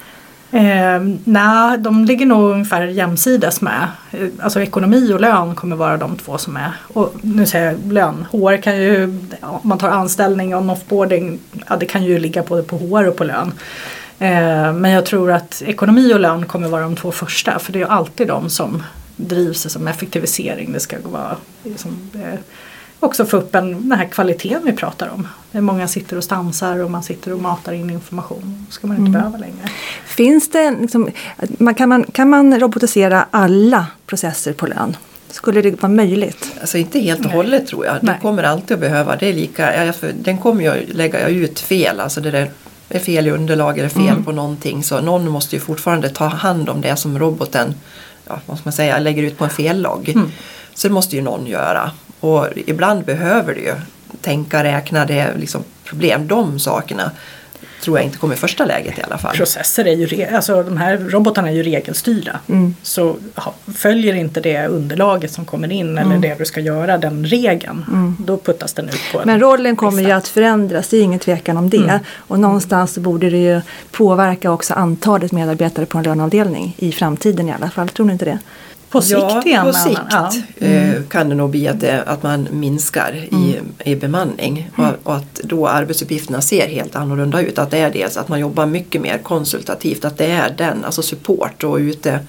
Eh, 0.50 1.00
nej, 1.24 1.78
de 1.78 2.04
ligger 2.04 2.26
nog 2.26 2.50
ungefär 2.50 2.86
jämsides 2.86 3.60
med. 3.60 3.88
Eh, 4.10 4.28
alltså 4.40 4.60
ekonomi 4.60 5.12
och 5.12 5.20
lön 5.20 5.54
kommer 5.54 5.76
vara 5.76 5.96
de 5.96 6.16
två 6.16 6.38
som 6.38 6.56
är. 6.56 6.72
Och 6.82 7.12
nu 7.22 7.46
säger 7.46 7.66
jag 7.66 7.92
lön. 7.92 8.26
HR 8.30 8.62
kan 8.62 8.76
ju, 8.76 9.18
om 9.40 9.60
man 9.62 9.78
tar 9.78 9.88
anställning 9.88 10.54
och 10.54 10.72
offboarding, 10.72 11.38
ja 11.68 11.76
det 11.76 11.86
kan 11.86 12.04
ju 12.04 12.18
ligga 12.18 12.42
både 12.42 12.62
på 12.62 12.76
HR 12.76 13.08
och 13.08 13.16
på 13.16 13.24
lön. 13.24 13.52
Eh, 14.18 14.72
men 14.72 14.90
jag 14.90 15.06
tror 15.06 15.32
att 15.32 15.62
ekonomi 15.66 16.14
och 16.14 16.20
lön 16.20 16.46
kommer 16.46 16.68
vara 16.68 16.82
de 16.82 16.96
två 16.96 17.12
första 17.12 17.58
för 17.58 17.72
det 17.72 17.78
är 17.78 17.80
ju 17.80 17.90
alltid 17.90 18.28
de 18.28 18.50
som 18.50 18.82
drivs 19.16 19.72
som 19.72 19.88
effektivisering. 19.88 20.72
Det 20.72 20.80
ska 20.80 20.96
vara 21.04 21.36
liksom, 21.64 22.10
eh, 22.14 22.38
också 23.00 23.24
få 23.24 23.36
upp 23.36 23.54
en, 23.54 23.88
den 23.88 23.98
här 23.98 24.08
kvaliteten 24.08 24.62
vi 24.64 24.72
pratar 24.72 25.08
om. 25.08 25.28
Många 25.52 25.88
sitter 25.88 26.16
och 26.16 26.24
stansar 26.24 26.78
och 26.78 26.90
man 26.90 27.02
sitter 27.02 27.32
och 27.32 27.40
matar 27.40 27.72
in 27.72 27.90
information. 27.90 28.66
Ska 28.70 28.86
man 28.86 28.96
inte 28.96 29.08
mm. 29.08 29.12
behöva 29.12 29.38
längre. 29.38 29.68
Finns 30.04 30.50
det, 30.50 30.70
liksom, 30.80 31.10
kan, 31.76 31.88
man, 31.88 32.04
kan 32.04 32.30
man 32.30 32.60
robotisera 32.60 33.26
alla 33.30 33.86
processer 34.06 34.52
på 34.52 34.66
lön? 34.66 34.96
Skulle 35.28 35.62
det 35.62 35.82
vara 35.82 35.92
möjligt? 35.92 36.52
Alltså 36.60 36.78
inte 36.78 36.98
helt 36.98 37.26
och 37.26 37.32
hållet 37.32 37.66
tror 37.66 37.86
jag. 37.86 37.96
Det 38.00 38.18
kommer 38.22 38.42
alltid 38.42 38.74
att 38.74 38.80
behöva. 38.80 39.16
Det 39.16 39.26
är 39.26 39.32
lika, 39.32 39.92
den 40.22 40.38
kommer 40.38 40.62
ju 40.62 40.68
att 40.68 40.96
lägga 40.96 41.28
ut 41.28 41.60
fel. 41.60 42.00
Alltså 42.00 42.20
det 42.20 42.30
där 42.30 42.50
är 42.88 42.98
fel 42.98 43.26
i 43.26 43.30
underlag 43.30 43.78
eller 43.78 43.88
fel 43.88 44.08
mm. 44.08 44.24
på 44.24 44.32
någonting. 44.32 44.84
Så 44.84 45.00
någon 45.00 45.30
måste 45.30 45.56
ju 45.56 45.60
fortfarande 45.60 46.08
ta 46.08 46.26
hand 46.26 46.68
om 46.68 46.80
det 46.80 46.96
som 46.96 47.18
roboten 47.18 47.74
ja, 48.28 48.40
vad 48.46 48.58
ska 48.58 48.66
man 48.66 48.72
säga, 48.72 48.98
lägger 48.98 49.22
ut 49.22 49.38
på 49.38 49.44
en 49.44 49.50
fellogg. 49.50 50.08
Mm. 50.08 50.32
Så 50.74 50.88
det 50.88 50.94
måste 50.94 51.16
ju 51.16 51.22
någon 51.22 51.46
göra. 51.46 51.90
Och 52.20 52.46
ibland 52.54 53.04
behöver 53.04 53.54
du 53.54 53.60
ju 53.60 53.74
tänka, 54.20 54.64
räkna, 54.64 55.04
det 55.04 55.18
är 55.18 55.34
liksom 55.38 55.64
problem. 55.84 56.28
De 56.28 56.58
sakerna 56.58 57.10
tror 57.86 57.98
jag 57.98 58.04
inte 58.04 58.18
kommer 58.18 58.34
i 58.34 58.38
första 58.38 58.64
läget 58.64 58.98
i 58.98 59.02
alla 59.02 59.18
fall. 59.18 59.36
Processer 59.36 59.86
är 59.86 59.92
ju, 59.92 60.24
alltså 60.24 60.62
de 60.62 60.76
här 60.76 60.96
robotarna 60.96 61.48
är 61.50 61.52
ju 61.52 61.62
regelstyrda. 61.62 62.40
Mm. 62.48 62.74
Så 62.82 63.16
följer 63.74 64.14
inte 64.14 64.40
det 64.40 64.66
underlaget 64.66 65.32
som 65.32 65.44
kommer 65.44 65.72
in 65.72 65.98
eller 65.98 66.10
mm. 66.10 66.20
det 66.20 66.34
du 66.38 66.44
ska 66.44 66.60
göra, 66.60 66.98
den 66.98 67.26
regeln, 67.26 67.84
mm. 67.88 68.16
då 68.18 68.36
puttas 68.36 68.72
den 68.72 68.88
ut 68.88 69.00
på 69.12 69.22
Men 69.24 69.40
rollen 69.40 69.76
kommer 69.76 70.02
ju 70.02 70.10
att 70.10 70.28
förändras, 70.28 70.88
det 70.88 70.96
är 70.96 71.02
ingen 71.02 71.18
tvekan 71.18 71.56
om 71.56 71.70
det. 71.70 71.76
Mm. 71.76 71.98
Och 72.16 72.40
någonstans 72.40 72.92
så 72.94 73.00
borde 73.00 73.30
det 73.30 73.38
ju 73.38 73.60
påverka 73.90 74.50
också 74.50 74.74
antalet 74.74 75.32
medarbetare 75.32 75.86
på 75.86 75.98
en 75.98 76.04
löneavdelning 76.04 76.74
i 76.78 76.92
framtiden 76.92 77.48
i 77.48 77.52
alla 77.52 77.70
fall, 77.70 77.88
tror 77.88 78.06
ni 78.06 78.12
inte 78.12 78.24
det? 78.24 78.38
På 78.96 79.02
sikt 79.02 79.20
ja, 79.20 79.42
igen? 79.44 79.66
På 79.66 79.72
sikt 79.72 80.00
ja. 80.10 80.30
Eh, 80.58 80.88
mm. 80.88 81.06
kan 81.06 81.28
det 81.28 81.34
nog 81.34 81.50
bli 81.50 81.68
att, 81.68 81.80
det, 81.80 82.02
att 82.02 82.22
man 82.22 82.48
minskar 82.50 83.14
i, 83.14 83.56
mm. 83.56 83.72
i 83.84 83.96
bemanning 83.96 84.70
mm. 84.78 84.90
och, 84.90 84.96
och, 85.10 85.16
att 85.16 85.34
då 85.34 85.68
arbetsuppgifterna 85.68 86.40
ser 86.40 86.68
helt 86.68 86.96
annorlunda 86.96 87.40
ut. 87.40 87.58
Att 87.58 87.70
det 87.70 87.78
är 87.78 87.90
dels 87.90 88.16
att 88.16 88.28
man 88.28 88.40
jobbar 88.40 88.66
mycket 88.66 89.00
mer 89.00 89.18
konsultativt, 89.18 90.04
att 90.04 90.18
det 90.18 90.26
är 90.26 90.54
den, 90.58 90.84
alltså 90.84 91.02
support 91.02 91.64
och 91.64 91.76
ute, 91.76 92.20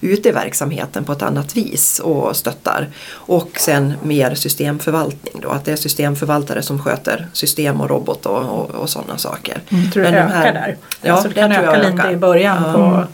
ute 0.00 0.28
i 0.28 0.32
verksamheten 0.32 1.04
på 1.04 1.12
ett 1.12 1.22
annat 1.22 1.56
vis 1.56 1.98
och 1.98 2.36
stöttar. 2.36 2.88
Och 3.12 3.50
sen 3.58 3.94
mer 4.02 4.34
systemförvaltning 4.34 5.34
då, 5.42 5.48
att 5.48 5.64
det 5.64 5.72
är 5.72 5.76
systemförvaltare 5.76 6.62
som 6.62 6.82
sköter 6.82 7.26
system 7.32 7.80
och 7.80 7.90
robot 7.90 8.26
och, 8.26 8.42
och, 8.42 8.70
och 8.70 8.90
sådana 8.90 9.18
saker. 9.18 9.60
Mm. 9.68 9.90
Tror 9.90 10.02
du 10.02 10.10
det 10.10 10.18
ökar 10.18 10.52
där? 10.52 10.76
Ja, 11.02 11.12
alltså 11.12 11.28
det 11.28 11.34
kan 11.34 11.52
öka 11.52 11.90
lite 11.90 12.08
i 12.08 12.16
början 12.16 12.62
ja. 12.66 12.72
på 12.72 13.06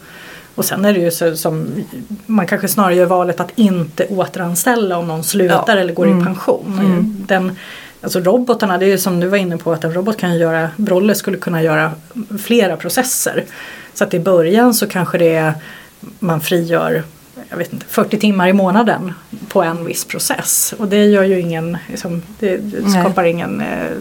och 0.55 0.65
sen 0.65 0.85
är 0.85 0.93
det 0.93 0.99
ju 0.99 1.11
så 1.11 1.35
som 1.35 1.85
man 2.25 2.47
kanske 2.47 2.67
snarare 2.67 2.95
gör 2.95 3.05
valet 3.05 3.39
att 3.39 3.51
inte 3.55 4.05
återanställa 4.05 4.97
om 4.97 5.07
någon 5.07 5.23
slutar 5.23 5.63
ja. 5.67 5.81
eller 5.81 5.93
går 5.93 6.05
mm. 6.05 6.21
i 6.21 6.25
pension. 6.25 6.79
Mm. 6.79 7.25
Den, 7.27 7.57
alltså 8.01 8.19
robotarna, 8.19 8.77
det 8.77 8.85
är 8.85 8.89
ju 8.89 8.97
som 8.97 9.19
du 9.19 9.27
var 9.27 9.37
inne 9.37 9.57
på 9.57 9.73
att 9.73 9.83
en 9.83 9.93
robot 9.93 10.17
kan 10.17 10.37
göra, 10.37 10.69
Brolle 10.77 11.15
skulle 11.15 11.37
kunna 11.37 11.63
göra 11.63 11.91
flera 12.43 12.77
processer. 12.77 13.43
Så 13.93 14.03
att 14.03 14.13
i 14.13 14.19
början 14.19 14.73
så 14.73 14.87
kanske 14.87 15.17
det 15.17 15.35
är, 15.35 15.53
man 16.19 16.41
frigör 16.41 17.03
jag 17.49 17.57
vet 17.57 17.73
inte, 17.73 17.85
40 17.85 18.19
timmar 18.19 18.47
i 18.47 18.53
månaden 18.53 19.13
på 19.47 19.63
en 19.63 19.85
viss 19.85 20.05
process. 20.05 20.73
Och 20.77 20.87
det 20.87 21.05
gör 21.05 21.23
ju 21.23 21.39
ingen, 21.39 21.77
liksom, 21.89 22.21
det, 22.39 22.61
skapar 22.89 23.23
ingen 23.23 23.61
eh, 23.61 23.91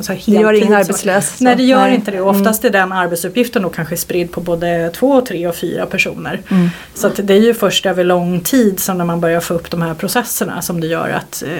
så 0.00 0.12
här, 0.12 0.22
det 0.26 0.32
gör 0.32 0.52
ingen 0.52 0.74
arbetslös. 0.74 1.40
Nej 1.40 1.56
det 1.56 1.62
gör 1.62 1.80
nej. 1.80 1.94
inte 1.94 2.10
det. 2.10 2.20
Oftast 2.20 2.64
mm. 2.64 2.74
är 2.74 2.80
den 2.80 2.92
arbetsuppgiften 2.92 3.62
då 3.62 3.68
kanske 3.68 3.96
spridd 3.96 4.32
på 4.32 4.40
både 4.40 4.90
två, 4.90 5.20
tre 5.20 5.46
och 5.46 5.54
fyra 5.54 5.86
personer. 5.86 6.40
Mm. 6.50 6.70
Så 6.94 7.08
det 7.08 7.34
är 7.34 7.40
ju 7.40 7.54
först 7.54 7.86
över 7.86 8.04
lång 8.04 8.40
tid 8.40 8.80
som 8.80 8.98
när 8.98 9.04
man 9.04 9.20
börjar 9.20 9.40
få 9.40 9.54
upp 9.54 9.70
de 9.70 9.82
här 9.82 9.94
processerna 9.94 10.62
som 10.62 10.80
det 10.80 10.86
gör 10.86 11.08
att 11.08 11.42
eh, 11.46 11.50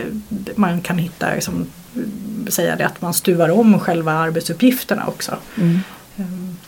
man 0.54 0.80
kan 0.80 0.98
hitta, 0.98 1.35
liksom, 1.35 1.66
säga 2.48 2.76
det 2.76 2.87
att 2.87 3.00
man 3.00 3.14
stuvar 3.14 3.48
om 3.48 3.80
själva 3.80 4.12
arbetsuppgifterna 4.12 5.06
också. 5.06 5.32
Mm. 5.58 5.80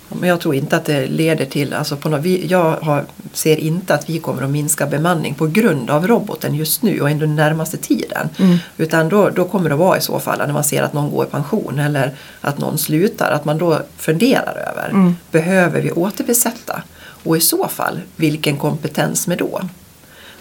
Men 0.09 0.29
jag 0.29 0.41
tror 0.41 0.55
inte 0.55 0.77
att 0.77 0.85
det 0.85 1.07
leder 1.07 1.45
till, 1.45 1.75
alltså 1.75 1.97
på 1.97 2.09
något, 2.09 2.27
jag 2.27 2.77
har, 2.77 3.05
ser 3.33 3.57
inte 3.57 3.95
att 3.95 4.11
vi 4.11 4.19
kommer 4.19 4.43
att 4.43 4.51
minska 4.51 4.87
bemanning 4.87 5.35
på 5.35 5.47
grund 5.47 5.91
av 5.91 6.07
roboten 6.07 6.55
just 6.55 6.83
nu 6.83 7.01
och 7.01 7.11
under 7.11 7.27
den 7.27 7.37
närmaste 7.37 7.77
tiden. 7.77 8.29
Mm. 8.39 8.59
Utan 8.77 9.09
då, 9.09 9.31
då 9.31 9.45
kommer 9.45 9.69
det 9.69 9.77
vara 9.77 9.99
i 9.99 10.01
så 10.01 10.21
fall 10.21 10.39
när 10.39 10.53
man 10.53 10.65
ser 10.65 10.83
att 10.83 10.93
någon 10.93 11.11
går 11.11 11.27
i 11.27 11.31
pension 11.31 11.79
eller 11.79 12.15
att 12.41 12.59
någon 12.59 12.79
slutar, 12.79 13.31
att 13.31 13.45
man 13.45 13.59
då 13.59 13.81
funderar 13.97 14.55
över, 14.71 14.89
mm. 14.91 15.17
behöver 15.31 15.81
vi 15.81 15.91
återbesätta? 15.91 16.83
Och 17.25 17.37
i 17.37 17.41
så 17.41 17.69
fall, 17.69 18.01
vilken 18.17 18.57
kompetens 18.57 19.27
med 19.27 19.39
då? 19.39 19.61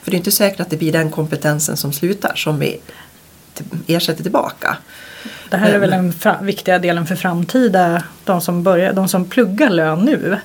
För 0.01 0.11
det 0.11 0.15
är 0.15 0.19
inte 0.19 0.31
säkert 0.31 0.59
att 0.59 0.69
det 0.69 0.77
blir 0.77 0.91
den 0.91 1.11
kompetensen 1.11 1.77
som 1.77 1.93
slutar 1.93 2.35
som 2.35 2.59
vi 2.59 2.79
ersätter 3.87 4.23
tillbaka. 4.23 4.77
Det 5.53 5.57
här 5.57 5.73
är 5.73 5.79
väl 5.79 5.89
den 5.89 6.13
viktiga 6.41 6.79
delen 6.79 7.05
för 7.05 7.15
framtida, 7.15 8.03
de 8.23 8.41
som, 8.41 8.63
börjar, 8.63 8.93
de 8.93 9.07
som 9.07 9.25
pluggar 9.25 9.69
lön 9.69 9.99
nu 9.99 10.37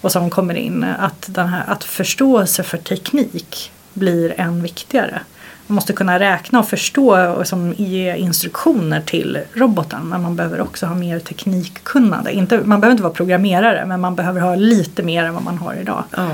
och 0.00 0.12
som 0.12 0.30
kommer 0.30 0.54
in. 0.54 0.84
Att 0.98 1.26
den 1.26 1.48
här, 1.48 1.62
att 1.66 1.84
förståelse 1.84 2.62
för 2.62 2.78
teknik 2.78 3.72
blir 3.92 4.34
än 4.40 4.62
viktigare. 4.62 5.20
Man 5.66 5.74
måste 5.74 5.92
kunna 5.92 6.18
räkna 6.20 6.58
och 6.58 6.68
förstå 6.68 7.32
och 7.32 7.46
som 7.46 7.74
ge 7.76 8.16
instruktioner 8.16 9.00
till 9.00 9.38
roboten 9.54 10.00
men 10.08 10.22
man 10.22 10.36
behöver 10.36 10.60
också 10.60 10.86
ha 10.86 10.94
mer 10.94 11.18
teknikkunnande. 11.18 12.32
Inte, 12.32 12.60
man 12.64 12.80
behöver 12.80 12.92
inte 12.92 13.02
vara 13.02 13.14
programmerare 13.14 13.86
men 13.86 14.00
man 14.00 14.14
behöver 14.14 14.40
ha 14.40 14.54
lite 14.54 15.02
mer 15.02 15.24
än 15.24 15.34
vad 15.34 15.42
man 15.42 15.58
har 15.58 15.74
idag. 15.74 16.04
Ja. 16.16 16.28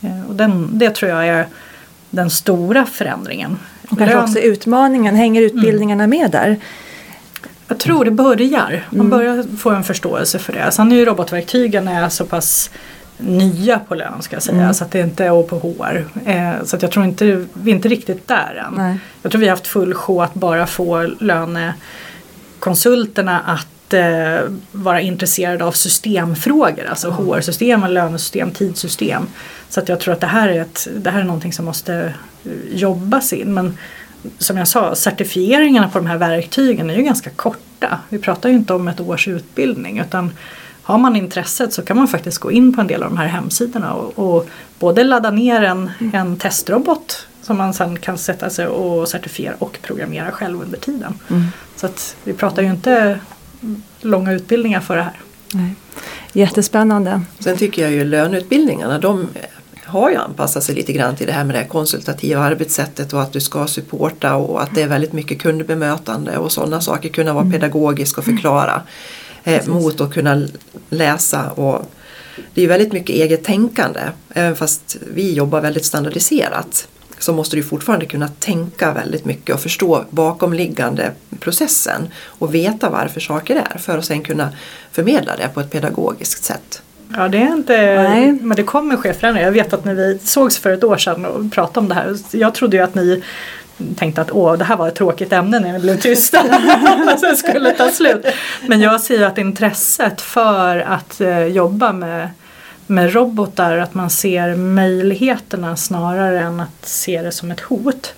Eh, 0.00 0.22
Och 0.28 0.34
den, 0.34 0.68
det 0.72 0.90
tror 0.94 1.10
jag 1.10 1.26
är 1.26 1.46
den 2.10 2.30
stora 2.30 2.86
förändringen. 2.86 3.58
Och 3.90 3.98
kanske 3.98 4.18
också 4.18 4.38
utmaningen, 4.38 5.16
hänger 5.16 5.42
utbildningarna 5.42 6.06
med 6.06 6.30
där? 6.30 6.56
Jag 7.70 7.78
tror 7.78 8.04
det 8.04 8.10
börjar. 8.10 8.84
Man 8.90 9.00
Mm. 9.00 9.10
börjar 9.10 9.56
få 9.56 9.70
en 9.70 9.84
förståelse 9.84 10.38
för 10.38 10.52
det. 10.52 10.70
Sen 10.72 10.92
är 10.92 10.96
ju 10.96 11.04
robotverktygen 11.04 11.88
är 11.88 12.08
så 12.08 12.24
pass 12.26 12.70
nya 13.18 13.78
på 13.78 13.94
lön 13.94 14.22
ska 14.22 14.36
jag 14.36 14.42
säga. 14.42 14.62
Mm. 14.62 14.74
Så 14.74 14.84
att 14.84 14.90
det 14.90 15.00
inte 15.00 15.24
är 15.24 15.42
på 15.42 15.58
HR. 15.58 16.04
Eh, 16.26 16.52
så 16.64 16.76
att 16.76 16.82
jag 16.82 16.90
tror 16.90 17.04
inte, 17.04 17.46
vi 17.52 17.70
är 17.70 17.74
inte 17.74 17.88
riktigt 17.88 18.28
där 18.28 18.64
än. 18.66 18.74
Nej. 18.76 18.98
Jag 19.22 19.32
tror 19.32 19.40
vi 19.40 19.46
har 19.48 19.52
haft 19.56 19.66
full 19.66 19.94
sjå 19.94 20.22
att 20.22 20.34
bara 20.34 20.66
få 20.66 21.02
lönekonsulterna 21.20 23.40
att 23.40 23.94
eh, 23.94 24.38
vara 24.72 25.00
intresserade 25.00 25.64
av 25.64 25.72
systemfrågor. 25.72 26.84
Alltså 26.90 27.10
HR-system, 27.10 27.84
lönesystem, 27.88 28.50
tidssystem. 28.50 29.26
Så 29.68 29.80
att 29.80 29.88
jag 29.88 30.00
tror 30.00 30.14
att 30.14 30.20
det 30.20 30.26
här 30.26 30.48
är, 30.48 30.60
ett, 30.60 30.88
det 30.96 31.10
här 31.10 31.20
är 31.20 31.24
någonting 31.24 31.52
som 31.52 31.64
måste 31.64 31.94
eh, 32.44 32.50
jobbas 32.72 33.32
in. 33.32 33.54
Men 33.54 33.78
som 34.38 34.56
jag 34.56 34.68
sa, 34.68 34.94
certifieringarna 34.94 35.88
på 35.88 35.98
de 35.98 36.06
här 36.06 36.18
verktygen 36.18 36.90
är 36.90 36.94
ju 36.94 37.02
ganska 37.02 37.30
korta. 37.30 37.98
Vi 38.08 38.18
pratar 38.18 38.48
ju 38.48 38.54
inte 38.54 38.74
om 38.74 38.88
ett 38.88 39.00
års 39.00 39.28
utbildning 39.28 39.98
utan 39.98 40.32
har 40.82 40.98
man 40.98 41.16
intresset 41.16 41.72
så 41.72 41.82
kan 41.82 41.96
man 41.96 42.08
faktiskt 42.08 42.38
gå 42.38 42.50
in 42.50 42.74
på 42.74 42.80
en 42.80 42.86
del 42.86 43.02
av 43.02 43.10
de 43.10 43.18
här 43.18 43.26
hemsidorna 43.26 43.94
och, 43.94 44.36
och 44.36 44.48
både 44.78 45.04
ladda 45.04 45.30
ner 45.30 45.62
en, 45.62 45.90
en 46.12 46.36
testrobot 46.36 47.26
som 47.42 47.56
man 47.56 47.74
sen 47.74 47.98
kan 47.98 48.18
sätta 48.18 48.50
sig 48.50 48.66
och 48.66 49.08
certifiera 49.08 49.54
och 49.58 49.78
programmera 49.82 50.30
själv 50.30 50.62
under 50.62 50.78
tiden. 50.78 51.14
Så 51.76 51.86
att 51.86 52.16
vi 52.24 52.32
pratar 52.32 52.62
ju 52.62 52.70
inte 52.70 53.20
långa 54.00 54.32
utbildningar 54.32 54.80
för 54.80 54.96
det 54.96 55.02
här. 55.02 55.20
Nej. 55.52 55.74
Jättespännande. 56.32 57.20
Sen 57.38 57.56
tycker 57.56 57.82
jag 57.82 57.92
ju 57.92 58.04
löneutbildningarna 58.04 58.98
de 58.98 59.28
har 59.90 60.10
ju 60.10 60.16
anpassat 60.16 60.64
sig 60.64 60.74
lite 60.74 60.92
grann 60.92 61.16
till 61.16 61.26
det 61.26 61.32
här 61.32 61.44
med 61.44 61.54
det 61.54 61.58
här 61.58 61.68
konsultativa 61.68 62.40
arbetssättet 62.40 63.12
och 63.12 63.22
att 63.22 63.32
du 63.32 63.40
ska 63.40 63.66
supporta 63.66 64.34
och 64.34 64.62
att 64.62 64.74
det 64.74 64.82
är 64.82 64.88
väldigt 64.88 65.12
mycket 65.12 65.38
kundbemötande 65.38 66.38
och 66.38 66.52
sådana 66.52 66.80
saker. 66.80 67.08
Kunna 67.08 67.32
vara 67.32 67.50
pedagogisk 67.50 68.18
och 68.18 68.24
förklara 68.24 68.82
eh, 69.44 69.66
mot 69.66 70.00
att 70.00 70.12
kunna 70.12 70.48
läsa 70.90 71.50
och 71.50 71.90
det 72.54 72.64
är 72.64 72.68
väldigt 72.68 72.92
mycket 72.92 73.16
eget 73.16 73.44
tänkande. 73.44 74.00
Även 74.34 74.56
fast 74.56 74.96
vi 75.14 75.34
jobbar 75.34 75.60
väldigt 75.60 75.84
standardiserat 75.84 76.88
så 77.18 77.32
måste 77.32 77.56
du 77.56 77.62
fortfarande 77.62 78.06
kunna 78.06 78.28
tänka 78.28 78.92
väldigt 78.92 79.24
mycket 79.24 79.54
och 79.54 79.60
förstå 79.60 80.04
bakomliggande 80.10 81.12
processen 81.40 82.08
och 82.24 82.54
veta 82.54 82.90
varför 82.90 83.20
saker 83.20 83.56
är 83.56 83.78
för 83.78 83.98
att 83.98 84.04
sen 84.04 84.22
kunna 84.22 84.48
förmedla 84.92 85.36
det 85.36 85.48
på 85.54 85.60
ett 85.60 85.70
pedagogiskt 85.70 86.44
sätt. 86.44 86.82
Ja 87.16 87.28
det 87.28 87.38
är 87.38 87.52
inte, 87.52 88.02
Nej. 88.02 88.32
men 88.32 88.56
det 88.56 88.62
kommer 88.62 88.96
ske 88.96 89.14
förändringar. 89.14 89.46
Jag 89.46 89.52
vet 89.52 89.72
att 89.72 89.84
när 89.84 89.94
vi 89.94 90.18
sågs 90.24 90.58
för 90.58 90.70
ett 90.70 90.84
år 90.84 90.96
sedan 90.96 91.24
och 91.24 91.52
pratade 91.52 91.80
om 91.80 91.88
det 91.88 91.94
här. 91.94 92.16
Jag 92.30 92.54
trodde 92.54 92.76
ju 92.76 92.82
att 92.82 92.94
ni 92.94 93.22
tänkte 93.96 94.20
att 94.20 94.30
åh 94.30 94.58
det 94.58 94.64
här 94.64 94.76
var 94.76 94.88
ett 94.88 94.94
tråkigt 94.94 95.32
ämne 95.32 95.60
när 95.60 95.72
ni 95.72 95.78
blev 95.78 96.00
tysta. 96.00 96.42
sen 97.20 97.36
skulle 97.36 97.70
ta 97.70 97.88
slut. 97.90 98.26
Men 98.66 98.80
jag 98.80 99.00
ser 99.00 99.18
ju 99.18 99.24
att 99.24 99.38
intresset 99.38 100.20
för 100.20 100.78
att 100.78 101.20
eh, 101.20 101.44
jobba 101.44 101.92
med, 101.92 102.28
med 102.86 103.14
robotar, 103.14 103.78
att 103.78 103.94
man 103.94 104.10
ser 104.10 104.56
möjligheterna 104.56 105.76
snarare 105.76 106.40
än 106.40 106.60
att 106.60 106.86
se 106.86 107.22
det 107.22 107.32
som 107.32 107.50
ett 107.50 107.60
hot. 107.60 108.14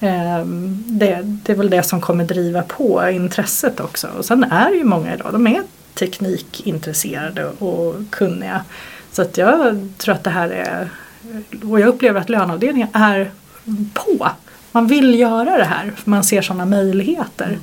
Eh, 0.00 0.44
Det, 0.86 1.20
det 1.22 1.52
är 1.52 1.56
väl 1.56 1.70
det 1.70 1.82
som 1.82 2.00
kommer 2.00 2.24
driva 2.24 2.62
på 2.62 3.10
intresset 3.10 3.80
också. 3.80 4.08
Och 4.18 4.24
sen 4.24 4.44
är 4.44 4.70
det 4.70 4.76
ju 4.76 4.84
många 4.84 5.14
idag, 5.14 5.28
de 5.32 5.46
är 5.46 5.62
teknikintresserade 5.94 7.44
och 7.46 7.94
kunniga. 8.10 8.64
Så 9.12 9.22
att 9.22 9.38
jag 9.38 9.88
tror 9.98 10.14
att 10.14 10.24
det 10.24 10.30
här 10.30 10.48
är, 10.50 10.88
och 11.70 11.80
jag 11.80 11.88
upplever 11.88 12.20
att 12.20 12.28
löneavdelningen 12.28 12.88
är 12.92 13.30
på. 13.92 14.28
Man 14.72 14.86
vill 14.86 15.18
göra 15.20 15.56
det 15.58 15.64
här 15.64 15.92
för 15.96 16.10
man 16.10 16.24
ser 16.24 16.42
sådana 16.42 16.64
möjligheter. 16.64 17.58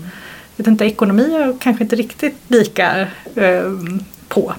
Jag 0.55 0.63
vet 0.63 0.67
inte, 0.67 0.86
ekonomi 0.86 1.36
är 1.36 1.57
kanske 1.59 1.84
inte 1.84 1.95
riktigt 1.95 2.36
lika 2.47 3.07
eh, 3.36 3.63
på. 4.28 4.53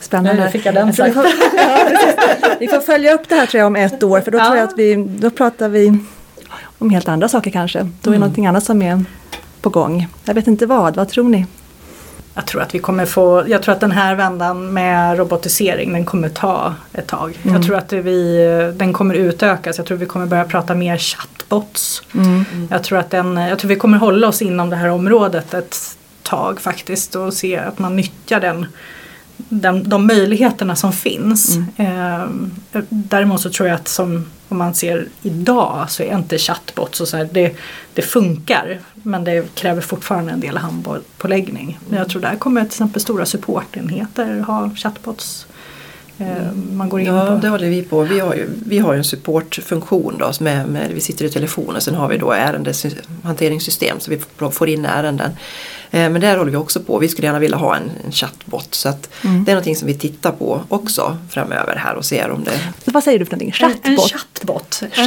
Spännande. 0.00 0.44
Nu 0.44 0.50
fick 0.50 0.66
jag 0.66 0.74
den 0.74 0.86
Alltså, 0.86 1.02
vi, 2.60 2.68
får, 2.68 2.80
följa 2.80 3.14
upp 3.14 3.28
det 3.28 3.34
här 3.34 3.46
tror 3.46 3.58
jag 3.58 3.66
om 3.66 3.76
ett 3.76 4.02
år 4.02 4.20
för 4.20 4.30
då 4.30 4.38
Ja. 4.38 4.44
tror 4.44 4.56
jag 4.56 4.68
att 4.68 4.78
vi, 4.78 4.94
då 5.20 5.30
pratar 5.30 5.68
vi 5.68 5.98
om 6.78 6.90
helt 6.90 7.08
andra 7.08 7.28
saker 7.28 7.50
kanske. 7.50 7.78
Då 7.78 8.10
är 8.10 8.14
Mm. 8.14 8.20
någonting 8.20 8.46
annat 8.46 8.64
som 8.64 8.82
är 8.82 9.04
på 9.60 9.70
gång. 9.70 10.06
Jag 10.24 10.34
vet 10.34 10.46
inte 10.46 10.66
vad, 10.66 10.96
vad 10.96 11.08
tror 11.08 11.28
ni? 11.28 11.46
Jag 12.34 12.46
tror 12.46 12.62
att 12.62 12.74
vi 12.74 12.78
kommer 12.78 13.06
få, 13.06 13.44
jag 13.48 13.62
tror 13.62 13.74
att 13.74 13.80
den 13.80 13.90
här 13.90 14.14
vändan 14.14 14.72
med 14.72 15.18
robotisering 15.18 15.92
den 15.92 16.04
kommer 16.04 16.28
ta 16.28 16.74
ett 16.92 17.06
tag. 17.06 17.38
Jag 17.42 17.62
tror 17.62 17.76
att 17.76 17.92
vi, 17.92 18.46
den 18.76 18.92
kommer 18.92 19.14
utökas. 19.14 19.78
Jag 19.78 19.86
tror 19.86 19.98
vi 19.98 20.06
kommer 20.06 20.26
börja 20.26 20.44
prata 20.44 20.74
mer 20.74 20.96
chatbots. 20.96 22.02
Jag 22.70 22.84
tror 22.84 22.98
att 22.98 23.10
den, 23.10 23.36
jag 23.36 23.58
tror 23.58 23.68
vi 23.68 23.76
kommer 23.76 23.98
hålla 23.98 24.28
oss 24.28 24.42
inom 24.42 24.70
det 24.70 24.76
här 24.76 24.88
området 24.88 25.54
ett 25.54 25.76
tag 26.22 26.60
faktiskt 26.60 27.14
och 27.14 27.32
se 27.34 27.56
att 27.56 27.78
man 27.78 27.96
nyttjar 27.96 28.40
den, 28.40 28.66
den, 29.48 29.88
de 29.88 30.06
möjligheterna 30.06 30.76
som 30.76 30.92
finns. 30.92 31.58
Eh, 31.76 32.24
däremot 32.88 33.40
så 33.40 33.50
tror 33.50 33.68
jag 33.68 33.74
att 33.74 33.88
som 33.88 34.26
om 34.48 34.58
man 34.58 34.74
ser 34.74 35.08
idag 35.22 35.90
så 35.90 36.02
är 36.02 36.16
inte 36.16 36.38
chatbots 36.38 37.00
och 37.00 37.08
så 37.08 37.16
här, 37.16 37.28
det, 37.32 37.56
det 37.94 38.02
funkar 38.02 38.78
men 38.94 39.24
det 39.24 39.54
kräver 39.54 39.80
fortfarande 39.80 40.32
en 40.32 40.40
del 40.40 40.56
handpåläggning. 40.56 41.78
Men 41.88 41.98
jag 41.98 42.08
tror 42.08 42.22
där 42.22 42.36
kommer 42.36 42.60
till 42.60 42.66
exempel 42.66 43.02
stora 43.02 43.26
supportenheter 43.26 44.40
ha 44.40 44.70
chatbots. 44.76 45.46
Eh, 46.18 46.52
man 46.72 46.88
går 46.88 47.00
in 47.00 47.06
Ja, 47.06 47.26
på. 47.26 47.34
det 47.42 47.48
håller 47.48 47.68
vi 47.68 47.82
på. 47.82 48.02
Vi 48.02 48.20
har 48.20 48.34
ju, 48.34 48.48
vi 48.66 48.78
har 48.78 48.94
en 48.94 49.04
supportfunktion 49.04 50.16
då, 50.18 50.32
som 50.32 50.46
är 50.46 50.66
med, 50.66 50.90
vi 50.94 51.00
sitter 51.00 51.24
i 51.24 51.30
telefon 51.30 51.76
och 51.76 51.82
sen 51.82 51.94
har 51.94 52.08
vi 52.08 52.18
då 52.18 52.32
ärendehanteringssystem 52.32 54.00
så 54.00 54.10
vi 54.10 54.20
får 54.50 54.68
in 54.68 54.84
ärenden. 54.84 55.30
Eh, 55.90 56.10
Men 56.10 56.20
där 56.20 56.36
håller 56.36 56.50
vi 56.50 56.56
också 56.56 56.80
på. 56.80 56.98
Vi 56.98 57.08
skulle 57.08 57.26
gärna 57.26 57.38
vilja 57.38 57.56
ha 57.56 57.76
en, 57.76 57.90
en 58.04 58.12
chattbot 58.12 58.74
så 58.74 58.88
att 58.88 59.10
det 59.22 59.28
är 59.28 59.54
någonting 59.54 59.76
som 59.76 59.86
vi 59.86 59.94
tittar 59.94 60.32
på 60.32 60.60
också 60.68 61.16
framöver 61.30 61.76
här 61.76 61.94
och 61.94 62.04
ser 62.04 62.30
om 62.30 62.44
det 62.44 62.50
Så 62.84 62.90
vad 62.90 63.04
säger 63.04 63.18
du 63.18 63.24
för 63.24 63.32
någonting? 63.32 63.54
En, 63.60 63.70
en 63.70 63.96
Chattbot? 63.96 64.10
chattbot. 64.12 64.82
En- 64.82 65.04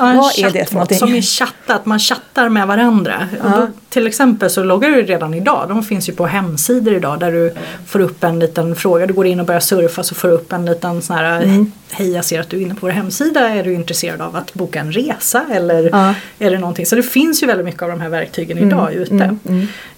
Ja, 0.00 0.12
vad 0.14 0.38
är 0.38 0.50
det 0.50 0.64
för 0.66 0.74
någonting? 0.74 0.98
Som 0.98 1.14
är 1.14 1.22
chatta, 1.22 1.74
att 1.74 1.86
man 1.86 1.98
chattar 1.98 2.48
med 2.48 2.66
varandra. 2.66 3.28
Och 3.44 3.50
då, 3.50 3.68
till 3.88 4.06
exempel 4.06 4.50
så 4.50 4.64
loggar 4.64 4.88
du 4.90 5.02
redan 5.02 5.34
idag, 5.34 5.64
de 5.68 5.82
finns 5.82 6.08
ju 6.08 6.12
på 6.12 6.26
hemsidor 6.26 6.94
idag 6.94 7.20
där 7.20 7.32
du 7.32 7.52
får 7.86 8.00
upp 8.00 8.24
en 8.24 8.38
liten 8.38 8.76
fråga. 8.76 9.06
Du 9.06 9.14
går 9.14 9.26
in 9.26 9.40
och 9.40 9.46
börjar 9.46 9.60
surfa 9.60 10.02
så 10.02 10.14
får 10.14 10.28
du 10.28 10.34
upp 10.34 10.52
en 10.52 10.66
liten 10.66 11.02
sån 11.02 11.16
här 11.16 11.42
Mm. 11.42 11.72
Hej 11.90 12.12
jag 12.12 12.24
ser 12.24 12.40
att 12.40 12.48
du 12.50 12.56
är 12.56 12.60
inne 12.60 12.74
på 12.74 12.80
vår 12.86 12.90
hemsida. 12.90 13.48
Är 13.48 13.64
du 13.64 13.74
intresserad 13.74 14.20
av 14.20 14.36
att 14.36 14.54
boka 14.54 14.80
en 14.80 14.92
resa 14.92 15.44
eller 15.52 15.88
Ja. 15.92 16.14
är 16.38 16.50
det 16.50 16.58
någonting? 16.58 16.86
Så 16.86 16.96
det 16.96 17.02
finns 17.02 17.42
ju 17.42 17.46
väldigt 17.46 17.64
mycket 17.66 17.82
av 17.82 17.88
de 17.88 18.00
här 18.00 18.08
verktygen 18.08 18.58
Mm, 18.58 18.68
idag 18.68 18.92
ute. 18.92 19.36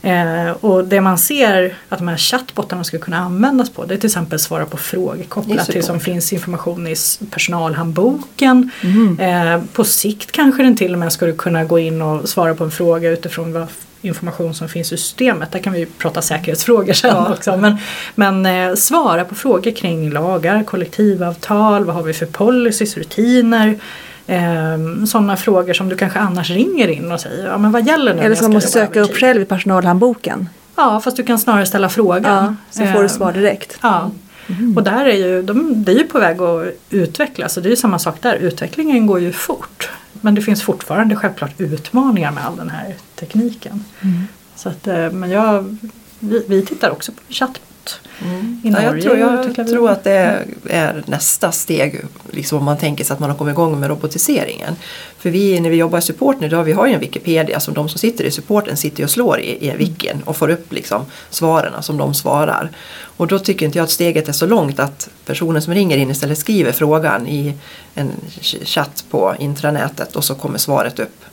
Eh, 0.03 0.51
och 0.51 0.85
det 0.85 1.01
man 1.01 1.19
ser 1.19 1.75
att 1.89 1.99
de 1.99 2.09
här 2.09 2.17
chattbottarna 2.17 2.85
ska 2.85 2.99
kunna 2.99 3.19
användas 3.19 3.71
på 3.71 3.85
det 3.85 3.95
är 3.95 3.99
till 3.99 4.07
exempel 4.07 4.39
svara 4.39 4.67
på 4.67 4.77
frågor 4.77 5.23
kopplat 5.29 5.67
till 5.67 5.83
som 5.83 6.01
finns 6.01 6.33
information 6.33 6.87
i 6.87 6.95
personalhandboken. 7.31 8.71
Mm. 8.83 9.19
Eh, 9.21 9.63
på 9.73 9.85
sikt 9.85 10.33
kanske 10.33 10.63
den 10.63 10.77
till 10.77 10.93
och 10.93 10.99
med 10.99 11.13
skulle 11.13 11.33
kunna 11.33 11.65
gå 11.65 11.79
in 11.79 12.03
och 12.03 12.29
svara 12.29 12.55
på 12.55 12.65
en 12.65 12.71
fråga 12.71 13.11
utifrån 13.11 13.53
vad 13.53 13.67
information 14.03 14.55
som 14.55 14.69
finns 14.69 14.93
i 14.93 14.97
systemet. 14.97 15.53
Där 15.53 15.59
kan 15.59 15.73
vi 15.73 15.87
prata 15.87 16.23
säkerhetsfrågor 16.23 16.93
sen 16.93 17.17
också. 17.17 17.57
Men, 17.57 17.77
men 18.15 18.47
eh, 18.47 18.75
svara 18.75 19.25
på 19.25 19.35
frågor 19.35 19.71
kring 19.71 20.11
lagar, 20.11 20.63
kollektivavtal, 20.63 21.85
vad 21.85 21.95
har 21.95 22.03
vi 22.03 22.13
för 22.13 22.27
policies, 22.27 22.97
rutiner. 22.97 23.79
Eh, 24.27 25.05
sådana 25.07 25.37
frågor 25.37 25.73
som 25.73 25.89
du 25.89 25.97
kanske 25.97 26.19
annars 26.19 26.51
ringer 26.51 26.89
in 26.89 27.13
och 27.13 27.21
säger, 27.21 27.47
ja 27.47 27.59
men 27.59 27.73
vad 27.73 27.87
gäller 27.87 28.15
nu? 28.15 28.23
Eller 28.23 28.37
som 28.37 28.45
man 28.45 28.53
måste 28.53 28.71
söka 28.71 28.87
upp 28.87 28.97
övertid?" 28.97 29.17
själv 29.17 29.43
i 29.43 29.45
personalhandboken. 29.45 30.49
Ja, 30.77 31.01
fast 31.01 31.17
du 31.17 31.23
kan 31.23 31.39
snarare 31.39 31.67
ställa 31.67 31.89
frågan. 31.89 32.45
Ja, 32.45 32.55
så 32.71 32.93
får 32.93 32.99
du 32.99 33.05
Eh, 33.05 33.09
svar 33.09 33.33
direkt. 33.33 33.79
Ja. 33.83 34.11
Och 34.77 34.83
där 34.83 35.05
är 35.05 35.17
ju, 35.17 35.43
de, 35.43 35.85
det 35.85 35.93
är 35.93 35.97
ju 35.97 36.07
på 36.07 36.19
väg 36.19 36.43
att 36.43 36.67
utvecklas 36.91 37.57
och 37.57 37.63
det 37.63 37.69
är 37.69 37.71
ju 37.71 37.77
samma 37.77 37.99
sak 37.99 38.17
där. 38.21 38.35
Utvecklingen 38.35 39.07
går 39.07 39.21
ju 39.21 39.33
fort. 39.33 39.91
Men 40.21 40.35
det 40.35 40.43
finns 40.43 40.63
fortfarande 40.63 41.17
självklart 41.17 41.61
utmaningar 41.61 42.31
med 42.33 42.47
all 42.47 42.57
den 42.57 42.71
här 42.71 42.95
tekniken. 43.15 43.85
Så 44.57 44.69
att, 44.69 44.87
eh, 44.87 45.11
men 45.11 45.31
jag, 45.31 45.77
vi, 46.19 46.45
vi 46.49 46.67
tittar 46.67 46.91
också 46.91 47.13
på 47.13 47.21
chatt, 47.29 47.61
Mm. 48.23 48.61
I 48.65 48.69
Ja, 48.69 48.83
jag 48.83 48.87
Norge 48.87 49.03
tror, 49.03 49.19
jag 49.57 49.69
tror 49.69 49.91
att 49.91 50.05
det 50.05 50.45
är 50.71 51.03
nästa 51.07 51.53
steg 51.53 52.01
liksom 52.31 52.59
om 52.59 52.65
man 52.65 52.79
tänker 52.79 53.05
sig 53.05 53.15
att 53.15 53.21
man 53.21 53.31
har 53.31 53.37
kommit 53.37 53.53
igång 53.53 53.81
med 53.81 53.89
robotiseringen. 53.89 54.77
För 55.19 55.31
vi, 55.31 55.61
när 55.61 55.71
vi 55.71 55.77
jobbar 55.77 55.99
i 55.99 56.03
support 56.03 56.41
nu, 56.41 56.49
då 56.49 56.57
har 56.57 56.65
vi 56.65 56.73
har 56.73 56.87
ju 56.87 56.95
en 56.95 57.01
Wikipedia 57.01 57.61
som 57.61 57.75
de 57.75 57.89
som 57.89 57.99
sitter 57.99 58.25
i 58.25 58.31
supporten 58.31 58.77
sitter 58.77 59.05
och 59.05 59.11
slår 59.11 59.41
i, 59.41 59.67
i 59.67 59.71
en 59.71 59.79
wikin 59.79 60.23
och 60.25 60.37
får 60.37 60.49
upp 60.51 60.73
liksom 60.73 61.05
svaren 61.31 61.83
som 61.83 61.97
de 61.97 62.15
svarar. 62.15 62.71
Och 63.17 63.27
då 63.27 63.39
tycker 63.39 63.67
inte 63.67 63.79
jag 63.79 63.85
att 63.85 63.91
steget 63.91 64.29
är 64.29 64.33
så 64.33 64.47
långt 64.47 64.81
att 64.81 65.09
personen 65.27 65.63
som 65.63 65.75
ringer 65.75 65.97
in 65.97 66.11
istället 66.11 66.39
skriver 66.39 66.73
frågan 66.73 67.27
i 67.27 67.55
en 67.95 68.11
chatt 68.65 69.05
på 69.11 69.35
intranätet 69.39 70.17
och 70.17 70.25
så 70.25 70.35
kommer 70.35 70.59
svaret 70.59 70.99
upp. 70.99 71.25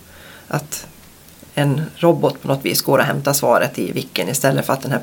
Att 0.48 0.88
en 1.56 1.82
robot 1.96 2.42
på 2.42 2.48
något 2.48 2.66
vis 2.66 2.82
går 2.82 2.98
och 2.98 3.04
hämtar 3.04 3.34
svaret 3.34 3.80
i 3.80 3.92
wikin 3.92 4.30
istället 4.30 4.66
för 4.66 4.74
att 4.74 4.82
den 4.82 4.92
här 4.92 5.02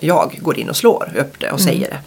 jag 0.00 0.38
går 0.42 0.58
in 0.58 0.68
och 0.68 0.76
slår 0.76 1.12
upp 1.18 1.34
det 1.40 1.50
och 1.50 1.60
säger 1.60 1.90
det. 1.90 1.98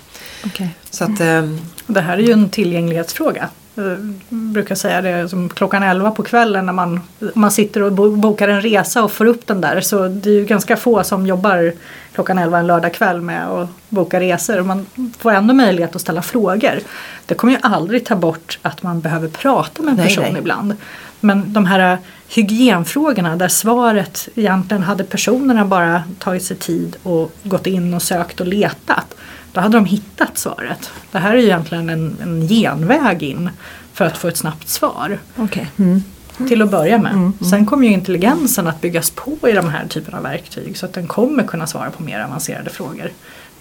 Okej. 0.46 0.70
Så 0.90 1.04
att, 1.04 1.20
ehm, 1.22 1.60
Det 1.88 2.02
här 2.02 2.18
är 2.18 2.22
ju 2.22 2.32
en 2.32 2.50
tillgänglighetsfråga. 2.50 3.50
Jag 3.76 3.98
brukar 4.30 4.76
säga 4.76 5.02
det 5.02 5.30
som 5.30 5.50
klockan 5.50 5.84
11 5.84 6.12
på 6.12 6.24
kvällen 6.24 6.66
när 6.66 6.74
man, 6.74 7.00
man 7.36 7.52
sitter 7.52 7.82
och 7.82 7.92
bo- 7.92 8.16
bokar 8.16 8.48
en 8.48 8.62
resa 8.62 9.04
och 9.04 9.12
får 9.12 9.26
upp 9.26 9.48
den 9.48 9.62
där. 9.62 9.82
Så 9.82 10.08
det 10.08 10.30
är 10.30 10.34
ju 10.34 10.46
ganska 10.46 10.78
få 10.78 11.04
som 11.04 11.28
jobbar 11.28 11.74
klockan 12.14 12.38
11 12.38 12.58
en 12.60 12.68
lördag 12.68 12.94
kväll 12.94 13.22
med 13.22 13.48
att 13.48 13.70
boka 13.90 14.20
resor. 14.20 14.60
Och 14.60 14.66
Man 14.66 14.86
får 15.20 15.32
ändå 15.32 15.54
möjlighet 15.54 15.96
att 15.96 16.02
ställa 16.02 16.22
frågor. 16.22 16.80
Det 17.26 17.36
kommer 17.36 17.54
ju 17.54 17.60
aldrig 17.62 18.06
ta 18.06 18.16
bort 18.16 18.60
att 18.62 18.84
man 18.84 19.02
behöver 19.02 19.28
prata 19.28 19.82
med 19.84 19.92
en 19.92 19.98
Nej, 19.98 20.08
person 20.08 20.24
nej. 20.32 20.38
ibland. 20.42 20.76
Men 21.24 21.54
de 21.54 21.66
här 21.66 21.98
hygienfrågorna 22.28 23.36
där 23.36 23.48
svaret 23.48 24.30
egentligen 24.36 24.84
hade 24.84 25.04
personerna 25.04 25.66
bara 25.66 26.04
tagit 26.20 26.44
sig 26.44 26.58
tid 26.58 26.96
och 27.04 27.32
gått 27.44 27.68
in 27.68 27.94
och 27.94 28.02
sökt 28.02 28.40
och 28.42 28.48
letat. 28.48 29.16
Då 29.54 29.62
hade 29.62 29.78
de 29.78 29.86
hittat 29.86 30.38
svaret. 30.38 30.92
Det 31.12 31.20
här 31.20 31.34
är 31.34 31.38
ju 31.38 31.44
egentligen 31.46 31.90
en, 31.90 32.16
en 32.22 32.48
genväg 32.48 33.24
in 33.24 33.50
för 33.94 34.06
att 34.06 34.18
få 34.18 34.28
ett 34.28 34.38
snabbt 34.38 34.70
svar. 34.70 35.20
Okej. 35.36 35.72
Mm. 35.78 36.04
Till 36.48 36.62
att 36.62 36.72
börja 36.72 36.98
med. 36.98 37.12
Mm, 37.12 37.34
Sen 37.50 37.66
kommer 37.66 37.88
ju 37.88 37.94
intelligensen 37.94 38.68
att 38.68 38.82
byggas 38.82 39.10
på 39.10 39.50
i 39.50 39.52
de 39.52 39.70
här 39.70 39.88
typerna 39.88 40.18
av 40.18 40.24
verktyg 40.24 40.78
så 40.78 40.86
att 40.86 40.94
den 40.94 41.08
kommer 41.08 41.44
kunna 41.44 41.68
svara 41.68 41.92
på 41.92 42.04
mer 42.04 42.20
avancerade 42.20 42.70
frågor. 42.70 43.12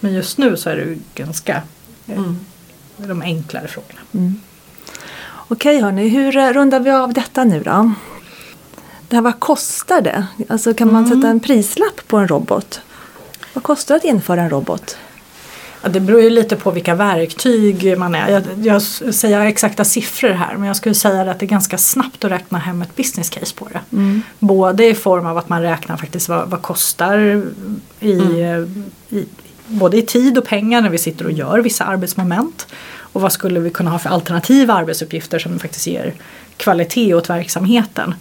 Men 0.01 0.13
just 0.13 0.39
nu 0.39 0.57
så 0.57 0.71
är 0.71 0.77
det 0.77 0.83
ju 0.83 0.99
ganska 1.15 1.63
eh, 2.07 2.19
Mm. 2.19 2.37
de 2.97 3.23
enklare 3.23 3.69
frågorna. 3.69 4.01
Okej 5.53 5.81
hörni, 5.81 6.09
hur 6.09 6.37
eh, 6.37 6.53
rundar 6.53 6.81
vi 6.81 6.91
av 6.91 7.13
detta 7.13 7.45
nu 7.45 7.63
då? 7.63 7.93
Det 9.09 9.17
här, 9.17 9.23
vad 9.23 9.41
kostar 9.41 10.01
det? 10.01 10.27
Alltså 10.49 10.75
kan 10.75 10.93
man 10.93 11.07
sätta 11.07 11.29
en 11.29 11.41
prislapp 11.41 12.09
på 12.09 12.17
en 12.17 12.29
robot? 12.29 12.81
Vad 13.53 13.65
kostar 13.65 13.95
det 13.95 13.99
att 13.99 14.05
införa 14.05 14.43
en 14.43 14.51
robot? 14.51 14.97
Ja, 15.83 15.89
det 15.89 16.01
beror 16.01 16.21
ju 16.21 16.31
lite 16.31 16.57
på 16.57 16.71
vilka 16.71 16.95
verktyg 16.95 17.99
man 17.99 18.15
är. 18.15 18.29
Jag, 18.31 18.43
jag 18.63 18.83
säger 18.83 19.41
exakta 19.41 19.85
siffror 19.85 20.29
här 20.29 20.57
men 20.57 20.67
jag 20.67 20.77
skulle 20.77 20.95
säga 20.95 21.31
att 21.31 21.39
det 21.39 21.47
är 21.47 21.49
ganska 21.49 21.79
snabbt 21.79 22.25
att 22.25 22.31
räkna 22.31 22.59
hem 22.59 22.83
ett 22.83 22.97
business 22.97 23.31
case 23.31 23.55
på 23.55 23.69
det. 23.73 23.81
Både 24.39 24.87
i 24.87 24.95
form 24.95 25.27
av 25.27 25.39
att 25.39 25.49
man 25.49 25.63
räknar 25.63 25.97
faktiskt 25.97 26.29
vad, 26.29 26.51
vad 26.51 26.63
kostar 26.63 27.43
i, 28.01 28.11
i, 29.11 29.27
både 29.67 29.97
i 29.97 30.03
tid 30.03 30.39
och 30.39 30.45
pengar 30.45 30.81
när 30.81 30.91
vi 30.91 30.99
sitter 30.99 31.25
och 31.25 31.33
gör 31.33 31.59
vissa 31.59 31.85
arbetsmoment. 31.85 32.67
Och 33.13 33.21
vad 33.21 33.33
skulle 33.33 33.61
vi 33.61 33.71
kunna 33.71 33.91
ha 33.91 33.99
för 33.99 34.11
alternativa 34.11 34.75
arbetsuppgifter 34.75 35.39
som 35.39 35.59
faktiskt 35.59 35.87
ger 35.87 36.15
kvalitet 36.57 37.15
åt 37.15 37.31
verksamheten. 37.31 38.15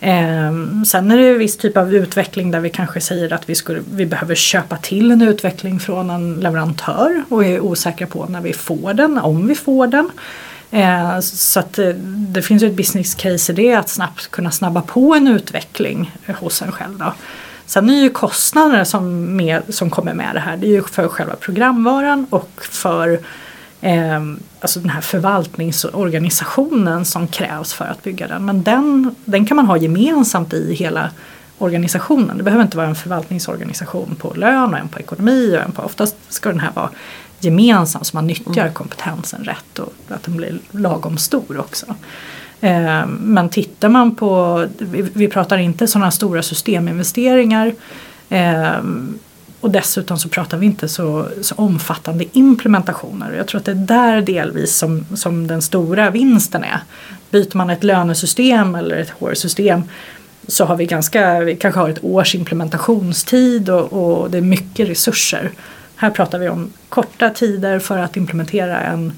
Eh, 0.00 0.52
sen 0.86 1.10
är 1.10 1.18
det 1.18 1.28
en 1.28 1.38
viss 1.38 1.56
typ 1.56 1.76
av 1.76 1.94
utveckling 1.94 2.50
där 2.50 2.60
vi 2.60 2.70
kanske 2.70 3.00
säger 3.00 3.32
att 3.32 3.48
vi, 3.48 3.54
skulle, 3.54 3.80
vi 3.94 4.06
behöver 4.06 4.34
köpa 4.34 4.76
till 4.76 5.10
en 5.10 5.22
utveckling 5.22 5.80
från 5.80 6.10
en 6.10 6.34
leverantör 6.34 7.24
och 7.28 7.44
är 7.44 7.60
osäkra 7.60 8.06
på 8.06 8.26
när 8.26 8.40
vi 8.40 8.52
får 8.52 8.94
den, 8.94 9.18
om 9.18 9.46
vi 9.46 9.54
får 9.54 9.86
den. 9.86 10.10
Eh, 10.70 11.20
så 11.20 11.60
att 11.60 11.72
det, 11.72 11.92
det 12.02 12.42
finns 12.42 12.62
ju 12.62 12.66
ett 12.66 12.76
business 12.76 13.14
case 13.14 13.52
i 13.52 13.54
det 13.54 13.74
att 13.74 13.88
snabbt 13.88 14.30
kunna 14.30 14.50
snabba 14.50 14.82
på 14.82 15.14
en 15.14 15.28
utveckling 15.28 16.16
hos 16.38 16.62
en 16.62 16.72
själv. 16.72 16.98
Då. 16.98 17.12
Sen 17.66 17.90
är 17.90 17.94
det 17.94 18.00
ju 18.00 18.10
kostnaderna 18.10 18.84
som, 18.84 19.36
med, 19.36 19.62
som 19.68 19.90
kommer 19.90 20.14
med 20.14 20.34
det 20.34 20.40
här, 20.40 20.56
det 20.56 20.66
är 20.66 20.70
ju 20.70 20.82
för 20.82 21.08
själva 21.08 21.36
programvaran 21.36 22.26
och 22.30 22.50
för 22.70 23.20
eh, 23.80 24.20
alltså 24.60 24.80
den 24.80 24.90
här 24.90 25.00
förvaltningsorganisationen 25.00 27.04
som 27.04 27.28
krävs 27.28 27.72
för 27.72 27.84
att 27.84 28.02
bygga 28.02 28.28
den. 28.28 28.44
Men 28.44 28.62
den, 28.62 29.14
den 29.24 29.46
kan 29.46 29.56
man 29.56 29.66
ha 29.66 29.76
gemensamt 29.76 30.52
i 30.52 30.74
hela 30.74 31.10
organisationen. 31.58 32.38
Det 32.38 32.42
behöver 32.42 32.64
inte 32.64 32.76
vara 32.76 32.86
en 32.86 32.94
förvaltningsorganisation 32.94 34.16
på 34.18 34.32
lön 34.36 34.72
och 34.72 34.78
en 34.78 34.88
på 34.88 34.98
ekonomi 34.98 35.56
och 35.56 35.62
en 35.62 35.72
på, 35.72 35.82
oftast 35.82 36.16
ska 36.28 36.48
den 36.48 36.60
här 36.60 36.72
vara 36.74 36.90
gemensam 37.40 38.04
så 38.04 38.16
man 38.16 38.26
nyttjar 38.26 38.68
kompetensen 38.68 39.44
rätt 39.44 39.78
och 39.78 39.92
att 40.08 40.22
den 40.22 40.36
blir 40.36 40.58
lagom 40.70 41.18
stor 41.18 41.58
också. 41.58 41.86
Eh, 42.60 43.06
Men 43.06 43.48
tittar 43.48 43.88
man 43.88 44.14
på, 44.14 44.66
vi, 44.78 45.02
vi 45.02 45.28
pratar 45.28 45.58
inte 45.58 45.86
sådana 45.86 46.10
stora 46.10 46.42
systeminvesteringar 46.42 47.74
eh, 48.28 48.72
och 49.60 49.70
dessutom 49.70 50.18
så 50.18 50.28
pratar 50.28 50.58
vi 50.58 50.66
inte 50.66 50.88
så, 50.88 51.28
så 51.42 51.54
omfattande 51.54 52.24
implementationer. 52.32 53.32
Jag 53.32 53.46
tror 53.46 53.58
att 53.58 53.64
det 53.64 53.70
är 53.70 53.74
där 53.74 54.20
delvis 54.20 54.76
som, 54.76 55.06
som 55.14 55.46
den 55.46 55.62
stora 55.62 56.10
vinsten 56.10 56.64
är. 56.64 56.80
Byter 57.30 57.56
man 57.56 57.70
ett 57.70 57.84
lönesystem 57.84 58.74
eller 58.74 58.96
ett 58.96 59.10
HR-system 59.10 59.82
så 60.48 60.64
har 60.64 60.76
vi 60.76 60.86
ganska, 60.86 61.40
vi 61.40 61.56
kanske 61.56 61.80
har 61.80 61.88
ett 61.88 62.04
års 62.04 62.34
implementationstid 62.34 63.70
och, 63.70 63.92
och 63.92 64.30
det 64.30 64.38
är 64.38 64.42
mycket 64.42 64.88
resurser. 64.88 65.50
Här 65.96 66.10
pratar 66.10 66.38
vi 66.38 66.48
om 66.48 66.72
korta 66.88 67.30
tider 67.30 67.78
för 67.78 67.98
att 67.98 68.16
implementera 68.16 68.80
en, 68.80 69.12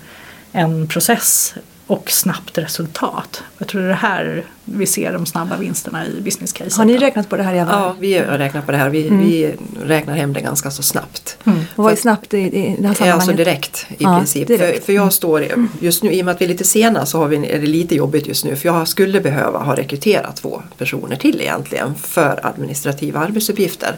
en 0.53 0.89
process 0.89 1.55
och 1.93 2.11
snabbt 2.11 2.59
resultat. 2.59 3.43
Jag 3.59 3.69
tror 3.69 3.81
det 3.81 3.87
är 3.87 3.89
det 3.89 3.95
här 3.95 4.45
vi 4.65 4.87
ser 4.87 5.13
de 5.13 5.27
snabba 5.27 5.57
vinsterna 5.57 6.07
i 6.07 6.21
business 6.21 6.53
case. 6.53 6.77
Har 6.77 6.85
ni 6.85 6.99
räknat 6.99 7.29
på 7.29 7.37
det 7.37 7.43
här 7.43 7.55
Eva? 7.55 7.71
ja, 7.73 7.97
vi 8.01 8.19
har 8.19 8.39
räknat 8.39 8.67
på 8.67 8.73
det 8.73 8.79
här. 8.79 8.91
Vi, 8.91 9.03
vi 9.11 9.55
räknar 9.85 10.15
hem 10.17 10.33
det 10.33 10.41
ganska 10.41 10.71
så 10.71 10.83
snabbt. 10.83 11.39
Och 11.77 11.85
vad 11.85 11.93
är 11.93 11.97
snabbt 11.97 12.35
i, 12.35 12.39
i 12.39 12.77
det 12.79 12.83
här 12.83 12.89
alltså 12.89 13.03
sammanhanget? 13.05 13.37
direkt 13.37 13.87
i 13.91 13.95
Ja, 13.99 14.17
princip. 14.19 14.49
direkt. 14.49 14.79
För, 14.79 14.85
för 14.87 14.93
jag 14.93 15.13
står 15.13 15.43
i- 15.43 15.51
just 15.81 16.03
nu, 16.03 16.13
i 16.13 16.21
och 16.21 16.25
med 16.25 16.35
att 16.35 16.41
vi 16.41 16.45
är 16.45 16.49
lite 16.49 16.65
sena 16.65 17.07
så 17.07 17.19
har 17.19 17.29
vi, 17.29 17.37
är 17.37 17.61
det 17.61 17.67
lite 17.67 17.95
jobbigt 17.95 18.27
just 18.27 18.45
nu. 18.45 18.57
För 18.57 18.69
jag 18.69 18.89
skulle 18.89 19.21
behöva 19.21 19.59
ha 19.59 19.77
rekryterat 19.77 20.37
två 20.37 20.63
personer 20.79 21.17
till 21.17 21.41
egentligen 21.41 21.95
för 21.95 22.47
administrativa 22.47 23.21
arbetsuppgifter. 23.21 23.97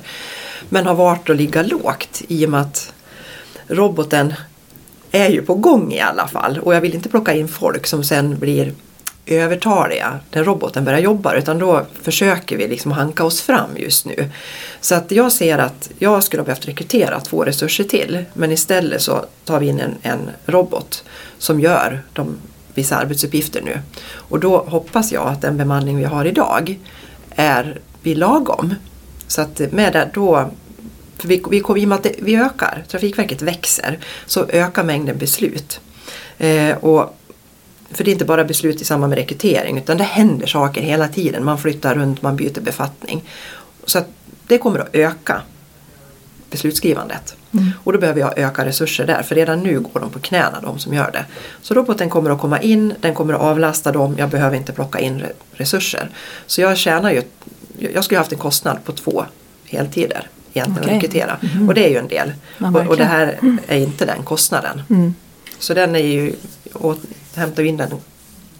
Men 0.68 0.86
har 0.86 0.94
valt 0.94 1.30
att 1.30 1.36
ligga 1.36 1.62
lågt 1.62 2.22
i 2.28 2.46
och 2.46 2.50
med 2.50 2.60
att 2.60 2.92
roboten 3.68 4.34
är 5.14 5.28
ju 5.28 5.42
på 5.42 5.54
gång 5.54 5.92
i 5.92 6.00
alla 6.00 6.28
fall. 6.28 6.58
Och 6.58 6.74
jag 6.74 6.80
vill 6.80 6.94
inte 6.94 7.08
plocka 7.08 7.34
in 7.34 7.48
folk 7.48 7.86
som 7.86 8.04
sen 8.04 8.38
blir 8.38 8.72
övertaliga 9.26 10.18
när 10.32 10.44
roboten 10.44 10.84
börjar 10.84 10.98
jobba 10.98 11.34
utan 11.34 11.58
då 11.58 11.86
försöker 12.02 12.56
vi 12.56 12.68
liksom 12.68 12.92
hanka 12.92 13.24
oss 13.24 13.40
fram 13.40 13.70
just 13.76 14.06
nu. 14.06 14.30
Så 14.80 14.94
att 14.94 15.10
jag 15.10 15.32
ser 15.32 15.58
att 15.58 15.90
jag 15.98 16.24
skulle 16.24 16.40
ha 16.40 16.44
behövt 16.44 16.68
rekrytera 16.68 17.20
två 17.20 17.44
resurser 17.44 17.84
till 17.84 18.24
men 18.32 18.52
istället 18.52 19.02
så 19.02 19.24
tar 19.44 19.60
vi 19.60 19.66
in 19.66 19.80
en, 19.80 19.94
en 20.02 20.30
robot 20.46 21.04
som 21.38 21.60
gör 21.60 22.02
de, 22.12 22.36
vissa 22.74 22.96
arbetsuppgifter 22.96 23.62
nu. 23.62 23.78
Och 24.12 24.40
då 24.40 24.58
hoppas 24.58 25.12
jag 25.12 25.28
att 25.28 25.42
den 25.42 25.56
bemanning 25.56 25.96
vi 25.96 26.04
har 26.04 26.24
idag 26.24 26.78
är 27.30 27.80
vid 28.02 28.18
lagom. 28.18 28.74
Så 29.26 29.42
att 29.42 29.60
med 29.70 29.92
det 29.92 30.10
då 30.14 30.50
för 31.18 31.28
vi, 31.28 31.42
vi, 31.50 31.58
i 31.58 31.62
och 31.62 31.88
med 31.88 31.92
att 31.92 32.02
det, 32.02 32.14
vi 32.18 32.36
ökar, 32.36 32.84
Trafikverket 32.88 33.42
växer, 33.42 33.98
så 34.26 34.46
ökar 34.48 34.84
mängden 34.84 35.18
beslut. 35.18 35.80
Eh, 36.38 36.76
och, 36.76 37.18
för 37.90 38.04
det 38.04 38.10
är 38.10 38.12
inte 38.12 38.24
bara 38.24 38.44
beslut 38.44 38.80
i 38.80 38.84
samband 38.84 39.10
med 39.10 39.18
rekrytering 39.18 39.78
utan 39.78 39.98
det 39.98 40.04
händer 40.04 40.46
saker 40.46 40.80
hela 40.80 41.08
tiden. 41.08 41.44
Man 41.44 41.58
flyttar 41.58 41.94
runt, 41.94 42.22
man 42.22 42.36
byter 42.36 42.60
befattning. 42.60 43.22
Så 43.84 44.02
det 44.46 44.58
kommer 44.58 44.78
att 44.78 44.88
öka 44.92 45.42
beslutsskrivandet. 46.50 47.36
Och 47.84 47.92
då 47.92 47.98
behöver 47.98 48.20
jag 48.20 48.38
öka 48.38 48.64
resurser 48.64 49.06
där 49.06 49.22
för 49.22 49.34
redan 49.34 49.60
nu 49.60 49.80
går 49.80 50.00
de 50.00 50.10
på 50.10 50.18
knäna 50.18 50.60
de 50.60 50.78
som 50.78 50.94
gör 50.94 51.10
det. 51.12 51.24
Så 51.62 51.74
roboten 51.74 52.10
kommer 52.10 52.30
att 52.30 52.40
komma 52.40 52.60
in, 52.60 52.94
den 53.00 53.14
kommer 53.14 53.34
att 53.34 53.40
avlasta 53.40 53.92
dem, 53.92 54.14
jag 54.18 54.28
behöver 54.28 54.56
inte 54.56 54.72
plocka 54.72 54.98
in 54.98 55.20
re- 55.20 55.32
resurser. 55.52 56.10
Så 56.46 56.60
jag 56.60 56.76
tjänar 56.76 57.10
ju, 57.10 57.22
jag 57.78 58.04
skulle 58.04 58.18
ha 58.18 58.22
haft 58.22 58.32
en 58.32 58.38
kostnad 58.38 58.84
på 58.84 58.92
två 58.92 59.24
heltider 59.64 60.28
egentligen 60.54 60.88
att 60.88 60.94
rekrytera. 60.94 61.36
Och 61.68 61.74
det 61.74 61.84
är 61.84 61.88
ju 61.88 61.96
en 61.96 62.08
del. 62.08 62.32
Ja, 62.58 62.68
och, 62.68 62.86
och 62.86 62.96
det 62.96 63.04
här 63.04 63.38
är 63.66 63.78
inte 63.78 64.04
den 64.04 64.22
kostnaden. 64.22 64.82
Mm. 64.90 65.14
Så 65.58 65.74
den 65.74 65.96
är 65.96 66.06
ju, 66.06 66.32
och 66.72 66.96
hämtar 67.34 67.62
vi 67.62 67.68
in 67.68 67.76
den 67.76 67.90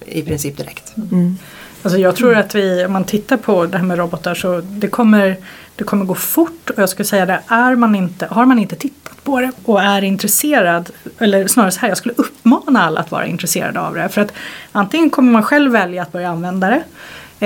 i 0.07 0.23
princip 0.23 0.57
direkt. 0.57 0.97
Mm. 0.97 1.39
Alltså 1.83 1.99
jag 1.99 2.17
tror 2.17 2.37
att 2.37 2.55
vi, 2.55 2.85
om 2.85 2.93
man 2.93 3.05
tittar 3.05 3.37
på 3.37 3.67
det 3.67 3.79
här 3.79 3.85
med 3.85 3.99
robotar 3.99 4.35
så 4.35 4.61
det 4.61 4.89
kommer, 4.89 5.37
det 5.77 5.85
kommer 5.85 6.05
gå 6.05 6.15
fort 6.15 6.71
och 6.71 6.83
jag 6.83 6.89
skulle 6.89 7.07
säga 7.07 7.27
det, 7.27 7.41
är 7.47 7.75
man 7.77 7.95
inte, 7.95 8.27
har 8.27 8.47
man 8.47 8.59
inte 8.59 8.77
tittat 8.77 9.25
på 9.25 9.41
det 9.41 9.53
och 9.65 9.83
är 9.83 10.03
intresserad, 10.03 10.91
eller 11.19 11.47
snarare 11.47 11.71
så 11.71 11.81
här, 11.81 11.89
jag 11.89 11.99
skulle 11.99 12.15
uppmana 12.15 12.83
alla 12.83 13.01
att 13.01 13.11
vara 13.11 13.27
intresserade 13.27 13.81
av 13.81 13.95
det. 13.95 14.09
För 14.09 14.21
att 14.21 14.33
antingen 14.73 15.11
kommer 15.11 15.33
man 15.33 15.43
själv 15.43 15.73
välja 15.73 16.03
att 16.03 16.13
börja 16.13 16.31
använda 16.31 16.71
det 16.71 16.83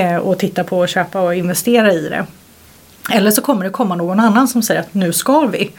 eh, 0.00 0.16
och 0.16 0.38
titta 0.38 0.64
på 0.64 0.78
och 0.78 0.88
köpa 0.88 1.20
och 1.20 1.34
investera 1.34 1.92
i 1.92 2.08
det. 2.08 2.26
Eller 3.10 3.30
så 3.30 3.42
kommer 3.42 3.64
det 3.64 3.70
komma 3.70 3.94
någon 3.94 4.20
annan 4.20 4.48
som 4.48 4.62
säger 4.62 4.80
att 4.80 4.94
nu 4.94 5.12
ska 5.12 5.40
vi. 5.40 5.70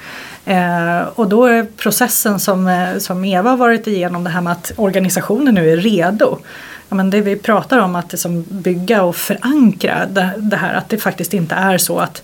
Eh, 0.45 1.01
och 1.15 1.29
då 1.29 1.45
är 1.45 1.63
processen 1.77 2.39
som, 2.39 2.67
eh, 2.67 2.97
som 2.97 3.25
Eva 3.25 3.55
varit 3.55 3.87
igenom 3.87 4.23
det 4.23 4.29
här 4.29 4.41
med 4.41 4.53
att 4.53 4.71
organisationen 4.75 5.55
nu 5.55 5.73
är 5.73 5.77
redo. 5.77 6.37
Ja, 6.89 6.95
men 6.95 7.09
det 7.09 7.21
vi 7.21 7.35
pratar 7.35 7.79
om 7.79 7.95
att 7.95 8.11
liksom 8.11 8.45
bygga 8.49 9.03
och 9.03 9.15
förankra 9.15 10.05
det, 10.05 10.29
det 10.37 10.57
här 10.57 10.73
att 10.73 10.89
det 10.89 10.97
faktiskt 10.97 11.33
inte 11.33 11.55
är 11.55 11.77
så 11.77 11.99
att 11.99 12.23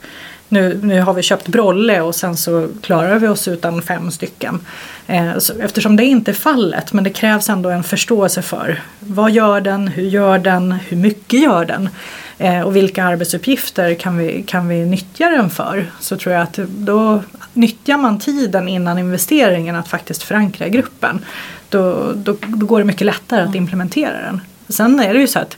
nu, 0.50 0.80
nu 0.84 1.02
har 1.02 1.14
vi 1.14 1.22
köpt 1.22 1.48
Brolle 1.48 2.02
och 2.02 2.16
sen 2.16 2.38
så 2.38 2.68
klarar 2.82 3.20
vi 3.20 3.28
oss 3.28 3.48
utan 3.48 3.82
fem 3.82 4.12
stycken. 4.12 4.60
Eh, 5.08 5.38
så, 5.38 5.54
eftersom 5.60 5.96
det 5.96 6.06
inte 6.06 6.32
är 6.32 6.36
fallet 6.36 6.94
men 6.94 7.04
det 7.04 7.10
krävs 7.10 7.50
ändå 7.50 7.70
en 7.70 7.84
förståelse 7.84 8.42
för 8.42 8.82
vad 9.00 9.32
gör 9.32 9.62
den, 9.62 9.88
hur 9.88 10.04
gör 10.04 10.40
den, 10.40 10.72
hur 10.72 10.98
mycket 10.98 11.40
gör 11.40 11.66
den 11.66 11.90
eh, 12.38 12.62
och 12.62 12.76
vilka 12.76 13.04
arbetsuppgifter 13.04 13.94
kan 13.94 14.18
vi, 14.18 14.44
kan 14.48 14.68
vi 14.68 14.86
nyttja 14.86 15.30
den 15.30 15.50
för. 15.50 15.92
Så 16.00 16.18
tror 16.18 16.36
jag 16.36 16.44
att 16.44 16.60
då 16.68 17.24
nyttjar 17.54 17.98
man 17.98 18.20
tiden 18.20 18.68
innan 18.68 18.98
investeringen 18.98 19.76
att 19.76 19.88
faktiskt 19.88 20.24
förankra 20.24 20.68
gruppen. 20.68 21.26
Då, 21.70 22.12
då, 22.16 22.36
då 22.48 22.66
går 22.66 22.80
det 22.80 22.86
mycket 22.86 23.06
lättare 23.06 23.42
att 23.42 23.56
implementera 23.56 24.22
den. 24.22 24.42
Sen 24.70 25.00
är 25.00 25.14
det 25.14 25.20
ju 25.20 25.28
så 25.28 25.40
att 25.40 25.58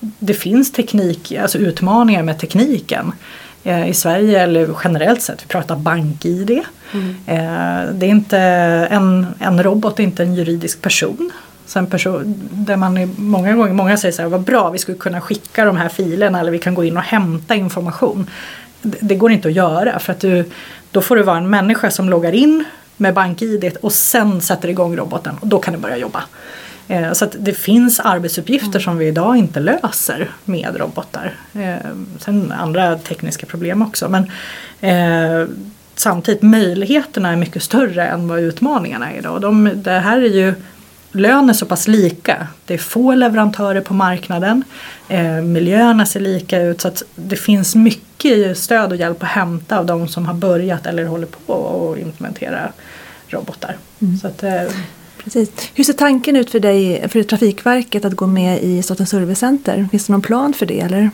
det 0.00 0.34
finns 0.34 0.72
teknik, 0.72 1.32
alltså 1.32 1.58
utmaningar 1.58 2.22
med 2.22 2.38
tekniken. 2.38 3.12
Eh, 3.64 3.88
i 3.88 3.94
Sverige 3.94 4.42
eller 4.42 4.68
generellt 4.84 5.22
sett. 5.22 5.42
Vi 5.42 5.46
pratar 5.46 5.76
bank-id. 5.76 6.60
Mm. 6.92 7.16
Eh, 7.26 7.94
det 7.94 8.06
är 8.06 8.10
inte 8.10 8.38
en, 8.90 9.26
en 9.38 9.62
robot 9.62 9.98
är 9.98 10.02
inte 10.02 10.22
en 10.22 10.34
juridisk 10.34 10.82
person. 10.82 11.30
Så 11.68 11.78
en 11.78 11.86
person 11.86 12.34
där 12.52 12.76
man 12.76 13.14
många 13.16 13.54
gånger, 13.54 13.72
många 13.72 13.96
säger 13.96 14.12
så 14.12 14.22
här, 14.22 14.28
vad 14.28 14.40
bra 14.40 14.70
vi 14.70 14.78
skulle 14.78 14.98
kunna 14.98 15.20
skicka 15.20 15.64
de 15.64 15.76
här 15.76 15.88
filerna 15.88 16.40
eller 16.40 16.50
vi 16.50 16.58
kan 16.58 16.74
gå 16.74 16.84
in 16.84 16.96
och 16.96 17.02
hämta 17.02 17.54
information. 17.54 18.30
Det, 18.82 18.98
det 19.00 19.14
går 19.14 19.32
inte 19.32 19.48
att 19.48 19.54
göra 19.54 19.98
för 19.98 20.12
att 20.12 20.20
du, 20.20 20.44
då 20.90 21.00
får 21.00 21.16
du 21.16 21.22
vara 21.22 21.36
en 21.36 21.50
människa 21.50 21.90
som 21.90 22.08
loggar 22.08 22.32
in 22.32 22.64
med 22.96 23.14
bank-id 23.14 23.76
och 23.82 23.92
sen 23.92 24.40
sätter 24.40 24.68
igång 24.68 24.96
roboten 24.96 25.36
och 25.40 25.46
då 25.46 25.58
kan 25.58 25.74
du 25.74 25.80
börja 25.80 25.96
jobba. 25.96 26.22
Eh, 26.88 27.12
så 27.12 27.24
att 27.24 27.36
det 27.38 27.54
finns 27.54 28.00
arbetsuppgifter 28.00 28.68
mm. 28.68 28.80
som 28.80 28.98
vi 28.98 29.06
idag 29.06 29.36
inte 29.36 29.60
löser 29.60 30.30
med 30.44 30.76
robotar. 30.76 31.34
Eh, 31.54 31.90
sen 32.18 32.52
andra 32.52 32.98
tekniska 32.98 33.46
problem 33.46 33.82
också. 33.82 34.08
Men 34.08 34.30
eh, 34.80 35.48
samtidigt 35.94 36.42
möjligheterna 36.42 37.32
är 37.32 37.36
mycket 37.36 37.62
större 37.62 38.06
än 38.06 38.28
vad 38.28 38.40
utmaningarna 38.40 39.12
är 39.12 39.18
idag. 39.18 39.40
De, 39.40 39.70
det 39.74 39.90
här 39.90 40.16
är 40.16 40.34
ju 40.34 40.54
Lön 41.12 41.50
är 41.50 41.52
så 41.52 41.66
pass 41.66 41.88
lika. 41.88 42.46
Det 42.66 42.74
är 42.74 42.78
få 42.78 43.14
leverantörer 43.14 43.80
på 43.80 43.94
marknaden. 43.94 44.64
Eh, 45.08 45.40
miljöerna 45.40 46.06
ser 46.06 46.20
lika 46.20 46.62
ut 46.62 46.80
så 46.80 46.88
att 46.88 47.02
det 47.14 47.36
finns 47.36 47.74
mycket 47.74 48.58
stöd 48.58 48.92
och 48.92 48.96
hjälp 48.96 49.22
att 49.22 49.28
hämta 49.28 49.78
av 49.78 49.86
de 49.86 50.08
som 50.08 50.26
har 50.26 50.34
börjat 50.34 50.86
eller 50.86 51.04
håller 51.04 51.26
på 51.26 51.92
att 51.92 51.98
implementera 51.98 52.72
robotar. 53.28 53.76
Mm. 54.00 54.18
Så 54.18 54.26
att, 54.26 54.42
eh, 54.42 54.62
Precis. 55.24 55.50
Hur 55.74 55.84
ser 55.84 55.92
tanken 55.92 56.36
ut 56.36 56.50
för 56.50 56.60
dig, 56.60 57.08
för 57.08 57.22
Trafikverket 57.22 58.04
att 58.04 58.12
gå 58.12 58.26
med 58.26 58.62
i 58.62 58.82
Statens 58.82 59.10
servicecenter? 59.10 59.88
Finns 59.90 60.06
det 60.06 60.12
någon 60.12 60.22
plan 60.22 60.54
för 60.54 60.66
det 60.66 60.80
eller? 60.80 61.10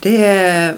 Det 0.00 0.74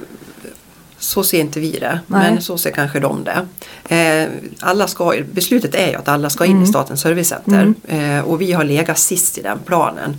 så 0.99 1.25
ser 1.25 1.41
inte 1.41 1.61
vi 1.61 1.71
det, 1.71 2.01
Nej. 2.07 2.33
men 2.33 2.43
så 2.43 2.59
ser 2.59 2.71
kanske 2.71 3.01
de 3.01 3.25
det. 3.25 3.47
Eh, 3.95 4.29
alla 4.61 4.89
ska, 4.89 5.15
beslutet 5.33 5.75
är 5.75 5.89
ju 5.89 5.95
att 5.95 6.09
alla 6.09 6.31
ska 6.31 6.45
in 6.45 6.51
mm. 6.51 6.65
i 6.65 6.67
Statens 6.67 7.01
servicecenter 7.01 7.75
mm. 7.89 8.17
eh, 8.17 8.25
och 8.25 8.41
vi 8.41 8.53
har 8.53 8.65
legat 8.65 8.99
sist 8.99 9.39
i 9.39 9.43
den 9.43 9.59
planen. 9.59 10.17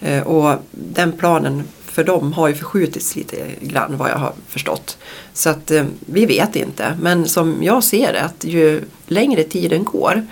Eh, 0.00 0.22
och 0.22 0.58
den 0.70 1.12
planen 1.12 1.64
för 1.86 2.04
dem 2.04 2.32
har 2.32 2.48
ju 2.48 2.54
förskjutits 2.54 3.16
lite 3.16 3.36
grann 3.60 3.96
vad 3.96 4.10
jag 4.10 4.16
har 4.16 4.32
förstått. 4.48 4.98
Så 5.32 5.50
att 5.50 5.70
eh, 5.70 5.84
vi 5.98 6.26
vet 6.26 6.56
inte, 6.56 6.98
men 7.00 7.28
som 7.28 7.62
jag 7.62 7.84
ser 7.84 8.12
det 8.12 8.22
att 8.22 8.44
ju 8.44 8.82
längre 9.06 9.42
tiden 9.42 9.84
går 9.84 10.26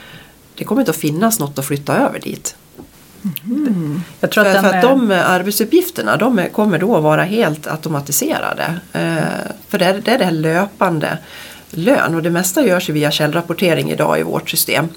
det 0.61 0.65
kommer 0.65 0.83
inte 0.83 0.91
att 0.91 0.97
finnas 0.97 1.39
något 1.39 1.59
att 1.59 1.65
flytta 1.65 1.97
över 1.97 2.21
dit. 2.21 2.57
Mm. 3.45 4.03
Jag 4.21 4.31
tror 4.31 4.47
att 4.47 4.55
för, 4.55 4.63
för 4.63 4.77
att 4.77 4.83
de 4.83 5.11
arbetsuppgifterna 5.11 6.17
de 6.17 6.49
kommer 6.53 6.79
då 6.79 6.97
att 6.97 7.03
vara 7.03 7.23
helt 7.23 7.67
automatiserade. 7.67 8.81
Eh, 8.93 9.53
för 9.69 9.79
det 9.79 9.85
är, 9.85 10.01
det 10.05 10.25
är 10.25 10.31
löpande 10.31 11.19
lön 11.71 12.15
och 12.15 12.23
det 12.23 12.31
mesta 12.31 12.67
görs 12.67 12.89
ju 12.89 12.93
via 12.93 13.11
källrapportering 13.11 13.91
idag 13.91 14.21
i 14.21 14.23
vårt 14.23 14.51
system. 14.51 14.89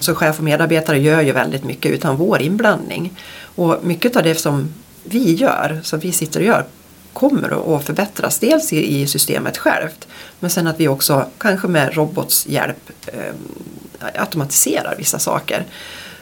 Så 0.00 0.14
chef 0.14 0.38
och 0.38 0.44
medarbetare 0.44 0.98
gör 0.98 1.20
ju 1.20 1.32
väldigt 1.32 1.64
mycket 1.64 1.92
utan 1.92 2.16
vår 2.16 2.42
inblandning. 2.42 3.12
Och 3.42 3.78
mycket 3.82 4.16
av 4.16 4.22
det 4.22 4.34
som 4.34 4.74
vi 5.04 5.34
gör, 5.34 5.80
som 5.82 6.00
vi 6.00 6.12
sitter 6.12 6.40
och 6.40 6.46
gör, 6.46 6.64
kommer 7.12 7.76
att 7.76 7.84
förbättras. 7.84 8.38
Dels 8.38 8.72
i 8.72 9.06
systemet 9.06 9.58
självt 9.58 10.08
men 10.40 10.50
sen 10.50 10.66
att 10.66 10.80
vi 10.80 10.88
också 10.88 11.26
kanske 11.38 11.68
med 11.68 11.96
robots 11.96 12.46
hjälp 12.46 12.90
eh, 13.06 13.34
automatiserar 14.14 14.94
vissa 14.98 15.18
saker. 15.18 15.64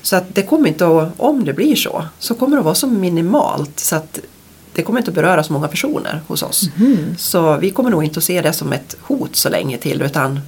Så 0.03 0.17
att 0.17 0.35
det 0.35 0.43
kommer 0.43 0.69
inte 0.69 0.87
att, 0.87 1.13
om 1.17 1.45
det 1.45 1.53
blir 1.53 1.77
så, 1.77 2.05
så 2.19 2.35
kommer 2.35 2.57
det 2.57 2.59
att 2.59 2.65
vara 2.65 2.75
så 2.75 2.87
minimalt 2.87 3.81
så 3.81 3.97
att 3.97 4.21
det 4.73 4.83
kommer 4.83 4.99
inte 4.99 5.11
att 5.11 5.15
beröra 5.15 5.43
så 5.43 5.53
många 5.53 5.69
personer 5.69 6.21
hos 6.27 6.43
oss. 6.43 6.71
Mm. 6.79 7.17
Så 7.19 7.57
vi 7.57 7.71
kommer 7.71 7.91
nog 7.91 8.05
inte 8.05 8.19
att 8.19 8.25
se 8.25 8.41
det 8.41 8.53
som 8.53 8.73
ett 8.73 8.97
hot 9.01 9.37
så 9.37 9.49
länge 9.49 9.79
till 9.79 10.03
utan 10.03 10.41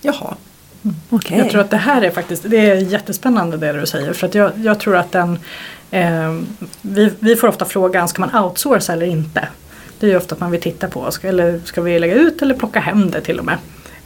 jaha. 0.00 0.34
Mm. 0.82 0.96
Okay. 1.10 1.38
Jag 1.38 1.50
tror 1.50 1.60
att 1.60 1.70
det 1.70 1.76
här 1.76 2.02
är 2.02 2.10
faktiskt 2.10 2.42
det 2.46 2.70
är 2.70 2.74
jättespännande 2.74 3.56
det 3.56 3.72
du 3.72 3.86
säger 3.86 4.12
för 4.12 4.26
att 4.26 4.34
jag, 4.34 4.52
jag 4.56 4.80
tror 4.80 4.96
att 4.96 5.12
den 5.12 5.38
eh, 5.90 6.38
vi, 6.82 7.12
vi 7.18 7.36
får 7.36 7.48
ofta 7.48 7.64
frågan, 7.64 8.08
ska 8.08 8.20
man 8.26 8.44
outsourca 8.44 8.92
eller 8.92 9.06
inte? 9.06 9.48
Det 9.98 10.06
är 10.06 10.10
ju 10.10 10.16
ofta 10.16 10.34
att 10.34 10.40
man 10.40 10.50
vill 10.50 10.60
titta 10.60 10.88
på, 10.88 11.10
ska, 11.10 11.28
eller 11.28 11.60
ska 11.64 11.82
vi 11.82 11.98
lägga 11.98 12.14
ut 12.14 12.42
eller 12.42 12.54
plocka 12.54 12.80
hem 12.80 13.10
det 13.10 13.20
till 13.20 13.38
och 13.38 13.44
med? 13.44 13.58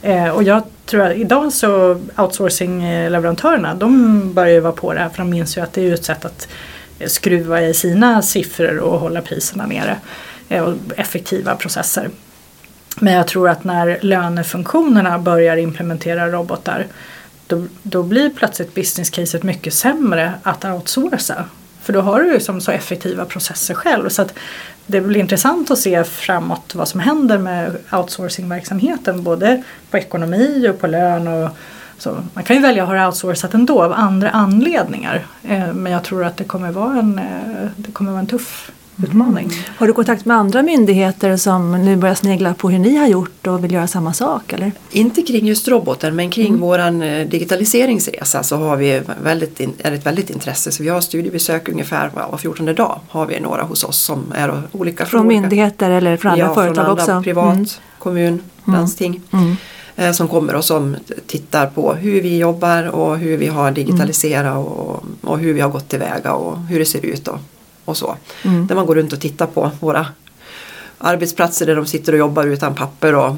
Eh, 0.05 0.29
och 0.29 0.43
jag 0.43 0.63
tror 0.85 1.01
att 1.01 1.15
idag 1.15 1.53
så 1.53 2.01
outsourcing-leverantörerna 2.15 3.71
eh, 3.71 3.77
de 3.77 4.33
börjar 4.33 4.53
ju 4.53 4.59
vara 4.59 4.73
på 4.73 4.93
det 4.93 4.99
här 4.99 5.09
för 5.09 5.17
de 5.17 5.29
minns 5.29 5.57
ju 5.57 5.61
att 5.61 5.73
det 5.73 5.89
är 5.89 5.93
ett 5.93 6.05
sätt 6.05 6.25
att 6.25 6.47
skruva 7.05 7.61
i 7.61 7.73
sina 7.73 8.21
siffror 8.21 8.77
och 8.77 8.99
hålla 8.99 9.21
priserna 9.21 9.65
nere. 9.65 9.97
Eh, 10.49 10.63
och 10.63 10.73
effektiva 10.97 11.55
processer. 11.55 12.09
Men 12.99 13.13
jag 13.13 13.27
tror 13.27 13.49
att 13.49 13.63
när 13.63 13.99
lönefunktionerna 14.01 15.19
börjar 15.19 15.57
implementera 15.57 16.31
robotar 16.31 16.87
då, 17.47 17.65
då 17.83 18.03
blir 18.03 18.29
plötsligt 18.29 18.75
business 18.75 19.09
caset 19.09 19.43
mycket 19.43 19.73
sämre 19.73 20.33
att 20.43 20.65
outsourca. 20.65 21.45
För 21.81 21.93
då 21.93 22.01
har 22.01 22.21
du 22.21 22.33
ju 22.33 22.39
så 22.39 22.71
effektiva 22.71 23.25
processer 23.25 23.73
själv. 23.73 24.09
Så 24.09 24.21
att 24.21 24.33
det 24.87 25.01
blir 25.01 25.19
intressant 25.19 25.71
att 25.71 25.79
se 25.79 26.03
framåt 26.03 26.75
vad 26.75 26.87
som 26.87 26.99
händer 26.99 27.37
med 27.37 27.77
outsourcingverksamheten 27.91 29.23
både 29.23 29.63
på 29.91 29.97
ekonomi 29.97 30.67
och 30.69 30.79
på 30.79 30.87
lön. 30.87 31.27
Och 31.27 31.49
så. 31.97 32.23
Man 32.33 32.43
kan 32.43 32.55
ju 32.55 32.61
välja 32.61 32.83
att 32.83 32.89
ha 32.89 32.95
det 32.95 33.05
outsourcat 33.05 33.53
ändå 33.53 33.83
av 33.83 33.93
andra 33.93 34.29
anledningar. 34.29 35.25
Eh, 35.43 35.73
men 35.73 35.91
jag 35.91 36.03
tror 36.03 36.25
att 36.25 36.37
det 36.37 36.43
kommer 36.43 36.71
vara 36.71 36.99
en, 36.99 37.19
eh, 37.19 37.69
det 37.75 37.91
kommer 37.91 38.11
vara 38.11 38.19
en 38.19 38.27
tuff 38.27 38.71
utmaning. 39.03 39.45
Mm. 39.45 39.57
Har 39.77 39.87
du 39.87 39.93
kontakt 39.93 40.25
med 40.25 40.37
andra 40.37 40.63
myndigheter 40.63 41.37
som 41.37 41.71
nu 41.71 41.95
börjar 41.95 42.15
snegla 42.15 42.53
på 42.53 42.69
hur 42.69 42.79
ni 42.79 42.95
har 42.95 43.07
gjort 43.07 43.47
och 43.47 43.63
vill 43.63 43.71
göra 43.71 43.87
samma 43.87 44.13
sak? 44.13 44.53
Eller? 44.53 44.71
Inte 44.91 45.21
kring 45.21 45.45
just 45.45 45.67
robotar 45.67 46.11
men 46.11 46.29
kring 46.29 46.47
mm. 46.47 46.61
våran 46.61 47.01
eh, 47.01 47.27
digitaliseringsresa 47.27 48.43
så 48.43 48.55
har 48.57 48.77
vi 48.77 49.01
väldigt, 49.23 49.59
är 49.79 49.91
ett 49.91 50.05
väldigt 50.05 50.29
intresse. 50.29 50.71
Så 50.71 50.83
vi 50.83 50.89
har 50.89 51.01
studiebesök 51.01 51.69
ungefär 51.69 52.11
var 52.13 52.37
14 52.37 52.75
dag 52.75 52.99
har 53.09 53.25
vi 53.25 53.39
några 53.39 53.63
hos 53.63 53.83
oss 53.83 53.97
som 53.97 54.33
är 54.35 54.61
olika. 54.71 55.05
Från 55.05 55.27
myndigheter 55.27 55.91
eller 55.91 56.17
från 56.17 56.31
andra 56.31 56.45
ja, 56.45 56.53
företag 56.53 56.75
från 56.75 56.85
andra, 56.85 57.03
också? 57.03 57.23
privat, 57.23 57.55
mm. 57.55 57.65
kommun, 57.99 58.27
mm. 58.27 58.41
landsting 58.65 59.21
mm. 59.33 59.55
eh, 59.95 60.11
som 60.11 60.27
kommer 60.27 60.55
och 60.55 60.65
som 60.65 60.95
tittar 61.27 61.67
på 61.67 61.93
hur 61.93 62.21
vi 62.21 62.37
jobbar 62.37 62.83
och 62.83 63.17
hur 63.17 63.37
vi 63.37 63.47
har 63.47 63.71
digitaliserat 63.71 64.57
och, 64.57 65.03
och 65.21 65.39
hur 65.39 65.53
vi 65.53 65.61
har 65.61 65.69
gått 65.69 65.89
tillväga 65.89 66.33
och 66.33 66.59
hur 66.59 66.79
det 66.79 66.85
ser 66.85 67.05
ut 67.05 67.27
och 67.27 67.39
och 67.85 67.97
så. 67.97 68.15
Mm. 68.43 68.67
Där 68.67 68.75
man 68.75 68.85
går 68.85 68.95
runt 68.95 69.13
och 69.13 69.21
tittar 69.21 69.47
på 69.47 69.71
våra 69.79 70.05
arbetsplatser 70.97 71.65
där 71.65 71.75
de 71.75 71.85
sitter 71.85 72.13
och 72.13 72.19
jobbar 72.19 72.47
utan 72.47 72.75
papper. 72.75 73.15
Och, 73.15 73.35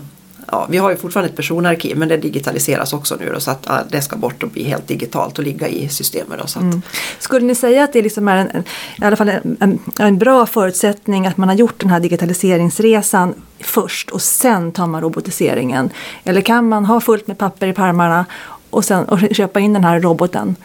ja, 0.51 0.67
vi 0.69 0.77
har 0.77 0.89
ju 0.89 0.97
fortfarande 0.97 1.29
ett 1.29 1.35
personarkiv 1.35 1.97
men 1.97 2.07
det 2.07 2.17
digitaliseras 2.17 2.93
också 2.93 3.15
nu 3.19 3.31
då, 3.33 3.39
så 3.39 3.51
att 3.51 3.65
ja, 3.67 3.79
det 3.89 4.01
ska 4.01 4.15
bort 4.15 4.43
och 4.43 4.49
bli 4.49 4.63
helt 4.63 4.87
digitalt 4.87 5.37
och 5.37 5.43
ligga 5.43 5.67
i 5.67 5.89
systemet. 5.89 6.39
Då, 6.39 6.47
så 6.47 6.59
att. 6.59 6.63
Mm. 6.63 6.81
Skulle 7.19 7.45
ni 7.45 7.55
säga 7.55 7.83
att 7.83 7.93
det 7.93 8.01
liksom 8.01 8.27
är 8.27 8.37
en, 8.37 8.63
i 9.01 9.05
alla 9.05 9.15
fall 9.15 9.29
en, 9.29 9.57
en, 9.59 9.79
en, 9.99 10.17
bra 10.17 10.45
förutsättning 10.45 11.27
att 11.27 11.37
man 11.37 11.49
har 11.49 11.55
gjort 11.55 11.79
den 11.79 11.89
här 11.89 11.99
digitaliseringsresan 11.99 13.33
först 13.59 14.09
och 14.09 14.21
sen 14.21 14.71
tar 14.71 14.87
man 14.87 15.01
robotiseringen? 15.01 15.89
Eller 16.23 16.41
kan 16.41 16.69
man 16.69 16.85
ha 16.85 17.01
fullt 17.01 17.27
med 17.27 17.37
papper 17.37 17.67
i 17.67 17.73
pärmarna 17.73 18.25
och 18.69 18.85
sen 18.85 19.05
och 19.05 19.19
köpa 19.31 19.59
in 19.59 19.73
den 19.73 19.83
här 19.83 19.99
roboten? 19.99 20.55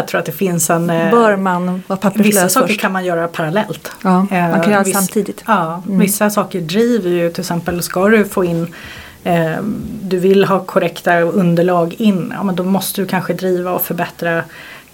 Jag 0.00 0.08
tror 0.08 0.18
att 0.18 0.26
det 0.26 0.32
finns 0.32 0.70
en... 0.70 0.90
Eh, 0.90 1.10
Bör 1.10 1.36
man 1.36 1.82
vara 1.86 1.96
papperslös 1.96 2.26
Vissa 2.26 2.48
saker 2.48 2.66
först? 2.66 2.80
kan 2.80 2.92
man 2.92 3.04
göra 3.04 3.28
parallellt. 3.28 3.92
Ja, 4.02 4.26
man 4.30 4.60
kan 4.60 4.70
göra 4.70 4.78
allt 4.78 4.94
samtidigt. 4.94 5.44
Ja, 5.46 5.82
mm. 5.86 5.98
Vissa 5.98 6.30
saker 6.30 6.60
driver 6.60 7.10
ju 7.10 7.30
till 7.30 7.40
exempel, 7.40 7.82
ska 7.82 8.08
du 8.08 8.24
få 8.24 8.44
in 8.44 8.74
eh, 9.24 9.56
du 10.02 10.18
vill 10.18 10.44
ha 10.44 10.60
korrekta 10.60 11.20
underlag 11.20 11.94
in, 11.98 12.32
ja 12.36 12.42
men 12.42 12.56
då 12.56 12.64
måste 12.64 13.00
du 13.00 13.06
kanske 13.06 13.32
driva 13.32 13.72
och 13.72 13.82
förbättra 13.82 14.42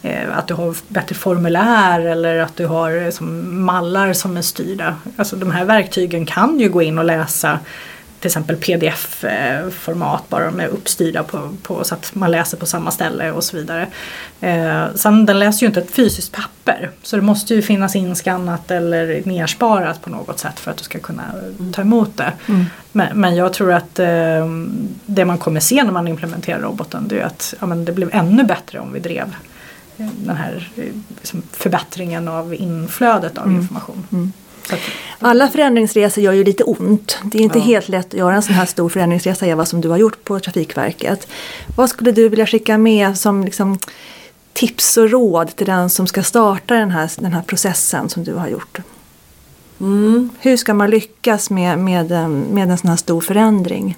eh, 0.02 0.38
att 0.38 0.46
du 0.46 0.54
har 0.54 0.76
bättre 0.88 1.14
formulär 1.14 2.00
eller 2.00 2.38
att 2.38 2.56
du 2.56 2.66
har 2.66 3.02
eh, 3.02 3.10
som 3.10 3.60
mallar 3.64 4.12
som 4.12 4.36
är 4.36 4.42
styrda. 4.42 4.94
Alltså 5.16 5.36
de 5.36 5.50
här 5.50 5.64
verktygen 5.64 6.26
kan 6.26 6.60
ju 6.60 6.68
gå 6.68 6.82
in 6.82 6.98
och 6.98 7.04
läsa 7.04 7.58
till 8.26 8.38
exempel 8.38 8.56
pdf-format 8.56 10.28
bara 10.28 10.44
de 10.44 10.60
är 10.60 10.66
uppstyrda 10.66 11.22
på, 11.22 11.56
på, 11.62 11.84
så 11.84 11.94
att 11.94 12.14
man 12.14 12.30
läser 12.30 12.56
på 12.56 12.66
samma 12.66 12.90
ställe 12.90 13.30
och 13.30 13.44
så 13.44 13.56
vidare. 13.56 13.86
Eh, 14.40 14.84
sen 14.94 15.26
den 15.26 15.38
läser 15.38 15.62
ju 15.62 15.66
inte 15.66 15.80
ett 15.80 15.90
fysiskt 15.90 16.32
papper 16.32 16.90
så 17.02 17.16
det 17.16 17.22
måste 17.22 17.54
ju 17.54 17.62
finnas 17.62 17.96
inskannat 17.96 18.70
eller 18.70 19.22
nersparat 19.24 20.02
på 20.02 20.10
något 20.10 20.38
sätt 20.38 20.60
för 20.60 20.70
att 20.70 20.76
du 20.76 20.84
ska 20.84 20.98
kunna 20.98 21.22
ta 21.72 21.82
emot 21.82 22.16
det. 22.16 22.32
Mm. 22.48 22.64
Men, 22.92 23.20
men, 23.20 23.36
jag 23.36 23.52
tror 23.52 23.72
att 23.72 23.98
eh, 23.98 24.46
det 25.06 25.24
man 25.24 25.38
kommer 25.38 25.60
se 25.60 25.84
när 25.84 25.92
man 25.92 26.08
implementerar 26.08 26.60
roboten 26.60 27.08
det 27.08 27.20
är 27.20 27.24
att 27.24 27.54
ja, 27.60 27.66
men 27.66 27.84
det 27.84 27.92
blev 27.92 28.10
ännu 28.12 28.44
bättre 28.44 28.78
om 28.78 28.92
vi 28.92 29.00
drev 29.00 29.34
den 29.96 30.36
här 30.36 30.70
liksom, 31.20 31.42
förbättringen 31.52 32.28
av 32.28 32.54
inflödet 32.54 33.38
av 33.38 33.46
mm. 33.46 33.60
information. 33.60 34.06
Mm. 34.12 34.32
Alla 35.18 35.48
förändringsresor 35.48 36.24
gör 36.24 36.32
ju 36.32 36.44
lite 36.44 36.64
ont. 36.64 37.18
Det 37.24 37.38
är 37.38 37.42
inte 37.42 37.58
ja. 37.58 37.64
helt 37.64 37.88
lätt 37.88 38.06
att 38.06 38.14
göra 38.14 38.34
en 38.34 38.42
sån 38.42 38.54
här 38.54 38.66
stor 38.66 38.88
förändringsresa 38.88 39.46
Eva 39.46 39.64
som 39.64 39.80
du 39.80 39.88
har 39.88 39.96
gjort 39.96 40.24
på 40.24 40.40
Trafikverket. 40.40 41.28
Vad 41.76 41.90
skulle 41.90 42.12
du 42.12 42.28
vilja 42.28 42.46
skicka 42.46 42.78
med 42.78 43.18
som 43.18 43.44
liksom, 43.44 43.78
tips 44.52 44.96
och 44.96 45.10
råd 45.10 45.56
till 45.56 45.66
den 45.66 45.90
som 45.90 46.06
ska 46.06 46.22
starta 46.22 46.74
den 46.74 46.90
här, 46.90 47.10
den 47.18 47.32
här 47.32 47.42
processen 47.42 48.08
som 48.08 48.24
du 48.24 48.34
har 48.34 48.48
gjort? 48.48 48.78
Mm. 49.80 50.30
Hur 50.38 50.56
ska 50.56 50.74
man 50.74 50.90
lyckas 50.90 51.50
med, 51.50 51.78
med, 51.78 52.10
med 52.30 52.70
en 52.70 52.78
sån 52.78 52.90
här 52.90 52.96
stor 52.96 53.20
förändring? 53.20 53.96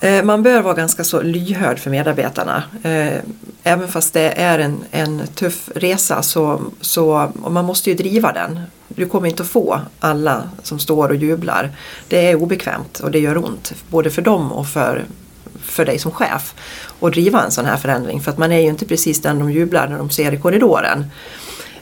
Eh, 0.00 0.22
man 0.22 0.42
bör 0.42 0.62
vara 0.62 0.74
ganska 0.74 1.04
så 1.04 1.22
lyhörd 1.22 1.78
för 1.78 1.90
medarbetarna. 1.90 2.62
Eh, 2.82 3.22
även 3.62 3.88
fast 3.88 4.12
det 4.12 4.40
är 4.40 4.58
en, 4.58 4.84
en 4.90 5.26
tuff 5.34 5.70
resa 5.74 6.22
så, 6.22 6.62
så 6.80 7.32
och 7.42 7.52
man 7.52 7.64
måste 7.64 7.90
ju 7.90 7.96
driva 7.96 8.32
den. 8.32 8.60
Du 8.88 9.06
kommer 9.06 9.28
inte 9.28 9.42
att 9.42 9.48
få 9.48 9.80
alla 10.00 10.42
som 10.62 10.78
står 10.78 11.08
och 11.08 11.16
jublar. 11.16 11.70
Det 12.08 12.30
är 12.30 12.34
obekvämt 12.34 13.00
och 13.00 13.10
det 13.10 13.18
gör 13.18 13.44
ont 13.44 13.72
både 13.88 14.10
för 14.10 14.22
dem 14.22 14.52
och 14.52 14.66
för, 14.66 15.04
för 15.62 15.84
dig 15.84 15.98
som 15.98 16.12
chef 16.12 16.54
att 17.00 17.12
driva 17.12 17.44
en 17.44 17.50
sån 17.50 17.64
här 17.64 17.76
förändring. 17.76 18.20
För 18.20 18.30
att 18.30 18.38
man 18.38 18.52
är 18.52 18.60
ju 18.60 18.68
inte 18.68 18.86
precis 18.86 19.22
den 19.22 19.38
de 19.38 19.52
jublar 19.52 19.88
när 19.88 19.98
de 19.98 20.10
ser 20.10 20.32
i 20.32 20.36
korridoren 20.36 21.04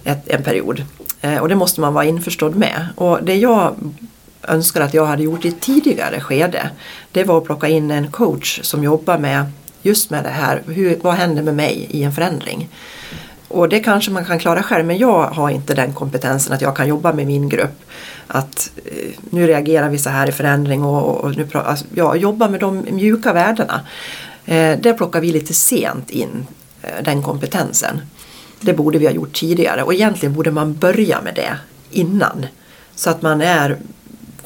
ett, 0.05 0.29
en 0.29 0.43
period. 0.43 0.85
Eh, 1.21 1.39
och 1.39 1.49
det 1.49 1.55
måste 1.55 1.81
man 1.81 1.95
vara 1.95 2.05
införstådd 2.05 2.57
med. 2.57 2.89
Och 2.97 3.19
det 3.23 3.37
jag 3.37 3.75
önskar 4.49 4.81
att 4.81 4.95
jag 4.95 5.07
hade 5.07 5.23
gjort 5.23 5.45
i 5.45 5.49
ett 5.49 5.61
tidigare 5.61 6.21
skede 6.21 6.71
det 7.13 7.25
var 7.25 7.39
att 7.39 7.45
plocka 7.45 7.69
in 7.69 7.91
en 7.91 8.11
coach 8.11 8.61
som 8.63 8.85
jobbar 8.85 9.19
med 9.19 9.47
just 9.83 10.11
med 10.11 10.25
det 10.25 10.31
här, 10.31 10.63
hur, 10.67 10.99
vad 11.03 11.15
händer 11.15 11.43
med 11.43 11.55
mig 11.55 11.87
i 11.91 12.03
en 12.03 12.13
förändring? 12.13 12.69
Och 13.49 13.69
det 13.69 13.81
kanske 13.81 14.11
man 14.11 14.25
kan 14.25 14.39
klara 14.39 14.63
själv 14.63 14.87
men 14.87 14.99
jag 14.99 15.27
har 15.27 15.51
inte 15.51 15.75
den 15.75 15.93
kompetensen 15.93 16.53
att 16.53 16.61
jag 16.61 16.77
kan 16.77 16.89
jobba 16.89 17.13
med 17.13 17.27
min 17.27 17.49
grupp. 17.49 17.83
Att 18.27 18.71
eh, 18.85 19.15
nu 19.31 19.47
reagerar 19.47 19.89
vi 19.89 19.99
så 19.99 20.11
här 20.11 20.29
i 20.29 20.33
förändring 20.33 20.85
och, 20.85 21.25
och 21.25 21.37
nu 21.37 21.49
alltså, 21.53 21.85
ja, 21.95 22.17
jobba 22.17 22.49
med 22.49 22.61
de 22.61 22.87
mjuka 22.91 23.33
värdena. 23.33 23.81
Eh, 24.45 24.79
där 24.81 24.93
plockar 24.93 25.21
vi 25.21 25.33
lite 25.33 25.55
sent 25.55 26.11
in 26.11 26.47
eh, 26.83 27.05
den 27.05 27.23
kompetensen. 27.23 28.01
Det 28.61 28.73
borde 28.73 28.99
vi 28.99 29.07
ha 29.07 29.13
gjort 29.13 29.33
tidigare 29.33 29.83
och 29.83 29.95
egentligen 29.95 30.35
borde 30.35 30.51
man 30.51 30.75
börja 30.75 31.21
med 31.23 31.35
det 31.35 31.57
innan. 31.91 32.47
Så 32.95 33.11
att 33.11 33.23
man 33.23 33.41
är 33.41 33.77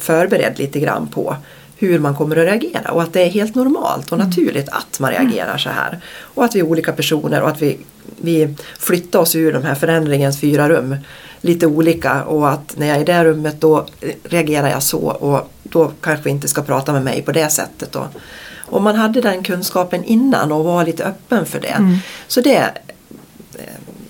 förberedd 0.02 0.58
lite 0.58 0.80
grann 0.80 1.08
på 1.08 1.36
hur 1.76 1.98
man 1.98 2.14
kommer 2.14 2.36
att 2.36 2.44
reagera 2.44 2.92
och 2.92 3.02
att 3.02 3.12
det 3.12 3.22
är 3.22 3.28
helt 3.28 3.54
normalt 3.54 4.06
och 4.06 4.18
mm. 4.18 4.28
naturligt 4.28 4.68
att 4.68 5.00
man 5.00 5.10
reagerar 5.10 5.58
så 5.58 5.68
här. 5.70 6.00
Och 6.20 6.44
att 6.44 6.54
vi 6.54 6.60
är 6.60 6.64
olika 6.64 6.92
personer 6.92 7.42
och 7.42 7.48
att 7.48 7.62
vi, 7.62 7.78
vi 8.20 8.54
flyttar 8.78 9.18
oss 9.18 9.34
ur 9.34 9.52
de 9.52 9.62
här 9.62 9.74
förändringens 9.74 10.40
fyra 10.40 10.68
rum 10.68 10.96
lite 11.40 11.66
olika 11.66 12.24
och 12.24 12.50
att 12.50 12.74
när 12.76 12.86
jag 12.86 12.96
är 12.96 13.00
i 13.00 13.04
det 13.04 13.24
rummet 13.24 13.60
då 13.60 13.86
reagerar 14.24 14.70
jag 14.70 14.82
så 14.82 14.98
och 14.98 15.50
då 15.62 15.92
kanske 16.00 16.30
inte 16.30 16.48
ska 16.48 16.62
prata 16.62 16.92
med 16.92 17.04
mig 17.04 17.22
på 17.22 17.32
det 17.32 17.48
sättet. 17.48 17.96
Och, 17.96 18.06
om 18.58 18.82
man 18.84 18.96
hade 18.96 19.20
den 19.20 19.42
kunskapen 19.42 20.04
innan 20.04 20.52
och 20.52 20.64
var 20.64 20.84
lite 20.84 21.04
öppen 21.04 21.46
för 21.46 21.60
det. 21.60 21.68
Mm. 21.68 21.96
Så 22.26 22.40
det 22.40 22.56
är 22.56 22.70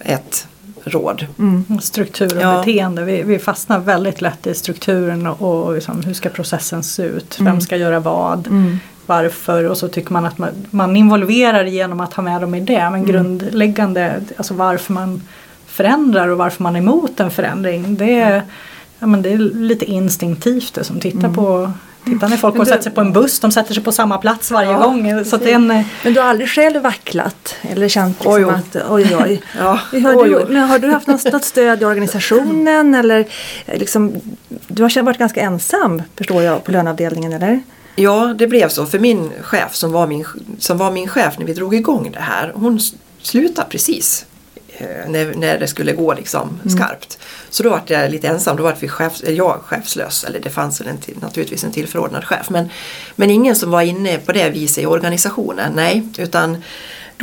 ett 0.01 0.47
råd. 0.85 1.27
Mm. 1.39 1.81
Struktur 1.81 2.37
och 2.37 2.43
ja. 2.43 2.59
beteende. 2.59 3.05
Vi, 3.05 3.23
vi, 3.23 3.39
fastnar 3.39 3.79
väldigt 3.79 4.21
lätt 4.21 4.47
i 4.47 4.55
strukturen 4.55 5.27
och, 5.27 5.67
och 5.67 5.75
liksom, 5.75 6.03
hur 6.03 6.15
ska 6.15 6.29
processen 6.29 6.83
se 6.83 7.03
ut? 7.03 7.37
Vem 7.39 7.47
mm. 7.47 7.61
ska 7.61 7.77
göra 7.77 8.01
vad? 8.01 8.47
Mm. 8.47 8.79
Varför? 9.07 9.65
Och 9.65 9.77
så 9.77 9.89
tycker 9.89 10.13
man 10.13 10.25
att 10.25 10.39
man, 10.39 10.51
man 10.71 10.97
involverar 10.97 11.65
genom 11.65 12.01
att 12.01 12.15
ha 12.15 12.23
med 12.23 12.41
dem 12.41 12.55
i 12.55 12.61
det. 12.61 12.91
Men 12.91 12.95
mm. 12.95 13.07
grundläggande, 13.07 14.23
alltså 14.37 14.55
varför 14.55 14.93
man 14.93 15.23
förändrar 15.67 16.29
och 16.29 16.39
varför 16.39 16.63
man 16.63 16.77
är 16.77 16.81
emot 16.81 17.21
en 17.21 17.31
förändring. 17.31 17.97
Det 17.97 18.21
är, 18.21 18.43
ja, 18.99 19.07
men 19.07 19.23
det 19.23 19.33
är 19.33 19.39
lite 19.39 19.85
instinktivt 19.85 20.75
det 20.75 20.85
som 20.85 21.01
tittar 21.01 21.19
mm. 21.19 21.35
på 21.35 21.73
Titta 22.05 22.29
när 22.29 22.37
folk 22.37 22.59
du, 22.59 22.65
sätter 22.65 22.83
sig 22.83 22.93
på 22.93 23.01
en 23.01 23.13
buss, 23.13 23.41
de 23.41 23.53
sätter 23.53 23.75
sig 23.75 23.83
på 23.83 23.93
samma 23.93 24.19
plats 24.19 24.51
varje 24.51 24.71
ja, 24.71 24.79
gång. 24.79 25.25
Så 25.25 25.37
det 25.37 25.53
en, 25.53 25.71
eh, 25.71 25.87
men 26.05 26.15
du 26.15 26.21
har 26.21 26.29
aldrig 26.29 26.49
själv 26.49 26.83
vacklat? 26.83 27.55
Eller 27.63 27.89
känt 27.89 28.19
liksom 28.19 28.33
oj, 28.33 28.45
oj. 28.45 28.53
att 28.53 28.91
oj 28.91 29.17
oj. 29.17 29.43
ja, 29.59 29.81
har, 29.93 30.17
oj, 30.17 30.29
du, 30.29 30.53
men 30.53 30.69
har 30.69 30.79
du 30.79 30.91
haft 30.91 31.07
något, 31.07 31.33
något 31.33 31.45
stöd 31.45 31.83
i 31.83 31.85
organisationen? 31.85 32.95
Eller 32.95 33.27
eh, 33.67 33.79
liksom, 33.79 34.21
du 34.69 34.83
har 34.83 35.03
varit 35.03 35.19
ganska 35.19 35.41
ensam 35.41 36.03
förstår 36.17 36.43
jag 36.43 36.65
på 36.65 36.73
löneavdelningen 36.73 37.33
eller? 37.33 37.63
Ja 37.97 38.35
det 38.39 38.47
blev 38.47 38.69
så 38.69 38.87
för 38.87 38.99
min 38.99 39.31
chef 39.43 39.75
som 39.75 39.93
var 39.93 40.07
min, 40.07 40.25
som 40.59 40.79
var 40.79 40.91
min 40.91 41.09
chef 41.09 41.39
när 41.39 41.47
vi 41.47 41.55
drog 41.55 41.75
igång 41.75 42.11
det 42.13 42.21
här. 42.21 42.53
Hon 42.55 42.81
slutade 43.23 43.69
precis 43.71 44.27
när, 45.07 45.35
när 45.35 45.59
det 45.59 45.67
skulle 45.67 45.93
gå 45.93 46.15
liksom 46.15 46.61
mm. 46.65 46.77
skarpt. 46.77 47.19
Så 47.51 47.63
då 47.63 47.71
var 47.71 47.83
jag 47.87 48.11
lite 48.11 48.29
ensam, 48.29 48.57
då 48.57 48.63
var 48.63 48.77
vi 48.81 48.89
chefs, 48.89 49.23
jag 49.23 49.61
chefslös. 49.65 50.25
Eller 50.25 50.41
det 50.41 50.51
fanns 50.51 50.81
en 50.81 50.99
till, 50.99 51.17
naturligtvis 51.21 51.65
en 51.65 51.73
tillförordnad 51.73 52.25
chef. 52.25 52.51
Men, 52.51 52.69
men 53.17 53.31
ingen 53.31 53.57
som 53.57 53.71
var 53.71 53.83
inne 53.83 54.19
på 54.19 54.33
det 54.33 54.51
viset 54.51 54.85
i 54.85 54.87
organisationen, 54.87 55.73
nej. 55.75 56.09
Utan 56.19 56.63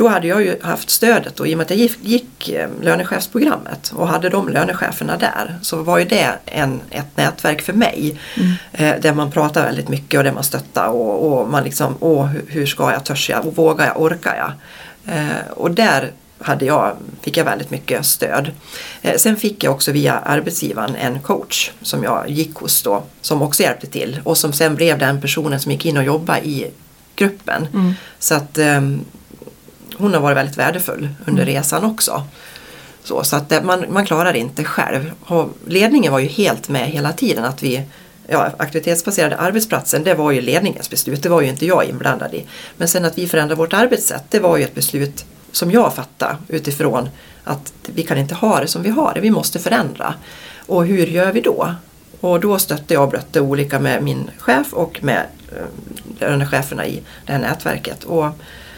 då 0.00 0.08
hade 0.08 0.26
jag 0.26 0.42
ju 0.42 0.62
haft 0.62 0.90
stödet 0.90 1.40
och 1.40 1.48
i 1.48 1.54
och 1.54 1.58
med 1.58 1.64
att 1.64 1.70
jag 1.70 1.78
gick, 1.78 1.98
gick 2.02 2.48
eh, 2.48 2.68
lönechefsprogrammet 2.82 3.92
och 3.94 4.08
hade 4.08 4.28
de 4.28 4.48
lönecheferna 4.48 5.16
där 5.16 5.58
så 5.62 5.82
var 5.82 5.98
ju 5.98 6.04
det 6.04 6.38
en, 6.44 6.80
ett 6.90 7.16
nätverk 7.16 7.62
för 7.62 7.72
mig. 7.72 8.20
Mm. 8.36 8.52
Eh, 8.72 9.00
där 9.00 9.14
man 9.14 9.30
pratar 9.30 9.64
väldigt 9.64 9.88
mycket 9.88 10.18
och 10.18 10.24
där 10.24 10.32
man 10.32 10.44
stöttar 10.44 10.88
och, 10.88 11.40
och 11.40 11.48
man 11.48 11.64
liksom, 11.64 11.94
åh 12.00 12.26
hur 12.48 12.66
ska 12.66 12.92
jag, 12.92 13.04
törs 13.04 13.30
jag, 13.30 13.54
vågar 13.54 13.86
jag, 13.86 14.00
orkar 14.00 14.36
jag? 14.36 14.52
Eh, 15.16 15.50
och 15.50 15.70
där 15.70 16.10
hade 16.40 16.64
jag, 16.64 16.96
fick 17.20 17.36
jag 17.36 17.44
väldigt 17.44 17.70
mycket 17.70 18.06
stöd. 18.06 18.50
Eh, 19.02 19.16
sen 19.16 19.36
fick 19.36 19.64
jag 19.64 19.72
också 19.72 19.92
via 19.92 20.18
arbetsgivaren 20.18 20.96
en 20.96 21.20
coach 21.20 21.70
som 21.82 22.02
jag 22.02 22.30
gick 22.30 22.54
hos 22.54 22.82
då 22.82 23.02
som 23.20 23.42
också 23.42 23.62
hjälpte 23.62 23.86
till 23.86 24.20
och 24.24 24.38
som 24.38 24.52
sen 24.52 24.74
blev 24.74 24.98
den 24.98 25.20
personen 25.20 25.60
som 25.60 25.72
gick 25.72 25.86
in 25.86 25.96
och 25.96 26.04
jobbade 26.04 26.46
i 26.46 26.70
gruppen. 27.16 27.66
Mm. 27.74 27.94
Så 28.18 28.34
att 28.34 28.58
um, 28.58 29.04
hon 29.96 30.14
har 30.14 30.20
varit 30.20 30.36
väldigt 30.36 30.58
värdefull 30.58 31.08
under 31.26 31.42
mm. 31.42 31.54
resan 31.54 31.84
också. 31.84 32.22
Så, 33.04 33.24
så 33.24 33.36
att 33.36 33.64
man, 33.64 33.84
man 33.88 34.06
klarar 34.06 34.32
det 34.32 34.38
inte 34.38 34.64
själv. 34.64 35.12
Och 35.24 35.48
ledningen 35.66 36.12
var 36.12 36.18
ju 36.18 36.28
helt 36.28 36.68
med 36.68 36.86
hela 36.86 37.12
tiden 37.12 37.44
att 37.44 37.62
vi 37.62 37.82
ja, 38.26 38.50
aktivitetsbaserade 38.56 39.36
arbetsplatsen 39.36 40.04
det 40.04 40.14
var 40.14 40.30
ju 40.30 40.40
ledningens 40.40 40.90
beslut, 40.90 41.22
det 41.22 41.28
var 41.28 41.40
ju 41.40 41.48
inte 41.48 41.66
jag 41.66 41.84
inblandad 41.84 42.34
i. 42.34 42.46
Men 42.76 42.88
sen 42.88 43.04
att 43.04 43.18
vi 43.18 43.28
förändrade 43.28 43.58
vårt 43.58 43.72
arbetssätt 43.72 44.24
det 44.28 44.40
var 44.40 44.56
ju 44.56 44.64
ett 44.64 44.74
beslut 44.74 45.24
som 45.52 45.70
jag 45.70 45.94
fattar 45.94 46.36
utifrån 46.48 47.08
att 47.44 47.72
vi 47.86 48.02
kan 48.02 48.18
inte 48.18 48.34
ha 48.34 48.60
det 48.60 48.66
som 48.66 48.82
vi 48.82 48.90
har 48.90 49.14
det, 49.14 49.20
vi 49.20 49.30
måste 49.30 49.58
förändra. 49.58 50.14
Och 50.66 50.86
hur 50.86 51.06
gör 51.06 51.32
vi 51.32 51.40
då? 51.40 51.74
Och 52.20 52.40
då 52.40 52.58
stötte 52.58 52.94
jag 52.94 53.02
och 53.02 53.08
blötte 53.08 53.40
olika 53.40 53.80
med 53.80 54.02
min 54.02 54.30
chef 54.38 54.72
och 54.72 55.02
med 55.02 55.26
lönecheferna 56.18 56.86
i 56.86 57.02
det 57.26 57.32
här 57.32 57.38
nätverket 57.38 58.04
och 58.04 58.26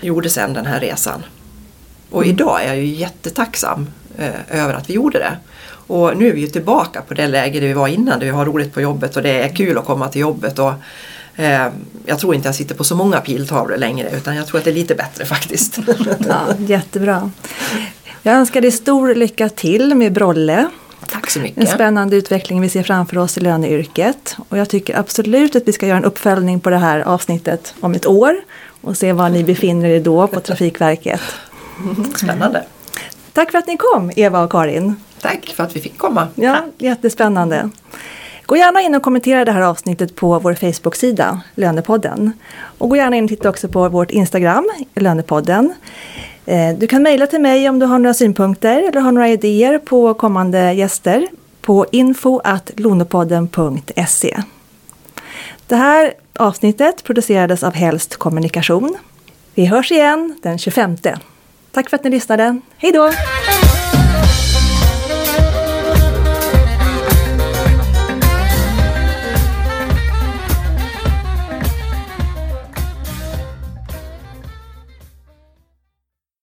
gjorde 0.01 0.31
sedan 0.31 0.53
den 0.53 0.67
här 0.67 0.81
resan. 0.81 1.23
Och 2.11 2.23
mm. 2.23 2.35
idag 2.35 2.63
är 2.63 2.67
jag 2.67 2.77
ju 2.77 2.87
jättetacksam 2.87 3.89
eh, 4.19 4.61
över 4.63 4.75
att 4.75 4.91
vi 4.91 4.95
gjorde 4.95 5.19
det. 5.19 5.37
Och 5.87 6.17
nu 6.17 6.29
är 6.29 6.33
vi 6.33 6.41
ju 6.41 6.47
tillbaka 6.47 7.03
på 7.03 7.15
det 7.15 7.29
läge 7.29 7.61
där 7.61 7.67
vi 7.67 7.73
var 7.73 7.89
innan, 7.89 8.19
där 8.19 8.27
vi 8.27 8.33
har 8.33 8.45
roligt 8.45 8.75
på 8.75 8.81
jobbet 8.81 9.17
och 9.17 9.23
det 9.23 9.43
är 9.43 9.57
kul 9.57 9.79
att 9.79 9.85
komma 9.85 10.09
till 10.09 10.21
jobbet. 10.21 10.59
Och 10.59 10.73
Eh, 10.73 11.22
jag 12.07 12.19
tror 12.19 12.35
inte 12.35 12.49
jag 12.49 12.55
sitter 12.55 12.75
på 12.75 12.85
så 12.85 12.97
många 12.97 13.21
piltavlor 13.21 13.77
längre 13.77 14.11
utan 14.17 14.37
jag 14.37 14.47
tror 14.47 14.59
att 14.59 14.65
det 14.65 14.71
är 14.71 14.75
lite 14.75 14.95
bättre 14.95 15.25
faktiskt. 15.25 15.79
ja, 16.29 16.47
jättebra. 16.59 17.31
Jag 18.23 18.35
önskar 18.35 18.61
dig 18.61 18.71
stor 18.71 19.15
lycka 19.15 19.49
till 19.49 19.95
med 19.95 20.13
Brolle. 20.13 20.69
Tack 21.07 21.31
så 21.31 21.41
mycket. 21.41 21.59
En 21.59 21.67
spännande 21.67 22.17
utveckling 22.17 22.61
vi 22.61 22.69
ser 22.69 22.83
framför 22.83 23.19
oss 23.19 23.39
i 23.39 23.41
löneyrket. 23.41 24.37
Och 24.49 24.59
jag 24.59 24.69
tycker 24.69 24.99
absolut 24.99 25.57
att 25.57 25.69
vi 25.69 25.73
ska 25.73 25.87
göra 25.87 25.99
en 25.99 26.05
uppföljning 26.05 26.61
på 26.61 26.71
det 26.71 26.79
här 26.79 27.01
avsnittet 27.01 27.75
om 27.81 27.95
ett 27.95 28.07
år 28.07 28.37
och 28.81 28.97
se 28.97 29.13
var 29.13 29.29
ni 29.29 29.45
befinner 29.45 29.89
er 29.89 30.01
då 30.01 30.27
på 30.27 30.41
Trafikverket. 30.41 31.21
Spännande. 32.17 32.65
Tack 33.33 33.51
för 33.51 33.59
att 33.59 33.67
ni 33.67 33.77
kom 33.77 34.13
Eva 34.17 34.43
och 34.45 34.51
Karin. 34.51 34.97
Tack 35.21 35.53
för 35.57 35.65
att 35.65 35.77
vi 35.77 35.81
fick 35.81 35.99
komma. 35.99 36.29
Ja, 36.35 36.67
jättespännande. 36.79 37.71
Gå 38.53 38.57
gärna 38.57 38.81
in 38.81 38.95
och 38.95 39.03
kommentera 39.03 39.45
det 39.45 39.53
här 39.53 39.61
avsnittet 39.61 40.17
på 40.17 40.39
vår 40.39 40.55
Facebook-sida, 40.55 41.41
Lönepodden. 41.55 42.33
Och 42.79 42.89
gå 42.89 42.97
gärna 42.97 43.17
in 43.17 43.25
och 43.25 43.31
titta 43.31 43.49
också 43.49 43.69
på 43.69 43.89
vårt 43.89 44.11
Instagram, 44.11 44.71
Lönepodden. 44.95 45.75
Eh, 46.47 46.75
du 46.79 46.87
kan 46.87 47.03
mejla 47.03 47.27
till 47.27 47.41
mig 47.41 47.69
om 47.69 47.79
du 47.79 47.87
har 47.87 47.99
några 47.99 48.15
synpunkter 48.15 48.89
eller 48.89 49.01
har 49.01 49.13
några 49.13 49.29
idéer 49.29 49.79
på 49.79 50.15
kommande 50.15 50.73
gäster 50.73 51.29
på 51.61 51.87
info.lonepodden.se. 51.93 54.43
Det 55.67 55.77
här 55.77 56.13
avsnittet 56.39 57.05
producerades 57.05 57.63
av 57.63 57.75
Helst 57.75 58.17
Kommunikation. 58.17 58.97
Vi 59.55 59.67
hörs 59.67 59.93
igen 59.93 60.39
den 60.43 60.59
25. 60.59 60.97
Tack 61.73 61.91
för 61.91 61.97
att 61.97 62.05
ni 62.05 62.11
lyssnade. 62.11 62.61
Hej 62.77 62.93
då! 62.93 63.11